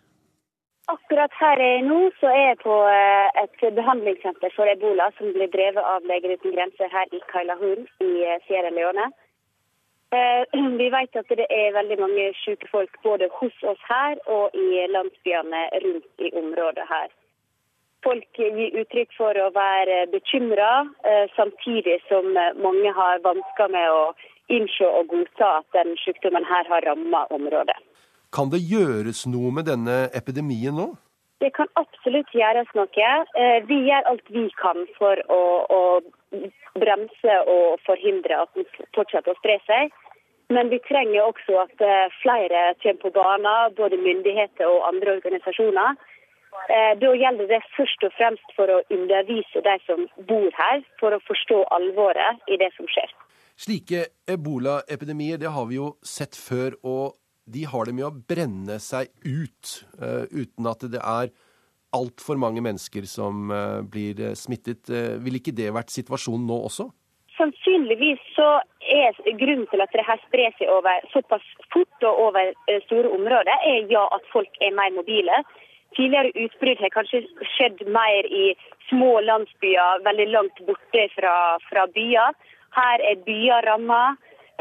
Akkurat 0.89 1.35
her 1.37 1.61
nå 1.85 1.99
så 2.17 2.31
er 2.31 2.47
jeg 2.47 2.61
på 2.63 2.77
eh, 2.89 3.43
et 3.43 3.61
behandlingssenter 3.77 4.55
for 4.55 4.71
ebola 4.71 5.11
som 5.19 5.29
blir 5.35 5.51
drevet 5.53 5.85
av 5.93 6.07
Leger 6.09 6.33
uten 6.39 6.55
grenser 6.55 6.89
her 6.89 7.13
i 7.13 7.21
Kailahun 7.29 7.85
i 8.01 8.11
eh, 8.25 8.41
Sierra 8.47 8.73
Leone. 8.73 9.11
Eh, 10.11 10.43
vi 10.81 10.87
vet 10.91 11.15
at 11.15 11.29
det 11.39 11.47
er 11.47 11.75
veldig 11.77 11.97
mange 12.03 12.27
syke 12.43 12.67
folk 12.71 12.97
både 13.03 13.29
hos 13.39 13.55
oss 13.71 13.83
her 13.87 14.19
og 14.35 14.55
i 14.55 14.85
landsbyene 14.95 15.61
rundt 15.85 16.25
i 16.27 16.31
området 16.41 16.87
her. 16.89 17.09
Folk 18.03 18.39
gir 18.39 18.79
uttrykk 18.81 19.13
for 19.13 19.37
å 19.37 19.51
være 19.55 20.07
bekymra, 20.11 20.71
eh, 21.05 21.27
samtidig 21.37 21.99
som 22.09 22.27
mange 22.65 22.93
har 22.97 23.21
vansker 23.23 23.69
med 23.69 23.87
å 23.93 24.03
innse 24.51 24.87
og 24.87 25.07
godta 25.13 25.51
at 25.61 25.77
den 25.77 25.93
sykdommen 26.03 26.47
her 26.49 26.67
har 26.67 26.83
ramma 26.89 27.27
området. 27.29 27.77
Kan 28.35 28.51
det 28.51 28.63
gjøres 28.63 29.25
noe 29.27 29.51
med 29.53 29.69
denne 29.69 30.09
epidemien 30.17 30.75
nå? 30.75 30.89
Det 31.41 31.49
kan 31.57 31.69
absolutt 31.79 32.29
gjøres 32.37 32.69
noe. 32.77 33.11
Eh, 33.41 33.59
vi 33.65 33.79
gjør 33.87 34.09
alt 34.11 34.27
vi 34.29 34.45
kan 34.61 34.85
for 34.99 35.21
å, 35.33 35.41
å 35.65 35.81
bremse 36.77 37.37
og 37.49 37.81
forhindre 37.87 38.43
at 38.43 38.53
den 38.57 38.67
fortsetter 38.95 39.33
å 39.33 39.39
spre 39.39 39.57
seg. 39.65 39.95
Men 40.53 40.69
vi 40.69 40.81
trenger 40.85 41.25
også 41.25 41.57
at 41.63 41.83
eh, 41.85 42.13
flere 42.21 42.63
kommer 42.83 43.01
på 43.01 43.13
banen, 43.15 43.75
både 43.79 43.97
myndigheter 43.97 44.67
og 44.67 44.87
andre 44.91 45.17
organisasjoner. 45.17 45.97
Eh, 46.69 46.93
da 47.01 47.11
gjelder 47.15 47.47
det 47.49 47.61
først 47.77 48.03
og 48.05 48.13
fremst 48.19 48.55
for 48.57 48.69
å 48.69 48.81
undervise 48.93 49.63
de 49.65 49.75
som 49.87 50.05
bor 50.29 50.49
her, 50.59 50.83
for 50.99 51.15
å 51.15 51.23
forstå 51.25 51.63
alvoret 51.77 52.51
i 52.51 52.59
det 52.61 52.69
som 52.75 52.89
skjer. 52.91 53.09
Slike 53.61 54.05
ebolaepidemier 54.29 55.39
det 55.41 55.51
har 55.55 55.65
vi 55.69 55.79
jo 55.79 55.93
sett 56.05 56.37
før, 56.37 56.77
og 56.83 57.17
de 57.45 57.65
har 57.65 57.87
det 57.87 57.95
med 57.97 58.07
å 58.07 58.13
brenne 58.13 58.77
seg 58.83 59.11
ut 59.25 59.71
uh, 60.01 60.25
uten 60.29 60.69
at 60.69 60.85
det 60.93 61.01
er 61.01 61.31
altfor 61.95 62.39
mange 62.39 62.63
mennesker 62.63 63.07
som 63.09 63.51
uh, 63.51 63.81
blir 63.83 64.35
smittet. 64.39 64.87
Uh, 64.89 65.17
vil 65.23 65.39
ikke 65.39 65.55
det 65.55 65.71
vært 65.75 65.93
situasjonen 65.93 66.45
nå 66.47 66.59
også? 66.69 66.87
Sannsynligvis 67.37 68.21
så 68.35 68.59
er 68.91 69.17
grunnen 69.39 69.65
til 69.71 69.81
at 69.81 69.93
det 69.95 70.05
her 70.05 70.19
sprer 70.27 70.53
seg 70.59 70.69
over 70.69 71.01
såpass 71.13 71.43
fort 71.73 72.05
og 72.05 72.19
over 72.27 72.53
store 72.85 73.09
områder, 73.09 73.53
er 73.65 73.89
ja 73.89 74.03
at 74.13 74.27
folk 74.33 74.61
er 74.61 74.75
mer 74.77 74.93
mobile. 74.93 75.41
Tidligere 75.97 76.31
utbrudd 76.45 76.79
har 76.83 76.93
kanskje 76.93 77.23
skjedd 77.55 77.81
mer 77.91 78.27
i 78.27 78.51
små 78.89 79.19
landsbyer 79.25 80.03
veldig 80.05 80.27
langt 80.31 80.61
borte 80.67 81.07
fra, 81.15 81.35
fra 81.69 81.87
byer. 81.95 82.37
Her 82.77 83.03
er 83.09 83.23
byer 83.25 83.67
ramma. 83.67 84.03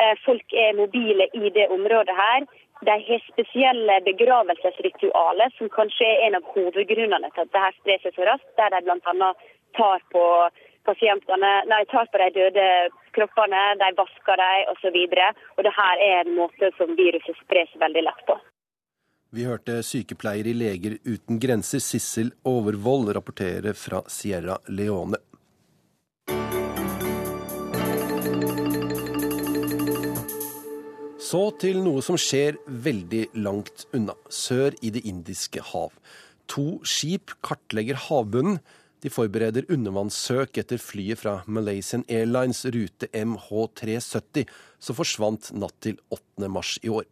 Eh, 0.01 0.17
folk 0.25 0.57
er 0.65 0.79
mobile 0.79 1.29
i 1.35 1.53
det 1.55 1.69
området 1.77 2.17
her. 2.25 2.49
De 2.87 2.97
har 3.09 3.23
spesielle 3.27 4.01
begravelsesritualer, 4.07 5.53
som 5.59 5.69
kanskje 5.73 6.07
er 6.09 6.27
en 6.27 6.39
av 6.39 6.47
hovedgrunnene 6.55 7.29
til 7.35 7.45
at 7.45 7.53
dette 7.53 7.79
sprer 7.81 8.03
seg 8.05 8.17
så 8.17 8.29
raskt. 8.29 8.53
Der 8.57 8.73
de 8.73 8.81
bl.a. 8.87 9.31
tar 9.77 10.05
på 10.15 10.25
pasientene, 10.89 11.51
nei, 11.69 11.83
tar 11.93 12.09
på 12.09 12.21
de 12.23 12.31
døde 12.39 12.69
kroppene, 13.17 13.65
de 13.83 13.91
vasker 13.99 14.41
dem 14.41 14.73
osv. 14.73 14.97
Og 15.59 15.67
dette 15.67 15.91
er 16.07 16.23
en 16.23 16.33
måte 16.39 16.73
som 16.79 16.97
viruset 16.97 17.37
sprer 17.45 17.69
seg 17.69 17.85
veldig 17.85 18.07
lett 18.09 18.25
på. 18.31 18.39
Vi 19.31 19.45
hørte 19.47 19.77
sykepleier 19.87 20.49
i 20.51 20.57
Leger 20.57 20.97
uten 21.07 21.39
grenser, 21.39 21.79
Sissel 21.85 22.33
Overvold, 22.49 23.13
rapportere 23.15 23.77
fra 23.79 24.01
Sierra 24.11 24.57
Leone. 24.67 25.21
Så 31.31 31.45
til 31.63 31.77
noe 31.85 32.01
som 32.03 32.17
skjer 32.19 32.57
veldig 32.67 33.29
langt 33.45 33.85
unna, 33.95 34.17
sør 34.35 34.75
i 34.83 34.91
Det 34.91 35.05
indiske 35.07 35.63
hav. 35.63 35.93
To 36.51 36.81
skip 36.83 37.37
kartlegger 37.47 38.01
havbunnen. 38.09 38.59
De 39.01 39.13
forbereder 39.15 39.69
undervannssøk 39.71 40.59
etter 40.59 40.81
flyet 40.83 41.21
fra 41.21 41.37
Malaysian 41.47 42.03
Airlines 42.11 42.65
rute 42.75 43.07
MH370, 43.15 44.49
som 44.83 44.99
forsvant 44.99 45.53
natt 45.55 45.77
til 45.87 46.01
8. 46.11 46.51
mars 46.51 46.75
i 46.83 46.91
år. 46.91 47.07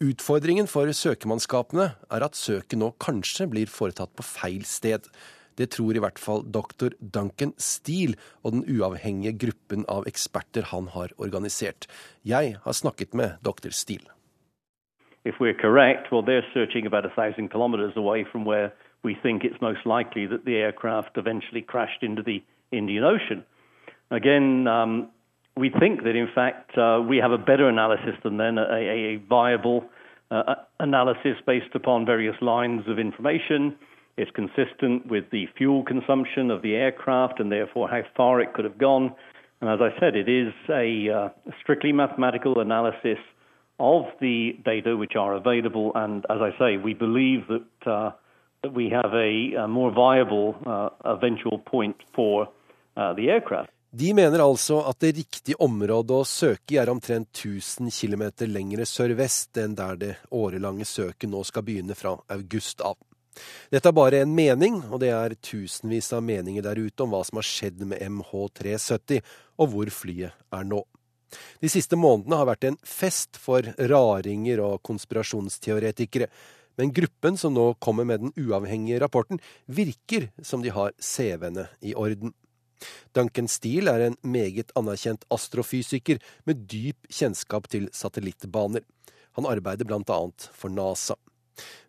Utfordringen 0.00 0.70
for 0.70 0.88
søkemannskapene 0.88 1.90
er 2.08 2.24
at 2.24 2.40
søket 2.40 2.80
nå 2.80 2.94
kanskje 3.02 3.50
blir 3.52 3.68
foretatt 3.68 4.14
på 4.16 4.24
feil 4.24 4.64
sted. 4.64 5.04
Det 5.60 5.68
tror 5.76 5.96
i 5.96 6.00
hvert 6.00 6.18
fall 6.18 6.40
dr. 6.48 6.94
Duncan 7.14 7.52
Steele 7.60 8.16
og 8.44 8.54
den 8.56 8.64
uavhengige 8.64 9.36
gruppen 9.44 9.84
av 9.92 10.08
eksperter 10.08 10.70
han 10.72 10.88
har 10.94 11.12
organisert. 11.20 11.84
Jeg 12.24 12.56
har 12.64 12.72
snakket 12.72 13.12
med 13.14 13.36
dr. 13.44 13.68
Steele. 13.70 14.08
If 15.24 15.36
we're 15.38 15.60
correct, 15.60 16.10
well, 16.10 16.24
they're 16.24 16.48
searching 16.54 16.86
about 16.86 17.04
a 17.04 17.12
thousand 17.14 17.50
kilometers 17.50 17.92
away 17.96 18.24
from 18.24 18.46
where 18.46 18.72
we 19.04 19.14
think 19.22 19.44
it's 19.44 19.60
most 19.60 19.84
likely 19.84 20.26
that 20.26 20.44
the 20.46 20.56
aircraft 20.56 21.18
eventually 21.18 21.62
crashed 21.62 22.02
into 22.02 22.22
the 22.22 22.42
Indian 22.72 23.04
Ocean. 23.04 23.44
Again, 24.10 24.66
um, 24.66 25.08
we 25.56 25.68
think 25.68 26.04
that, 26.04 26.16
in 26.16 26.28
fact, 26.34 26.76
uh, 26.78 27.02
we 27.06 27.18
have 27.18 27.32
a 27.32 27.38
better 27.38 27.68
analysis 27.68 28.16
than 28.22 28.38
then, 28.38 28.56
a, 28.58 28.62
a 29.12 29.16
viable 29.28 29.84
uh, 30.30 30.54
analysis 30.78 31.36
based 31.46 31.74
upon 31.74 32.06
various 32.06 32.36
lines 32.40 32.88
of 32.88 32.98
information. 32.98 33.76
It's 34.20 34.30
consistent 34.32 35.06
with 35.06 35.24
the 35.30 35.46
fuel 35.56 35.82
consumption 35.82 36.50
of 36.50 36.60
the 36.60 36.74
aircraft 36.74 37.40
and 37.40 37.50
therefore 37.50 37.88
how 37.88 38.02
far 38.14 38.42
it 38.42 38.52
could 38.52 38.66
have 38.66 38.76
gone. 38.76 39.14
And 39.62 39.70
as 39.70 39.80
I 39.80 39.98
said, 39.98 40.14
it 40.14 40.28
is 40.28 40.52
a 40.68 40.86
uh, 41.08 41.28
strictly 41.62 41.92
mathematical 41.92 42.60
analysis 42.60 43.16
of 43.78 44.02
the 44.20 44.58
data 44.62 44.94
which 44.98 45.16
are 45.16 45.34
available. 45.34 45.92
And 45.94 46.26
as 46.28 46.40
I 46.48 46.50
say, 46.58 46.76
we 46.76 46.92
believe 46.92 47.48
that, 47.48 47.90
uh, 47.90 48.10
that 48.62 48.74
we 48.74 48.90
have 48.90 49.12
a, 49.14 49.64
a 49.64 49.66
more 49.68 49.90
viable 49.90 50.54
uh, 50.66 50.90
eventual 51.16 51.58
point 51.58 51.96
for 52.14 52.46
uh, 52.98 53.14
the 53.14 53.30
aircraft. 53.30 53.70
De 53.92 54.14
mener 54.14 54.38
altså 54.38 54.84
at 54.86 55.00
det 55.00 55.16
riktige 55.16 55.56
området 55.58 56.14
å 56.14 56.26
søke 56.28 56.76
i 56.76 56.78
er 56.78 56.92
omtrent 56.92 57.32
1000 57.32 57.88
km 57.90 58.22
lengre 58.52 58.86
sørvest 58.86 59.58
enn 59.58 59.74
der 59.74 59.96
det 59.98 60.12
årelange 60.30 60.86
søket 60.86 61.32
nå 61.32 61.40
skal 61.48 61.64
begynne 61.66 61.96
fra 61.98 62.14
august 62.36 62.84
av. 62.86 63.00
Dette 63.70 63.88
er 63.88 63.96
bare 63.96 64.22
en 64.24 64.32
mening, 64.34 64.80
og 64.90 65.00
det 65.02 65.12
er 65.14 65.36
tusenvis 65.38 66.10
av 66.16 66.24
meninger 66.26 66.64
der 66.66 66.80
ute 66.80 67.04
om 67.04 67.12
hva 67.14 67.22
som 67.26 67.40
har 67.40 67.46
skjedd 67.46 67.84
med 67.86 68.02
MH370, 68.02 69.20
og 69.60 69.74
hvor 69.74 69.92
flyet 69.94 70.34
er 70.56 70.66
nå. 70.66 70.82
De 71.62 71.70
siste 71.70 71.98
månedene 71.98 72.40
har 72.40 72.48
vært 72.48 72.66
en 72.66 72.80
fest 72.82 73.38
for 73.38 73.66
raringer 73.78 74.62
og 74.64 74.80
konspirasjonsteoretikere, 74.86 76.26
men 76.80 76.94
gruppen 76.96 77.36
som 77.38 77.54
nå 77.54 77.74
kommer 77.82 78.06
med 78.08 78.24
den 78.24 78.34
uavhengige 78.40 79.00
rapporten, 79.02 79.40
virker 79.66 80.30
som 80.42 80.64
de 80.64 80.72
har 80.74 80.94
CV-ene 80.98 81.68
i 81.84 81.94
orden. 81.94 82.34
Duncan 83.12 83.50
Steele 83.52 83.92
er 83.92 84.06
en 84.06 84.16
meget 84.24 84.72
anerkjent 84.78 85.26
astrofysiker 85.34 86.20
med 86.48 86.64
dyp 86.70 87.10
kjennskap 87.12 87.68
til 87.70 87.90
satellittbaner. 87.92 88.86
Han 89.36 89.48
arbeider 89.50 89.86
blant 89.86 90.10
annet 90.10 90.48
for 90.56 90.72
NASA. 90.72 91.18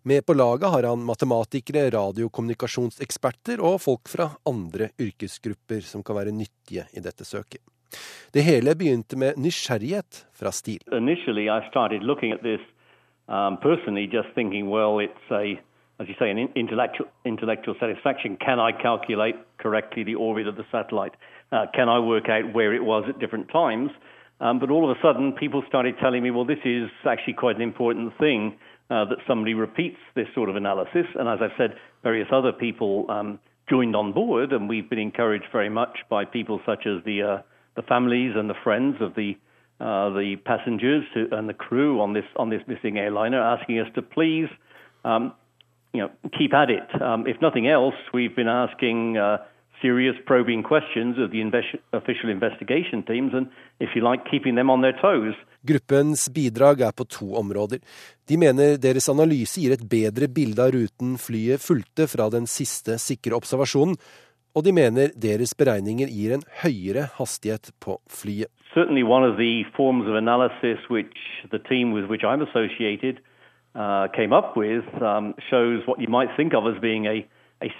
Med 0.04 0.26
på 0.26 0.34
laget 0.34 0.70
har 0.70 0.88
han 0.88 1.04
matematikere, 1.06 1.90
radiokommunikasjonseksperter 1.94 3.62
og 3.62 3.80
folk 3.84 4.10
fra 4.10 4.28
andre 4.48 4.90
yrkesgrupper 5.00 5.80
som 5.86 6.02
kan 6.02 6.18
være 6.18 6.34
nyttige 6.34 6.86
i 6.92 7.04
dette 7.04 7.24
søket. 7.24 7.62
Det 8.32 8.42
hele 8.42 8.74
begynte 8.74 9.18
med 9.20 9.36
nysgjerrighet 9.36 10.24
fra 10.32 10.50
STIL. 10.50 10.80
Um, 13.28 13.56
personally, 13.56 14.04
just 14.06 14.34
thinking, 14.34 14.68
well, 14.68 14.98
it's 14.98 15.30
a 15.30 15.56
as 16.02 16.08
you 16.08 16.14
say, 16.18 16.30
an 16.30 16.38
intellectual, 16.56 17.08
intellectual 17.24 17.76
satisfaction. 17.78 18.36
Can 18.36 18.58
I 18.58 18.72
calculate 18.72 19.36
correctly 19.58 20.02
the 20.02 20.16
orbit 20.16 20.46
of 20.48 20.56
the 20.56 20.64
satellite? 20.72 21.14
Uh, 21.52 21.66
can 21.74 21.88
I 21.88 21.98
work 21.98 22.28
out 22.28 22.52
where 22.54 22.74
it 22.74 22.84
was 22.84 23.04
at 23.08 23.18
different 23.20 23.48
times? 23.50 23.90
Um, 24.40 24.58
but 24.58 24.70
all 24.70 24.90
of 24.90 24.96
a 24.96 25.00
sudden, 25.00 25.32
people 25.32 25.62
started 25.68 25.94
telling 26.00 26.22
me, 26.22 26.30
well, 26.30 26.44
this 26.44 26.64
is 26.64 26.90
actually 27.08 27.34
quite 27.34 27.56
an 27.56 27.62
important 27.62 28.12
thing 28.18 28.58
uh, 28.92 29.06
that 29.06 29.18
somebody 29.26 29.54
repeats 29.54 29.96
this 30.14 30.26
sort 30.34 30.50
of 30.50 30.56
analysis. 30.56 31.06
And 31.14 31.26
as 31.26 31.38
I've 31.40 31.56
said, 31.56 31.76
various 32.02 32.28
other 32.30 32.52
people 32.52 33.06
um, 33.08 33.38
joined 33.70 33.96
on 33.96 34.12
board, 34.12 34.52
and 34.52 34.68
we've 34.68 34.88
been 34.90 34.98
encouraged 34.98 35.46
very 35.50 35.70
much 35.70 35.96
by 36.10 36.26
people 36.26 36.60
such 36.66 36.86
as 36.86 37.02
the 37.04 37.22
uh, 37.22 37.42
the 37.74 37.82
families 37.82 38.32
and 38.36 38.50
the 38.50 38.58
friends 38.62 38.96
of 39.00 39.14
the 39.14 39.32
uh, 39.80 40.10
the 40.10 40.36
passengers 40.44 41.04
and 41.14 41.48
the 41.48 41.54
crew 41.54 42.02
on 42.02 42.12
this 42.12 42.26
on 42.36 42.50
this 42.50 42.60
missing 42.66 42.98
airliner, 42.98 43.40
asking 43.40 43.78
us 43.78 43.88
to 43.94 44.02
please 44.02 44.48
um, 45.04 45.32
you 45.94 46.00
know, 46.00 46.10
keep 46.38 46.52
at 46.52 46.70
it. 46.70 47.00
Um, 47.00 47.26
if 47.26 47.40
nothing 47.40 47.68
else, 47.68 47.94
we've 48.12 48.34
been 48.36 48.48
asking 48.48 49.16
uh, 49.16 49.38
serious 49.82 50.16
probing 50.26 50.62
questions 50.62 51.18
of 51.18 51.30
the 51.32 51.42
official 51.92 52.30
investigation 52.30 53.02
teams, 53.02 53.34
and 53.34 53.50
if 53.80 53.90
you 53.94 54.02
like, 54.02 54.24
keeping 54.30 54.54
them 54.54 54.70
on 54.70 54.80
their 54.80 54.96
toes. 55.02 55.34
Gruppens 55.66 56.28
bidrag 56.34 56.80
er 56.80 56.92
på 56.96 57.04
to 57.04 57.34
områder. 57.38 57.78
De 58.28 58.38
mener 58.38 58.78
deres 58.78 59.08
analyse 59.10 59.60
gir 59.60 59.74
et 59.74 59.82
bedre 59.82 60.28
bilde 60.28 60.62
av 60.62 60.72
ruten 60.74 61.18
flyet 61.18 61.62
fulgte 61.62 62.08
fra 62.08 62.30
den 62.30 62.46
siste 62.46 62.96
sikre 62.98 63.36
observasjonen, 63.36 63.98
og 64.54 64.64
de 64.64 64.72
mener 64.72 65.12
deres 65.16 65.54
beregninger 65.56 66.10
gir 66.12 66.34
en 66.36 66.46
høyere 66.62 67.08
hastighet 67.18 67.72
på 67.80 67.98
flyet. 68.10 68.50
Certainly 68.74 69.02
one 69.02 69.24
of 69.24 69.36
the 69.36 69.64
forms 69.76 70.08
of 70.08 70.14
analysis 70.16 70.78
which 70.88 71.18
the 71.50 71.58
team 71.58 71.92
with 71.92 72.08
which 72.08 72.24
I'm 72.24 72.42
associated 72.42 73.20
uh, 73.74 74.08
came 74.16 74.32
up 74.32 74.56
with 74.56 74.84
um, 75.02 75.34
shows 75.50 75.86
what 75.86 76.00
you 76.00 76.08
might 76.08 76.30
think 76.36 76.54
of 76.54 76.66
as 76.66 76.80
being 76.80 77.06
a, 77.06 77.26
Uh, 77.62 77.70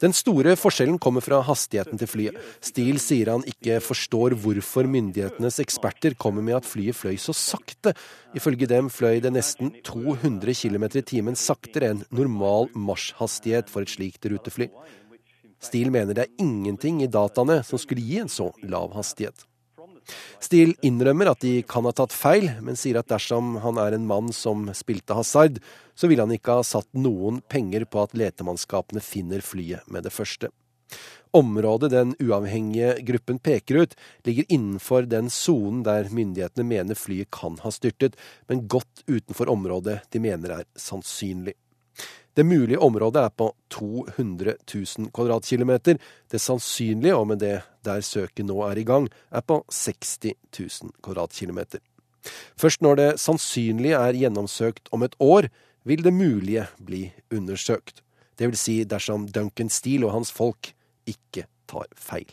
Den 0.00 0.14
store 0.16 0.54
forskjellen 0.58 0.98
kommer 0.98 1.22
fra 1.24 1.40
hastigheten 1.46 2.00
til 2.00 2.10
flyet. 2.10 2.38
Steele 2.64 3.02
sier 3.02 3.30
han 3.30 3.44
ikke 3.46 3.80
forstår 3.84 4.34
hvorfor 4.42 4.88
myndighetenes 4.90 5.60
eksperter 5.62 6.16
kommer 6.18 6.42
med 6.46 6.58
at 6.58 6.68
flyet 6.68 6.98
fløy 6.98 7.16
så 7.20 7.34
sakte. 7.36 7.94
Ifølge 8.34 8.66
dem 8.70 8.90
fløy 8.90 9.20
det 9.22 9.32
nesten 9.34 9.72
200 9.86 10.54
km 10.62 10.84
i 10.98 11.06
timen 11.12 11.38
saktere 11.38 11.92
enn 11.94 12.02
normal 12.10 12.70
marsjhastighet 12.74 13.70
for 13.70 13.86
et 13.86 13.94
slikt 13.94 14.26
rutefly. 14.26 14.70
Steele 15.60 15.92
mener 15.92 16.16
det 16.16 16.26
er 16.26 16.42
ingenting 16.42 17.02
i 17.04 17.10
dataene 17.10 17.60
som 17.66 17.78
skulle 17.78 18.02
gi 18.02 18.18
en 18.22 18.32
så 18.32 18.48
lav 18.64 18.94
hastighet. 18.96 19.49
Steele 20.40 20.76
innrømmer 20.86 21.30
at 21.32 21.42
de 21.44 21.60
kan 21.68 21.86
ha 21.88 21.92
tatt 21.96 22.14
feil, 22.16 22.48
men 22.64 22.78
sier 22.78 23.00
at 23.00 23.10
dersom 23.10 23.58
han 23.64 23.80
er 23.82 23.96
en 23.96 24.08
mann 24.08 24.32
som 24.34 24.68
spilte 24.76 25.16
hasard, 25.16 25.60
så 25.94 26.08
ville 26.10 26.24
han 26.24 26.34
ikke 26.34 26.60
ha 26.60 26.66
satt 26.66 26.88
noen 26.96 27.42
penger 27.48 27.84
på 27.90 28.02
at 28.02 28.16
letemannskapene 28.16 29.02
finner 29.04 29.44
flyet 29.44 29.86
med 29.92 30.08
det 30.08 30.14
første. 30.14 30.50
Området 31.36 31.92
den 31.92 32.16
uavhengige 32.18 32.96
gruppen 33.06 33.38
peker 33.38 33.84
ut, 33.84 33.92
ligger 34.26 34.48
innenfor 34.50 35.06
den 35.06 35.30
sonen 35.30 35.84
der 35.86 36.10
myndighetene 36.10 36.66
mener 36.66 36.98
flyet 36.98 37.30
kan 37.30 37.60
ha 37.62 37.70
styrtet, 37.70 38.16
men 38.50 38.66
godt 38.66 39.04
utenfor 39.06 39.52
området 39.52 40.00
de 40.10 40.22
mener 40.22 40.56
er 40.56 40.66
sannsynlig. 40.74 41.54
Det 42.36 42.46
mulige 42.46 42.78
området 42.78 43.24
er 43.24 43.32
på 43.34 43.50
200 43.70 44.54
000 44.74 45.10
kvadratkilometer. 45.12 45.98
Det 46.30 46.40
sannsynlige, 46.40 47.16
og 47.16 47.26
med 47.26 47.42
det 47.42 47.60
der 47.84 48.00
søket 48.00 48.46
nå 48.46 48.60
er 48.68 48.78
i 48.78 48.86
gang, 48.86 49.08
er 49.30 49.42
på 49.42 49.64
60 49.68 50.18
000 50.58 50.92
kvadratkilometer. 51.02 51.80
Først 52.56 52.82
når 52.82 52.96
det 52.96 53.08
sannsynlige 53.20 53.98
er 53.98 54.18
gjennomsøkt 54.22 54.88
om 54.92 55.02
et 55.02 55.16
år, 55.18 55.48
vil 55.84 56.04
det 56.04 56.12
mulige 56.12 56.66
bli 56.78 57.12
undersøkt. 57.32 58.02
Det 58.38 58.48
vil 58.48 58.56
si 58.56 58.84
dersom 58.84 59.26
Duncan 59.28 59.68
Steele 59.68 60.06
og 60.06 60.20
hans 60.20 60.32
folk 60.32 60.72
ikke 61.08 61.46
tar 61.68 61.88
feil. 61.96 62.28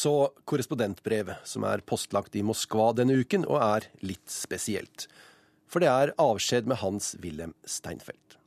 Så 0.00 0.30
korrespondentbrevet, 0.48 1.42
som 1.44 1.66
er 1.68 1.82
postlagt 1.84 2.36
i 2.38 2.44
Moskva 2.46 2.92
denne 2.96 3.18
uken, 3.20 3.44
og 3.44 3.60
er 3.60 3.88
litt 4.06 4.32
spesielt. 4.32 5.08
For 5.68 5.82
det 5.82 5.90
er 5.92 6.14
avskjed 6.20 6.70
med 6.70 6.80
Hans-Wilhelm 6.80 7.52
Steinfeld. 7.68 8.38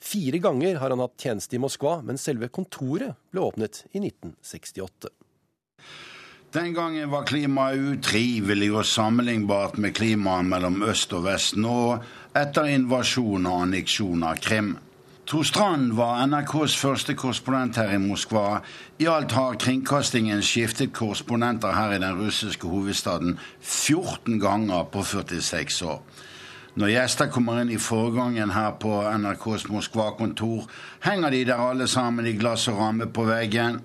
Fire 0.00 0.40
ganger 0.42 0.76
har 0.80 0.92
han 0.92 1.00
hatt 1.00 1.16
tjeneste 1.20 1.56
i 1.56 1.62
Moskva, 1.62 1.98
men 2.04 2.20
selve 2.20 2.50
kontoret 2.52 3.16
ble 3.32 3.44
åpnet 3.46 3.84
i 3.92 4.02
1968. 4.02 5.12
Den 6.52 6.72
gangen 6.74 7.10
var 7.12 7.28
klimaet 7.30 7.80
utrivelig 7.94 8.72
og 8.74 8.86
sammenlignbart 8.90 9.76
med 9.80 9.94
klimaet 9.96 10.48
mellom 10.50 10.80
øst 10.82 11.14
og 11.16 11.28
vest 11.28 11.56
nå, 11.56 12.00
etter 12.36 12.72
invasjon 12.74 13.46
og 13.46 13.66
anneksjon 13.68 14.24
av 14.26 14.40
Krim. 14.42 14.74
Tor 15.30 15.42
Strand 15.42 15.92
var 15.92 16.26
NRKs 16.26 16.76
første 16.76 17.14
korrespondent 17.14 17.76
her 17.78 17.92
i 17.94 17.98
Moskva. 18.02 18.64
I 18.98 19.06
alt 19.06 19.30
har 19.32 19.60
kringkastingen 19.62 20.42
skiftet 20.42 20.90
korrespondenter 20.92 21.70
her 21.70 21.92
i 21.94 22.00
den 22.02 22.18
russiske 22.18 22.66
hovedstaden 22.66 23.38
14 23.60 24.40
ganger 24.42 24.88
på 24.90 25.04
46 25.06 25.82
år. 25.86 26.02
Når 26.74 26.90
gjester 26.96 27.30
kommer 27.30 27.60
inn 27.62 27.70
i 27.70 27.78
forgangen 27.78 28.50
her 28.50 28.74
på 28.82 28.96
NRKs 29.22 29.68
Moskva-kontor, 29.70 30.66
henger 31.06 31.30
de 31.30 31.44
der 31.52 31.62
alle 31.62 31.86
sammen 31.86 32.26
i 32.26 32.34
glass 32.34 32.66
og 32.68 32.82
ramme 32.82 33.06
på 33.06 33.28
veggen. 33.30 33.78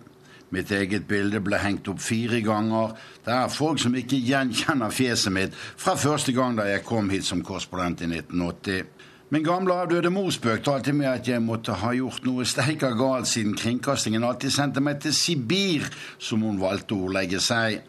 Mitt 0.50 0.74
eget 0.74 1.06
bilde 1.06 1.44
ble 1.46 1.62
hengt 1.62 1.86
opp 1.94 2.02
fire 2.02 2.42
ganger. 2.42 2.98
Det 3.22 3.38
er 3.38 3.54
folk 3.54 3.86
som 3.86 3.94
ikke 3.94 4.18
gjenkjenner 4.18 4.90
fjeset 4.90 5.38
mitt 5.38 5.54
fra 5.54 5.94
første 5.94 6.34
gang 6.34 6.58
da 6.58 6.66
jeg 6.72 6.88
kom 6.90 7.14
hit 7.14 7.30
som 7.30 7.46
korrespondent 7.46 8.02
i 8.02 8.10
1980. 8.16 8.95
Min 9.34 9.42
gamle 9.42 9.74
avdøde 9.74 10.12
mor 10.14 10.28
spøkte 10.30 10.70
alltid 10.70 10.94
med 10.94 11.08
at 11.10 11.28
jeg 11.28 11.42
måtte 11.42 11.74
ha 11.82 11.90
gjort 11.98 12.28
noe 12.28 12.44
steika 12.46 12.92
galt, 12.94 13.26
siden 13.26 13.56
kringkastingen 13.58 14.24
alltid 14.24 14.54
sendte 14.54 14.84
meg 14.86 15.00
til 15.02 15.16
Sibir, 15.18 15.88
som 16.22 16.44
hun 16.46 16.60
valgte 16.62 16.94
å 16.94 17.08
ordlegge 17.08 17.40
seg. 17.42 17.80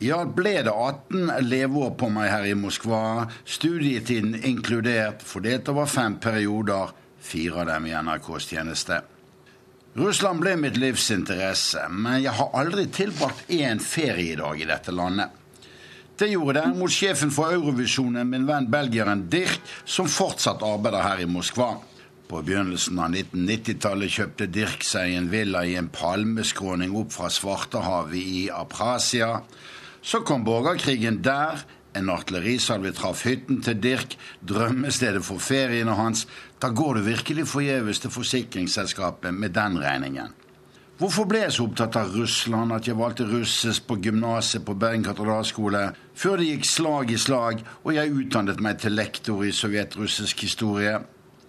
I 0.00 0.08
alt 0.16 0.32
ble 0.38 0.54
det 0.64 0.72
18 0.72 1.44
leveår 1.44 1.92
på 2.00 2.08
meg 2.14 2.30
her 2.32 2.48
i 2.48 2.56
Moskva, 2.56 3.26
studietiden 3.44 4.38
inkludert, 4.48 5.20
fordelt 5.28 5.68
over 5.68 5.90
fem 5.92 6.16
perioder, 6.24 6.94
fire 7.20 7.66
av 7.66 7.68
dem 7.74 7.90
i 7.90 7.92
NRKs 7.92 8.48
tjeneste. 8.54 9.02
Russland 9.98 10.40
ble 10.40 10.54
mitt 10.56 10.80
livs 10.80 11.10
interesse, 11.12 11.84
men 11.92 12.22
jeg 12.22 12.32
har 12.38 12.56
aldri 12.56 12.86
tilbrakt 12.88 13.52
én 13.52 13.82
feriedag 13.82 14.64
i 14.64 14.70
dette 14.72 14.96
landet. 14.96 15.36
Det 16.18 16.26
gjorde 16.32 16.58
det 16.58 16.70
mot 16.74 16.90
sjefen 16.90 17.30
for 17.30 17.52
Eurovisjonen, 17.54 18.26
min 18.26 18.46
venn 18.48 18.64
belgieren 18.66 19.20
Dirk, 19.30 19.60
som 19.86 20.08
fortsatt 20.10 20.64
arbeider 20.66 21.04
her 21.04 21.20
i 21.22 21.28
Moskva. 21.30 21.76
På 22.26 22.40
begynnelsen 22.42 22.98
av 22.98 23.14
1990-tallet 23.14 24.10
kjøpte 24.16 24.48
Dirk 24.50 24.82
seg 24.82 25.14
en 25.14 25.28
villa 25.30 25.62
i 25.62 25.76
en 25.78 25.86
palmeskråning 25.94 26.96
opp 26.98 27.14
fra 27.14 27.30
Svartehavet 27.30 28.18
i 28.18 28.42
Aprasia. 28.50 29.44
Så 30.02 30.24
kom 30.26 30.42
borgerkrigen 30.42 31.22
der. 31.22 31.62
En 31.94 32.10
artillerisalve 32.10 32.90
traff 32.98 33.22
hytten 33.26 33.62
til 33.62 33.78
Dirk, 33.78 34.18
drømmestedet 34.42 35.22
for 35.22 35.38
feriene 35.38 35.94
hans. 36.02 36.26
Da 36.58 36.74
går 36.74 36.98
du 36.98 37.06
virkelig 37.12 37.46
forgjeves 37.54 38.02
til 38.02 38.10
forsikringsselskapet 38.18 39.38
med 39.38 39.54
den 39.54 39.78
regningen. 39.86 40.34
Hvorfor 40.98 41.28
ble 41.30 41.44
jeg 41.44 41.52
så 41.54 41.64
opptatt 41.68 41.94
av 41.94 42.08
Russland 42.10 42.74
at 42.74 42.88
jeg 42.88 42.98
valgte 42.98 43.22
russisk 43.30 43.84
på 43.86 44.00
gymnaset 44.02 44.64
på 44.66 44.74
Bergen 44.74 45.04
katedralskole, 45.06 45.82
før 46.18 46.40
det 46.40 46.48
gikk 46.48 46.64
slag 46.66 47.12
i 47.14 47.18
slag 47.22 47.60
og 47.84 47.92
jeg 47.94 48.14
utdannet 48.16 48.58
meg 48.66 48.80
til 48.82 48.96
lektor 48.98 49.44
i 49.46 49.52
sovjetrussisk 49.54 50.40
historie? 50.42 50.96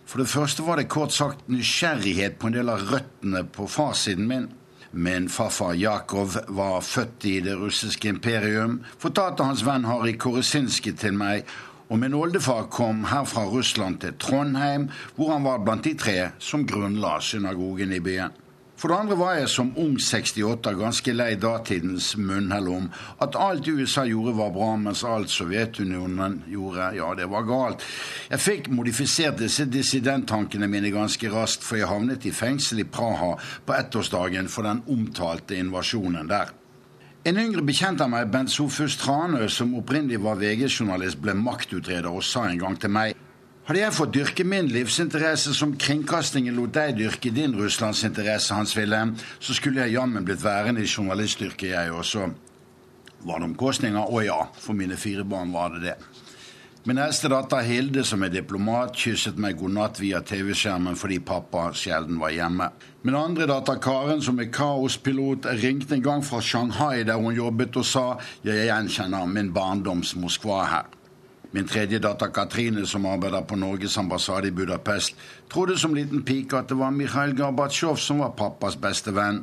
For 0.06 0.22
det 0.22 0.30
første 0.30 0.62
var 0.68 0.78
det 0.78 0.86
kort 0.94 1.16
sagt 1.16 1.50
nysgjerrighet 1.50 2.38
på 2.38 2.52
en 2.52 2.60
del 2.60 2.70
av 2.70 2.84
røttene 2.92 3.42
på 3.56 3.66
farssiden 3.66 4.30
min. 4.30 4.46
Min 4.94 5.26
farfar 5.34 5.74
Jakov 5.82 6.38
var 6.54 6.86
født 6.86 7.26
i 7.26 7.40
det 7.46 7.56
russiske 7.58 8.12
imperium, 8.14 8.84
fortalte 9.02 9.48
hans 9.50 9.64
venn 9.66 9.88
Harry 9.90 10.14
Koresinski 10.14 10.94
til 10.94 11.18
meg, 11.18 11.50
og 11.90 11.98
min 12.04 12.14
oldefar 12.14 12.68
kom 12.70 13.02
her 13.10 13.26
fra 13.26 13.48
Russland 13.50 13.98
til 14.06 14.14
Trondheim, 14.22 14.92
hvor 15.18 15.34
han 15.34 15.50
var 15.50 15.66
blant 15.66 15.90
de 15.90 15.96
tre 15.98 16.20
som 16.38 16.68
grunnla 16.70 17.16
synagogen 17.18 17.98
i 17.98 18.02
byen. 18.06 18.38
For 18.80 18.88
det 18.88 18.96
andre 18.96 19.16
var 19.20 19.34
jeg 19.36 19.50
som 19.52 19.74
ung 19.76 19.98
68 20.00 20.72
ganske 20.80 21.12
lei 21.12 21.34
datidens 21.36 22.14
munnhell 22.16 22.70
om 22.72 22.86
at 23.20 23.36
alt 23.36 23.68
USA 23.68 24.06
gjorde 24.08 24.38
var 24.38 24.54
bra, 24.56 24.70
mens 24.80 25.04
alt 25.04 25.34
Sovjetunionen 25.34 26.38
gjorde, 26.48 26.88
ja, 26.96 27.10
det 27.20 27.28
var 27.28 27.44
galt. 27.50 27.84
Jeg 28.32 28.40
fikk 28.40 28.72
modifisert 28.72 29.42
disse 29.42 29.68
dissidenttankene 29.68 30.72
mine 30.72 30.94
ganske 30.96 31.32
raskt, 31.34 31.66
for 31.68 31.82
jeg 31.82 31.92
havnet 31.92 32.30
i 32.30 32.32
fengsel 32.32 32.80
i 32.86 32.88
Praha 32.88 33.34
på 33.68 33.76
ettårsdagen 33.76 34.48
for 34.48 34.70
den 34.70 34.86
omtalte 34.88 35.60
invasjonen 35.60 36.32
der. 36.32 36.56
En 37.28 37.36
yngre 37.36 37.66
bekjent 37.68 38.00
av 38.00 38.14
meg, 38.14 38.30
Bent 38.32 38.54
Sofus 38.54 38.96
Tranø, 39.02 39.44
som 39.52 39.76
opprinnelig 39.76 40.22
var 40.24 40.40
VG-journalist, 40.40 41.20
ble 41.20 41.36
maktutreder 41.36 42.08
og 42.08 42.24
sa 42.24 42.48
en 42.48 42.62
gang 42.62 42.80
til 42.80 42.96
meg 42.96 43.26
hadde 43.70 43.84
jeg 43.84 43.94
fått 43.94 44.14
dyrke 44.16 44.44
min 44.50 44.66
livsinteresse 44.74 45.52
som 45.54 45.76
kringkastingen 45.78 46.56
lot 46.58 46.72
deg 46.74 46.96
dyrke 46.98 47.30
din 47.30 47.52
russlandsinteresse, 47.54 48.56
Hans 48.58 48.74
Wilhelm, 48.74 49.12
så 49.38 49.54
skulle 49.54 49.84
jeg 49.84 49.94
jammen 49.94 50.26
blitt 50.26 50.42
værende 50.42 50.82
i 50.82 50.90
journalistyrket, 50.90 51.76
jeg 51.76 51.94
også. 51.94 52.32
Var 53.30 53.38
det 53.38 53.50
omkostninger? 53.52 54.10
Å 54.10 54.26
ja, 54.26 54.40
for 54.58 54.74
mine 54.74 54.98
fire 54.98 55.22
barn 55.22 55.54
var 55.54 55.76
det 55.76 55.84
det. 55.86 55.96
Min 56.90 56.98
eldste 56.98 57.30
datter 57.30 57.62
Hilde, 57.62 58.02
som 58.08 58.26
er 58.26 58.34
diplomat, 58.34 58.98
kysset 58.98 59.38
meg 59.38 59.60
god 59.62 59.76
natt 59.78 60.02
via 60.02 60.24
TV-skjermen 60.26 60.98
fordi 60.98 61.22
pappa 61.22 61.70
sjelden 61.78 62.18
var 62.18 62.34
hjemme. 62.34 62.72
Min 63.06 63.22
andre 63.22 63.46
datter 63.52 63.78
Karen, 63.84 64.26
som 64.26 64.42
er 64.42 64.50
kaospilot, 64.50 65.46
ringte 65.62 65.94
en 65.94 66.08
gang 66.10 66.26
fra 66.26 66.42
Shanghai, 66.42 67.04
der 67.06 67.22
hun 67.22 67.38
jobbet, 67.38 67.78
og 67.78 67.86
sa 67.86 68.08
jeg 68.42 68.72
gjenkjenner 68.72 69.30
min 69.30 69.54
barndoms 69.54 70.18
Moskva 70.18 70.64
her. 70.74 70.96
Min 71.52 71.68
tredje 71.68 72.00
datter 72.00 72.28
Katrine, 72.28 72.86
som 72.86 73.06
arbeider 73.10 73.42
på 73.42 73.56
Norges 73.56 73.98
ambassade 73.98 74.48
i 74.48 74.52
Budapest, 74.52 75.16
trodde 75.50 75.78
som 75.78 75.96
liten 75.96 76.22
pike 76.24 76.60
at 76.60 76.70
det 76.70 76.78
var 76.78 76.94
Mikhail 76.94 77.34
Gorbatsjov 77.34 77.96
som 77.98 78.22
var 78.22 78.36
pappas 78.38 78.78
beste 78.78 79.12
venn. 79.16 79.42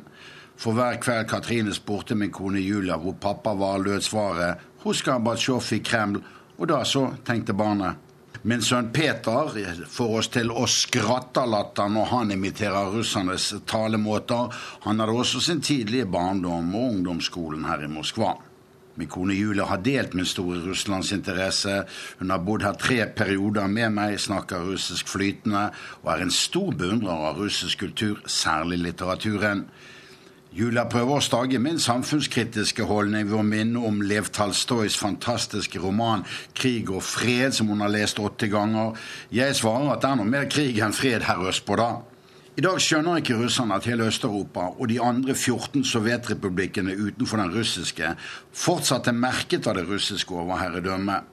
For 0.57 0.71
hver 0.73 1.01
kveld 1.03 1.27
Katrine 1.27 1.75
spurte 1.75 2.15
min 2.15 2.31
kone 2.31 2.63
Julia 2.63 2.95
hvor 2.97 3.19
pappa 3.19 3.53
var, 3.53 3.83
lød 3.83 4.01
svaret 4.07 4.63
hos 4.85 5.03
Gorbatsjov 5.03 5.67
i 5.75 5.83
Kreml, 5.83 6.23
og 6.57 6.67
da 6.71 6.81
så, 6.87 7.09
tenkte 7.27 7.53
barnet. 7.53 7.99
Min 8.47 8.61
sønn 8.63 8.93
Peter 8.93 9.51
får 9.91 10.17
oss 10.21 10.29
til 10.31 10.51
å 10.55 10.63
skratte 10.71 11.43
latter 11.43 11.89
når 11.91 12.11
han 12.13 12.31
imiterer 12.31 12.93
russernes 12.93 13.49
talemåter. 13.67 14.53
Han 14.87 15.01
hadde 15.03 15.15
også 15.19 15.41
sin 15.43 15.59
tidlige 15.59 16.07
barndom 16.07 16.71
og 16.71 16.93
ungdomsskolen 16.93 17.67
her 17.67 17.83
i 17.83 17.91
Moskva. 17.91 18.37
Min 18.97 19.07
kone 19.07 19.35
Julie 19.37 19.65
har 19.65 19.77
delt 19.85 20.15
min 20.17 20.25
store 20.25 20.57
russlandsinteresse. 20.65 21.83
Hun 22.19 22.31
har 22.33 22.41
bodd 22.41 22.65
her 22.65 22.77
tre 22.81 23.03
perioder 23.13 23.67
med 23.69 23.93
meg, 23.93 24.17
snakker 24.19 24.65
russisk 24.71 25.07
flytende 25.11 25.67
og 26.01 26.09
er 26.15 26.25
en 26.25 26.33
stor 26.33 26.73
beundrer 26.73 27.29
av 27.29 27.37
russisk 27.37 27.85
kultur, 27.85 28.23
særlig 28.25 28.81
litteraturen. 28.81 29.67
Julia 30.57 30.87
prøver 30.89 31.19
å 31.19 31.21
stage 31.21 31.59
min 31.61 31.77
samfunnskritiske 31.77 32.87
holdning 32.89 33.27
ved 33.29 33.37
å 33.37 33.45
minne 33.45 33.81
om 33.85 33.99
Lev 34.01 34.31
Talstojs 34.33 34.97
fantastiske 34.97 35.77
roman 35.83 36.25
'Krig 36.55 36.89
og 36.89 37.03
fred', 37.03 37.53
som 37.53 37.67
hun 37.67 37.81
har 37.85 37.93
lest 37.93 38.17
åtte 38.19 38.49
ganger. 38.49 38.97
Jeg 39.31 39.55
svarer 39.55 39.93
at 39.93 40.01
det 40.01 40.09
er 40.09 40.15
noe 40.15 40.25
mer 40.25 40.49
krig 40.49 40.79
enn 40.79 40.93
fred 40.93 41.21
her 41.29 41.45
østpå, 41.51 41.77
da. 41.77 42.01
I 42.57 42.61
dag 42.65 42.79
skjønner 42.81 43.19
ikke 43.19 43.35
russerne 43.37 43.75
at 43.77 43.85
hele 43.85 44.07
Øst-Europa 44.09 44.63
og 44.81 44.87
de 44.89 44.95
andre 44.97 45.35
14 45.37 45.83
sovjetrepublikkene 45.85 46.95
utenfor 46.97 47.37
den 47.37 47.51
russiske 47.53 48.07
fortsatt 48.49 49.11
er 49.11 49.13
merket 49.13 49.67
av 49.69 49.77
det 49.77 49.83
russiske 49.85 50.33
overherredømmet. 50.33 51.27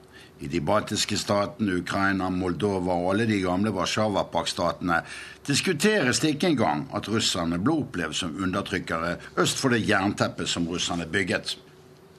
I 0.45 0.51
de 0.53 0.61
baltiske 0.61 1.17
statene, 1.17 1.79
Ukraina, 1.81 2.29
Moldova 2.29 2.93
og 2.93 3.09
alle 3.15 3.25
de 3.25 3.39
gamle 3.41 3.73
Warszawapak-statene 3.73 4.99
diskuteres 5.47 6.21
det 6.21 6.35
ikke 6.35 6.53
engang 6.53 6.85
at 6.93 7.09
russerne 7.09 7.57
ble 7.57 7.79
opplevd 7.81 8.19
som 8.21 8.37
undertrykkere 8.45 9.15
øst 9.41 9.57
for 9.57 9.73
det 9.73 9.81
jernteppet 9.89 10.51
som 10.51 10.69
russerne 10.69 11.09
bygget. 11.09 11.55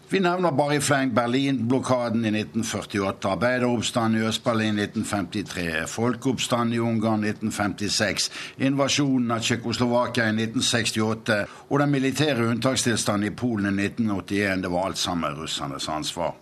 Vi 0.09 0.18
nevner 0.22 0.52
bare 0.54 0.76
i 0.76 0.80
fleng 0.80 1.11
Berlin-blokaden 1.14 2.24
i 2.24 2.30
1948, 2.30 3.30
arbeideroppstanden 3.30 4.20
i 4.20 4.26
Øst-Berlin 4.28 4.78
1953, 4.78 5.90
folkeoppstanden 5.90 6.74
i 6.74 6.78
Ungarn 6.78 7.24
1956, 7.24 8.30
invasjonen 8.59 9.34
av 9.34 9.42
Tsjekkoslovakia 9.42 10.28
i 10.30 10.36
1968 10.46 11.42
og 11.68 11.82
den 11.82 11.90
militære 11.90 12.46
unntakstilstanden 12.52 13.32
i 13.32 13.34
Polen 13.34 13.80
i 13.80 13.90
1981. 13.90 14.62
Det 14.62 14.70
var 14.70 14.86
alt 14.86 15.02
sammen 15.02 15.40
russernes 15.42 15.88
ansvar. 15.88 16.36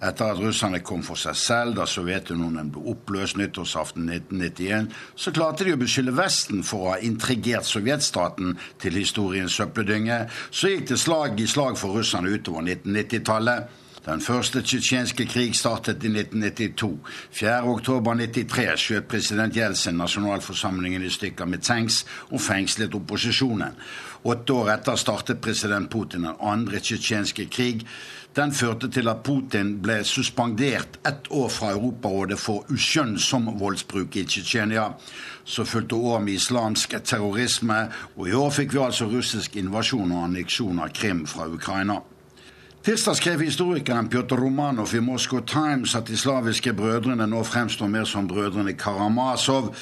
Etter 0.00 0.32
at 0.32 0.38
russerne 0.40 0.80
kom 0.80 1.02
for 1.04 1.20
seg 1.20 1.36
selv 1.36 1.76
da 1.76 1.84
Sovjetunionen 1.88 2.70
ble 2.72 2.86
oppløst 2.94 3.36
nyttårsaften 3.36 4.08
1991, 4.08 4.88
så 5.12 5.32
klarte 5.36 5.66
de 5.68 5.74
å 5.76 5.80
beskylde 5.80 6.16
Vesten 6.16 6.64
for 6.64 6.86
å 6.86 6.94
ha 6.94 7.02
intrigert 7.04 7.68
sovjetstaten 7.68 8.56
til 8.80 8.96
historiens 8.96 9.52
søppeldynge. 9.60 10.22
Så 10.48 10.72
gikk 10.72 10.88
det 10.92 10.98
slag 11.04 11.36
i 11.40 11.48
slag 11.50 11.76
for 11.80 12.00
russerne 12.00 12.32
utover 12.32 12.64
1990-tallet. 12.64 13.76
Den 14.00 14.22
første 14.24 14.62
tsjetsjenske 14.64 15.26
krig 15.28 15.52
startet 15.56 16.00
i 16.08 16.08
1992. 16.08 16.88
4.10.93 17.36 18.64
skjøt 18.80 19.10
president 19.12 19.56
Jeltsin 19.56 20.00
nasjonalforsamlingen 20.00 21.04
i 21.04 21.10
stykker 21.12 21.44
med 21.44 21.60
tanks 21.66 22.06
og 22.30 22.40
fengslet 22.40 22.96
opposisjonen. 22.96 23.76
Åtte 24.24 24.56
år 24.56 24.72
etter 24.78 24.96
startet 25.00 25.42
president 25.44 25.92
Putin 25.92 26.24
den 26.24 26.40
andre 26.40 26.80
tsjetsjenske 26.80 27.46
krig. 27.52 27.84
Den 28.36 28.52
førte 28.52 28.86
til 28.94 29.08
at 29.10 29.24
Putin 29.26 29.72
ble 29.82 30.04
suspendert 30.06 31.00
ett 31.08 31.26
år 31.34 31.48
fra 31.50 31.72
Europarådet 31.74 32.38
for 32.38 32.68
uskjønnsom 32.70 33.48
voldsbruk 33.58 34.20
i 34.20 34.22
Tsjetsjenia. 34.22 34.84
Så 35.44 35.64
fulgte 35.66 35.98
år 35.98 36.22
med 36.22 36.38
islamsk 36.38 36.94
terrorisme, 37.04 37.80
og 38.16 38.28
i 38.28 38.36
år 38.38 38.54
fikk 38.54 38.76
vi 38.76 38.84
altså 38.84 39.10
russisk 39.10 39.58
invasjon 39.58 40.14
og 40.14 40.28
anneksjon 40.28 40.78
av 40.78 40.94
Krim 40.94 41.24
fra 41.26 41.48
Ukraina. 41.50 41.98
Tirsdag 42.86 43.18
skrev 43.18 43.42
historikeren 43.44 44.08
Pjotr 44.08 44.38
Romanov 44.40 44.94
i 44.94 45.02
Moscow 45.04 45.42
Times 45.44 45.96
at 45.98 46.06
de 46.08 46.16
slaviske 46.16 46.72
brødrene 46.72 47.26
nå 47.28 47.42
fremstår 47.44 47.90
mer 47.92 48.06
som 48.08 48.30
brødrene 48.30 48.72
Karamazov, 48.78 49.74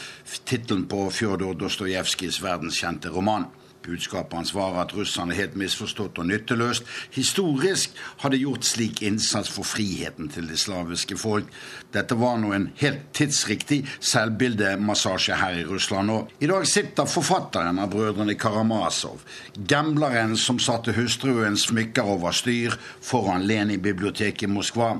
tittelen 0.48 0.88
på 0.88 1.04
Fjodor 1.14 1.52
Dostojevskijs 1.54 2.40
verdenskjente 2.42 3.12
roman. 3.12 3.46
Budskapet 3.86 4.34
hans 4.36 4.54
var 4.54 4.76
at 4.82 4.94
russerne 4.96 5.36
helt 5.36 5.56
misforstått 5.58 6.18
og 6.18 6.28
nytteløst 6.28 6.88
historisk 7.14 7.94
hadde 8.22 8.40
gjort 8.40 8.66
slik 8.66 9.02
innsats 9.06 9.50
for 9.52 9.66
friheten 9.66 10.28
til 10.32 10.48
det 10.50 10.58
slaviske 10.60 11.16
folk. 11.20 11.48
Dette 11.94 12.18
var 12.18 12.36
nå 12.40 12.52
en 12.56 12.68
helt 12.82 13.06
tidsriktig 13.16 13.80
selvbildemassasje 14.00 15.38
her 15.40 15.62
i 15.62 15.66
Russland. 15.68 16.10
Og 16.10 16.44
i 16.44 16.50
dag 16.50 16.66
sitter 16.68 17.08
forfatteren 17.08 17.80
av 17.82 17.92
brødrene 17.94 18.36
Karamazov, 18.38 19.24
gambleren 19.70 20.36
som 20.36 20.60
satte 20.62 20.96
hustruens 20.96 21.68
smykker 21.68 22.06
over 22.16 22.36
styr 22.36 22.76
foran 23.00 23.46
Lenin-biblioteket 23.48 24.48
i 24.48 24.52
Moskva. 24.52 24.96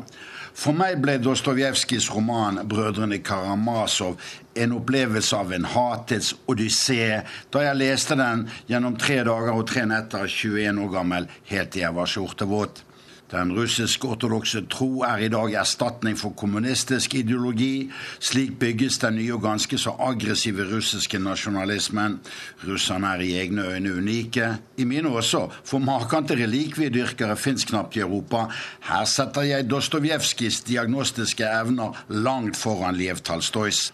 For 0.59 0.75
meg 0.75 0.97
ble 0.99 1.21
Dostojevskijs 1.23 2.09
roman 2.11 2.57
'Brødrene 2.67 3.21
Karamazov' 3.23 4.19
en 4.59 4.73
opplevelse 4.75 5.37
av 5.39 5.53
en 5.55 5.69
hatets 5.71 6.33
odyssé 6.51 7.21
da 7.55 7.63
jeg 7.63 7.79
leste 7.79 8.17
den 8.19 8.43
gjennom 8.67 8.97
tre 8.99 9.21
dager 9.29 9.55
og 9.55 9.69
tre 9.71 9.85
netter, 9.87 10.27
21 10.27 10.83
år 10.83 10.91
gammel, 10.97 11.29
helt 11.53 11.71
til 11.71 11.85
jeg 11.85 11.95
var 11.95 12.11
skjortevåt. 12.11 12.83
Den 13.29 13.51
russisk-ortodokse 13.53 14.63
tro 14.73 15.03
er 15.05 15.21
i 15.21 15.29
dag 15.29 15.53
erstatning 15.61 16.17
for 16.17 16.33
kommunistisk 16.33 17.13
ideologi. 17.19 17.91
Slik 18.25 18.55
bygges 18.61 18.97
den 19.03 19.19
nye 19.21 19.35
og 19.37 19.43
ganske 19.45 19.79
så 19.79 19.93
aggressive 20.01 20.65
russiske 20.71 21.21
nasjonalismen. 21.21 22.17
Russerne 22.65 23.13
er 23.13 23.27
i 23.27 23.35
egne 23.43 23.67
øyne 23.69 23.95
unike. 24.01 24.49
I 24.81 24.89
mine 24.89 25.13
også, 25.13 25.45
for 25.65 25.79
maken 25.79 26.27
til 26.27 26.41
relikviedyrkere 26.41 27.37
fins 27.37 27.69
knapt 27.69 28.01
i 28.01 28.05
Europa. 28.07 28.47
Her 28.89 29.05
setter 29.05 29.45
jeg 29.45 29.71
Dostojevskijs 29.71 30.61
diagnostiske 30.61 31.45
evner 31.45 32.05
langt 32.09 32.57
foran 32.57 32.97
Liev 32.97 33.21
Talstojs. 33.21 33.91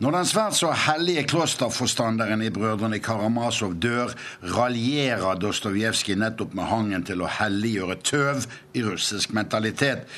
Når 0.00 0.14
den 0.14 0.28
svært 0.30 0.54
så 0.56 0.70
hellige 0.72 1.26
klosterforstanderen 1.28 2.40
i 2.40 2.48
Brødrene 2.48 3.02
Karamazov 3.04 3.74
dør, 3.84 4.14
raljerer 4.54 5.36
Dostojevskij 5.36 6.16
nettopp 6.16 6.54
med 6.56 6.70
hangen 6.70 7.04
til 7.04 7.20
å 7.20 7.28
helliggjøre 7.28 7.98
tøv 8.08 8.46
i 8.72 8.86
russisk 8.86 9.34
mentalitet. 9.36 10.08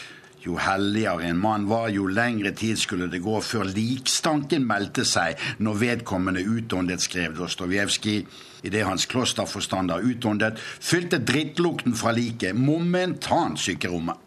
Jo 0.46 0.54
helligere 0.62 1.26
en 1.26 1.42
mann 1.42 1.66
var, 1.66 1.90
jo 1.90 2.06
lengre 2.06 2.54
tid 2.54 2.78
skulle 2.78 3.10
det 3.10 3.24
gå 3.26 3.40
før 3.42 3.74
likstanken 3.74 4.62
meldte 4.70 5.02
seg 5.02 5.42
når 5.58 5.82
vedkommende 5.82 6.46
utåndet, 6.46 7.02
skrev 7.02 7.34
Dostojevskij. 7.42 8.22
Idet 8.62 8.86
hans 8.86 9.10
klosterforstander 9.10 10.06
utåndet, 10.06 10.62
fylte 10.62 11.18
drittlukten 11.18 11.98
fra 11.98 12.14
liket 12.14 12.54
momentant 12.54 13.58
sykerommet. 13.58 14.21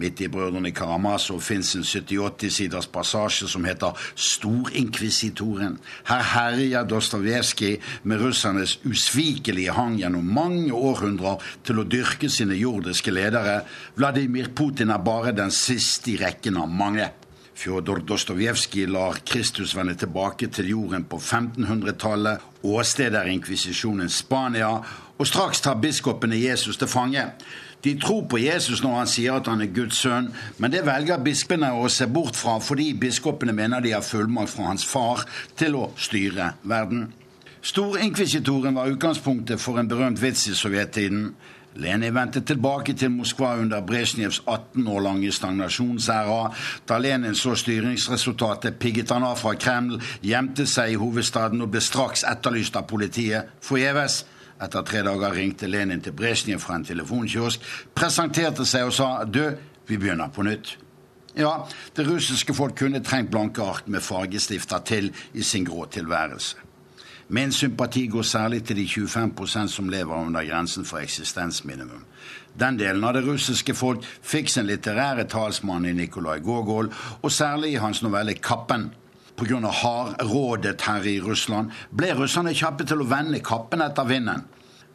Midt 0.00 0.20
i 0.24 0.28
Brødrene 0.32 0.70
Karamazov 0.72 1.42
fins 1.44 1.74
en 1.76 1.82
70-80 1.84 2.54
siders 2.54 2.86
passasje 2.88 3.48
som 3.52 3.66
heter 3.68 3.98
Storinkvisitoren. 4.16 5.76
Her 6.08 6.22
herjer 6.24 6.86
Dostojevskij 6.88 7.76
med 8.08 8.22
russernes 8.22 8.78
usvikelige 8.88 9.74
hang 9.76 9.98
gjennom 10.00 10.24
mange 10.24 10.72
århundrer 10.72 11.44
til 11.68 11.82
å 11.82 11.84
dyrke 11.84 12.32
sine 12.32 12.56
jordiske 12.56 13.12
ledere. 13.12 13.60
Vladimir 14.00 14.48
Putin 14.56 14.94
er 14.94 15.04
bare 15.04 15.36
den 15.36 15.52
siste 15.52 16.14
i 16.14 16.20
rekken 16.22 16.56
av 16.56 16.72
mange. 16.72 17.10
Fjodor 17.60 18.00
Dostojevskij 18.08 18.88
lar 18.88 19.20
Kristus 19.28 19.76
vende 19.76 19.98
tilbake 20.00 20.48
til 20.48 20.72
jorden 20.72 21.04
på 21.04 21.20
1500-tallet. 21.20 22.40
Åstedet 22.64 23.20
er 23.20 23.28
inkvisisjonen 23.34 24.08
Spania, 24.08 24.78
og 25.18 25.28
straks 25.28 25.60
tar 25.60 25.76
biskopene 25.76 26.40
Jesus 26.40 26.80
til 26.80 26.88
fange. 26.88 27.26
De 27.84 27.94
tror 28.00 28.26
på 28.28 28.38
Jesus 28.38 28.82
når 28.84 28.96
han 28.98 29.08
sier 29.08 29.38
at 29.38 29.48
han 29.48 29.62
er 29.64 29.72
Guds 29.72 30.02
sønn, 30.02 30.28
men 30.58 30.72
det 30.72 30.82
velger 30.84 31.22
bispene 31.24 31.72
å 31.72 31.88
se 31.88 32.08
bort 32.12 32.36
fra 32.36 32.58
fordi 32.60 32.90
biskopene 33.00 33.54
mener 33.56 33.80
de 33.80 33.94
har 33.96 34.04
fullmakt 34.04 34.52
fra 34.52 34.68
hans 34.68 34.84
far 34.84 35.24
til 35.56 35.78
å 35.80 35.88
styre 35.96 36.54
verden. 36.62 37.08
Storinkvisitoren 37.62 38.76
var 38.76 38.88
utgangspunktet 38.88 39.60
for 39.60 39.80
en 39.80 39.88
berømt 39.88 40.20
vits 40.22 40.46
i 40.48 40.54
sovjettiden. 40.56 41.32
Lenin 41.74 42.14
vendte 42.14 42.40
tilbake 42.40 42.94
til 42.98 43.12
Moskva 43.14 43.54
under 43.60 43.80
Brezjnevs 43.86 44.40
18 44.46 44.88
år 44.88 45.00
lange 45.04 45.32
stagnasjonsæra. 45.32 46.40
Da 46.88 46.98
Lenin 46.98 47.34
så 47.34 47.54
styringsresultatet, 47.54 48.78
pigget 48.80 49.12
han 49.14 49.24
av 49.24 49.38
fra 49.38 49.54
Kreml, 49.54 50.00
gjemte 50.22 50.66
seg 50.66 50.92
i 50.92 50.98
hovedstaden 51.00 51.62
og 51.62 51.70
ble 51.70 51.84
straks 51.84 52.24
etterlyst 52.26 52.76
av 52.76 52.88
politiet. 52.90 53.52
Forgjeves. 53.62 54.24
Etter 54.60 54.84
tre 54.84 55.02
dager 55.06 55.34
ringte 55.34 55.68
Lenin 55.70 56.02
til 56.04 56.12
Brezjnev 56.12 56.60
fra 56.60 56.76
en 56.76 56.84
telefonkiosk, 56.84 57.64
presenterte 57.96 58.66
seg 58.68 58.90
og 58.90 58.94
sa 58.94 59.10
du, 59.24 59.44
vi 59.88 59.96
begynner 59.96 60.28
på 60.32 60.44
nytt. 60.44 60.76
Ja, 61.38 61.66
det 61.96 62.08
russiske 62.08 62.54
folk 62.54 62.76
kunne 62.78 63.00
trengt 63.06 63.30
blanke 63.30 63.62
ark 63.62 63.86
med 63.88 64.02
fargestifter 64.02 64.82
til 64.84 65.12
i 65.32 65.42
sin 65.46 65.64
grå 65.64 65.86
tilværelse. 65.86 66.56
Min 67.30 67.52
sympati 67.52 68.06
går 68.06 68.22
særlig 68.22 68.64
til 68.64 68.76
de 68.76 68.84
25% 68.84 69.68
som 69.68 69.88
lever 69.88 70.14
under 70.14 70.44
grensen 70.44 70.84
for 70.84 70.98
eksistensminimum. 70.98 72.04
Den 72.60 72.78
delen 72.78 73.04
av 73.04 73.14
det 73.14 73.22
russiske 73.22 73.74
folk 73.74 74.02
fikk 74.04 74.50
sin 74.50 74.66
litterære 74.66 75.28
talsmann 75.30 75.86
i 75.86 75.92
Nikolai 75.94 76.40
Gogol, 76.42 76.90
og 77.22 77.32
særlig 77.32 77.72
i 77.72 77.82
hans 77.82 78.02
novelle 78.02 78.34
'Kappen'. 78.34 78.90
Pga. 79.40 79.70
hardrådet 79.72 80.82
her 80.84 81.06
i 81.08 81.20
Russland 81.24 81.70
ble 81.96 82.12
russerne 82.12 82.52
kjappe 82.52 82.84
til 82.84 83.00
å 83.00 83.06
vende 83.08 83.40
kappen 83.40 83.80
etter 83.80 84.04
vinden. 84.04 84.44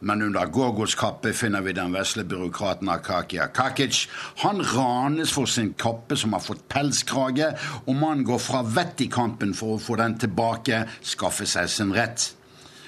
Men 0.06 0.22
under 0.22 0.46
Gorgos 0.52 0.94
kappe 0.94 1.32
finner 1.34 1.64
vi 1.66 1.72
den 1.74 1.94
vesle 1.96 2.22
byråkraten 2.28 2.88
Akakia 2.92 3.48
Kakic. 3.48 4.04
Han 4.44 4.62
ranes 4.62 5.32
for 5.34 5.50
sin 5.50 5.72
kappe 5.74 6.16
som 6.20 6.36
har 6.36 6.44
fått 6.44 6.68
pelskrage, 6.68 7.50
og 7.86 7.94
mannen 7.96 8.22
går 8.28 8.38
fra 8.38 8.62
vett 8.62 9.02
i 9.02 9.10
kampen 9.10 9.56
for 9.56 9.74
å 9.74 9.82
få 9.82 9.98
den 9.98 10.18
tilbake, 10.20 10.84
skaffe 11.02 11.48
seg 11.48 11.72
sin 11.72 11.94
rett. 11.96 12.35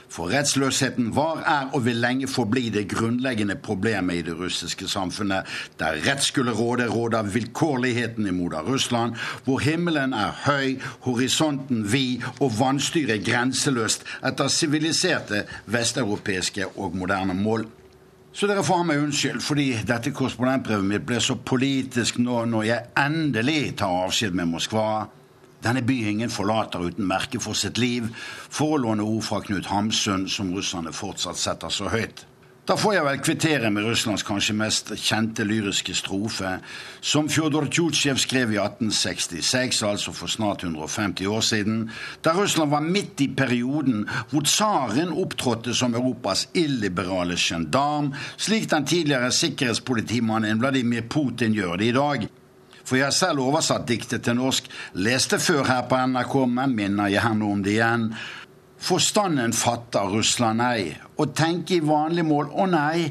For 0.08 0.30
rettsløsheten 0.32 1.10
var, 1.16 1.42
er 1.46 1.74
og 1.76 1.84
vil 1.84 2.00
lenge 2.00 2.28
forbli 2.28 2.68
det 2.72 2.86
grunnleggende 2.88 3.56
problemet 3.56 4.14
i 4.20 4.22
det 4.22 4.36
russiske 4.38 4.88
samfunnet. 4.88 5.44
Der 5.78 6.00
rett 6.06 6.24
skulle 6.24 6.52
råde, 6.52 6.88
råder 6.88 7.22
vilkårligheten 7.22 8.26
i 8.26 8.30
moder 8.30 8.64
Russland, 8.64 9.14
hvor 9.44 9.58
himmelen 9.58 10.12
er 10.12 10.32
høy, 10.46 10.78
horisonten 11.00 11.92
vid 11.92 12.24
og 12.40 12.54
vannstyret 12.58 13.24
grenseløst 13.26 14.06
etter 14.24 14.48
siviliserte 14.48 15.44
vesteuropeiske 15.66 16.66
og 16.76 16.96
moderne 16.96 17.34
mål. 17.34 17.68
Så 18.32 18.46
dere 18.46 18.62
får 18.64 18.76
ha 18.80 18.84
meg 18.86 19.00
unnskyld, 19.02 19.40
fordi 19.42 19.70
dette 19.88 20.12
korrespondentbrevet 20.14 20.86
mitt 20.86 21.06
ble 21.08 21.20
så 21.20 21.34
politisk 21.34 22.20
nå 22.22 22.44
når 22.46 22.66
jeg 22.68 22.84
endelig 23.02 23.62
tar 23.80 24.04
avskjed 24.04 24.36
med 24.36 24.52
Moskva. 24.52 24.88
Denne 25.64 25.82
byingen 25.82 26.30
forlater 26.30 26.84
uten 26.86 27.06
merke 27.06 27.40
for 27.42 27.58
sitt 27.58 27.78
liv, 27.78 28.08
for 28.48 28.76
å 28.76 28.82
låne 28.86 29.02
ord 29.02 29.24
fra 29.26 29.42
Knut 29.42 29.70
Hamsun, 29.72 30.28
som 30.30 30.54
russerne 30.54 30.94
fortsatt 30.94 31.40
setter 31.40 31.72
så 31.74 31.90
høyt. 31.90 32.26
Da 32.68 32.74
får 32.76 32.92
jeg 32.92 33.04
vel 33.06 33.20
kvittere 33.24 33.68
med 33.72 33.86
Russlands 33.88 34.22
kanskje 34.28 34.52
mest 34.52 34.90
kjente 35.00 35.44
lyriske 35.48 35.94
strofe, 35.96 36.50
som 37.00 37.30
Fjodor 37.32 37.64
Tsjutsjev 37.72 38.18
skrev 38.20 38.52
i 38.52 38.58
1866, 38.60 39.78
altså 39.88 40.12
for 40.12 40.28
snart 40.28 40.66
150 40.66 41.30
år 41.32 41.46
siden, 41.48 41.78
da 42.20 42.34
Russland 42.36 42.74
var 42.74 42.84
midt 42.84 43.22
i 43.24 43.30
perioden 43.32 44.04
hvor 44.28 44.44
tsaren 44.44 45.14
opptrådte 45.16 45.72
som 45.72 45.96
Europas 45.96 46.44
illiberale 46.52 47.40
gendarm, 47.40 48.12
slik 48.36 48.68
den 48.68 48.84
tidligere 48.84 49.32
sikkerhetspolitimannen 49.32 50.60
Vladimir 50.60 51.08
Putin 51.08 51.56
gjør 51.56 51.80
det 51.80 51.88
i 51.88 51.96
dag. 51.96 52.28
For 52.88 52.96
jeg 52.96 53.10
har 53.10 53.16
selv 53.16 53.44
oversatt 53.44 53.84
diktet 53.88 54.24
til 54.24 54.38
norsk, 54.38 54.68
leste 54.96 55.36
før 55.42 55.66
her 55.68 55.84
på 55.90 55.98
NRK, 56.08 56.36
men 56.48 56.76
minner 56.76 57.12
jeg 57.12 57.20
henne 57.20 57.48
om 57.52 57.60
det 57.64 57.74
igjen. 57.76 58.06
Forstanden 58.80 59.52
fatter 59.52 60.08
Russland 60.14 60.62
ei, 60.64 60.94
og 61.20 61.34
tenker 61.36 61.76
i 61.76 61.84
vanlig 61.84 62.24
mål 62.24 62.48
å 62.54 62.68
nei, 62.70 63.10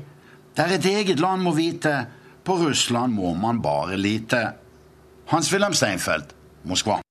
det 0.57 0.63
er 0.63 0.77
et 0.79 0.87
eget 0.89 1.21
land 1.21 1.45
må 1.45 1.53
vite, 1.53 1.93
på 2.41 2.55
Russland 2.63 3.13
må 3.13 3.35
man 3.37 3.59
bare 3.61 3.99
lite. 3.99 4.39
Hans-Wilhelm 5.29 5.75
Steinfeld, 5.77 6.31
Moskva. 6.65 7.01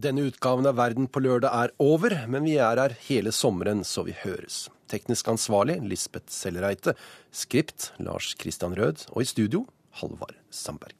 Denne 0.00 0.28
utgaven 0.28 0.68
av 0.70 0.78
Verden 0.78 1.08
på 1.10 1.24
lørdag 1.24 1.50
er 1.64 1.74
over, 1.82 2.14
men 2.30 2.46
vi 2.46 2.54
er 2.62 2.78
her 2.78 2.94
hele 3.08 3.34
sommeren, 3.34 3.82
så 3.82 4.04
vi 4.06 4.14
høres. 4.22 4.68
Teknisk 4.92 5.32
ansvarlig 5.32 5.80
Lisbeth 5.82 6.30
Sellereite. 6.34 6.94
Skript 7.32 7.90
Lars 7.98 8.34
Christian 8.38 8.76
Rød. 8.78 9.08
Og 9.14 9.24
i 9.24 9.28
studio 9.28 9.66
Halvard 10.00 10.38
Sandberg. 10.54 10.99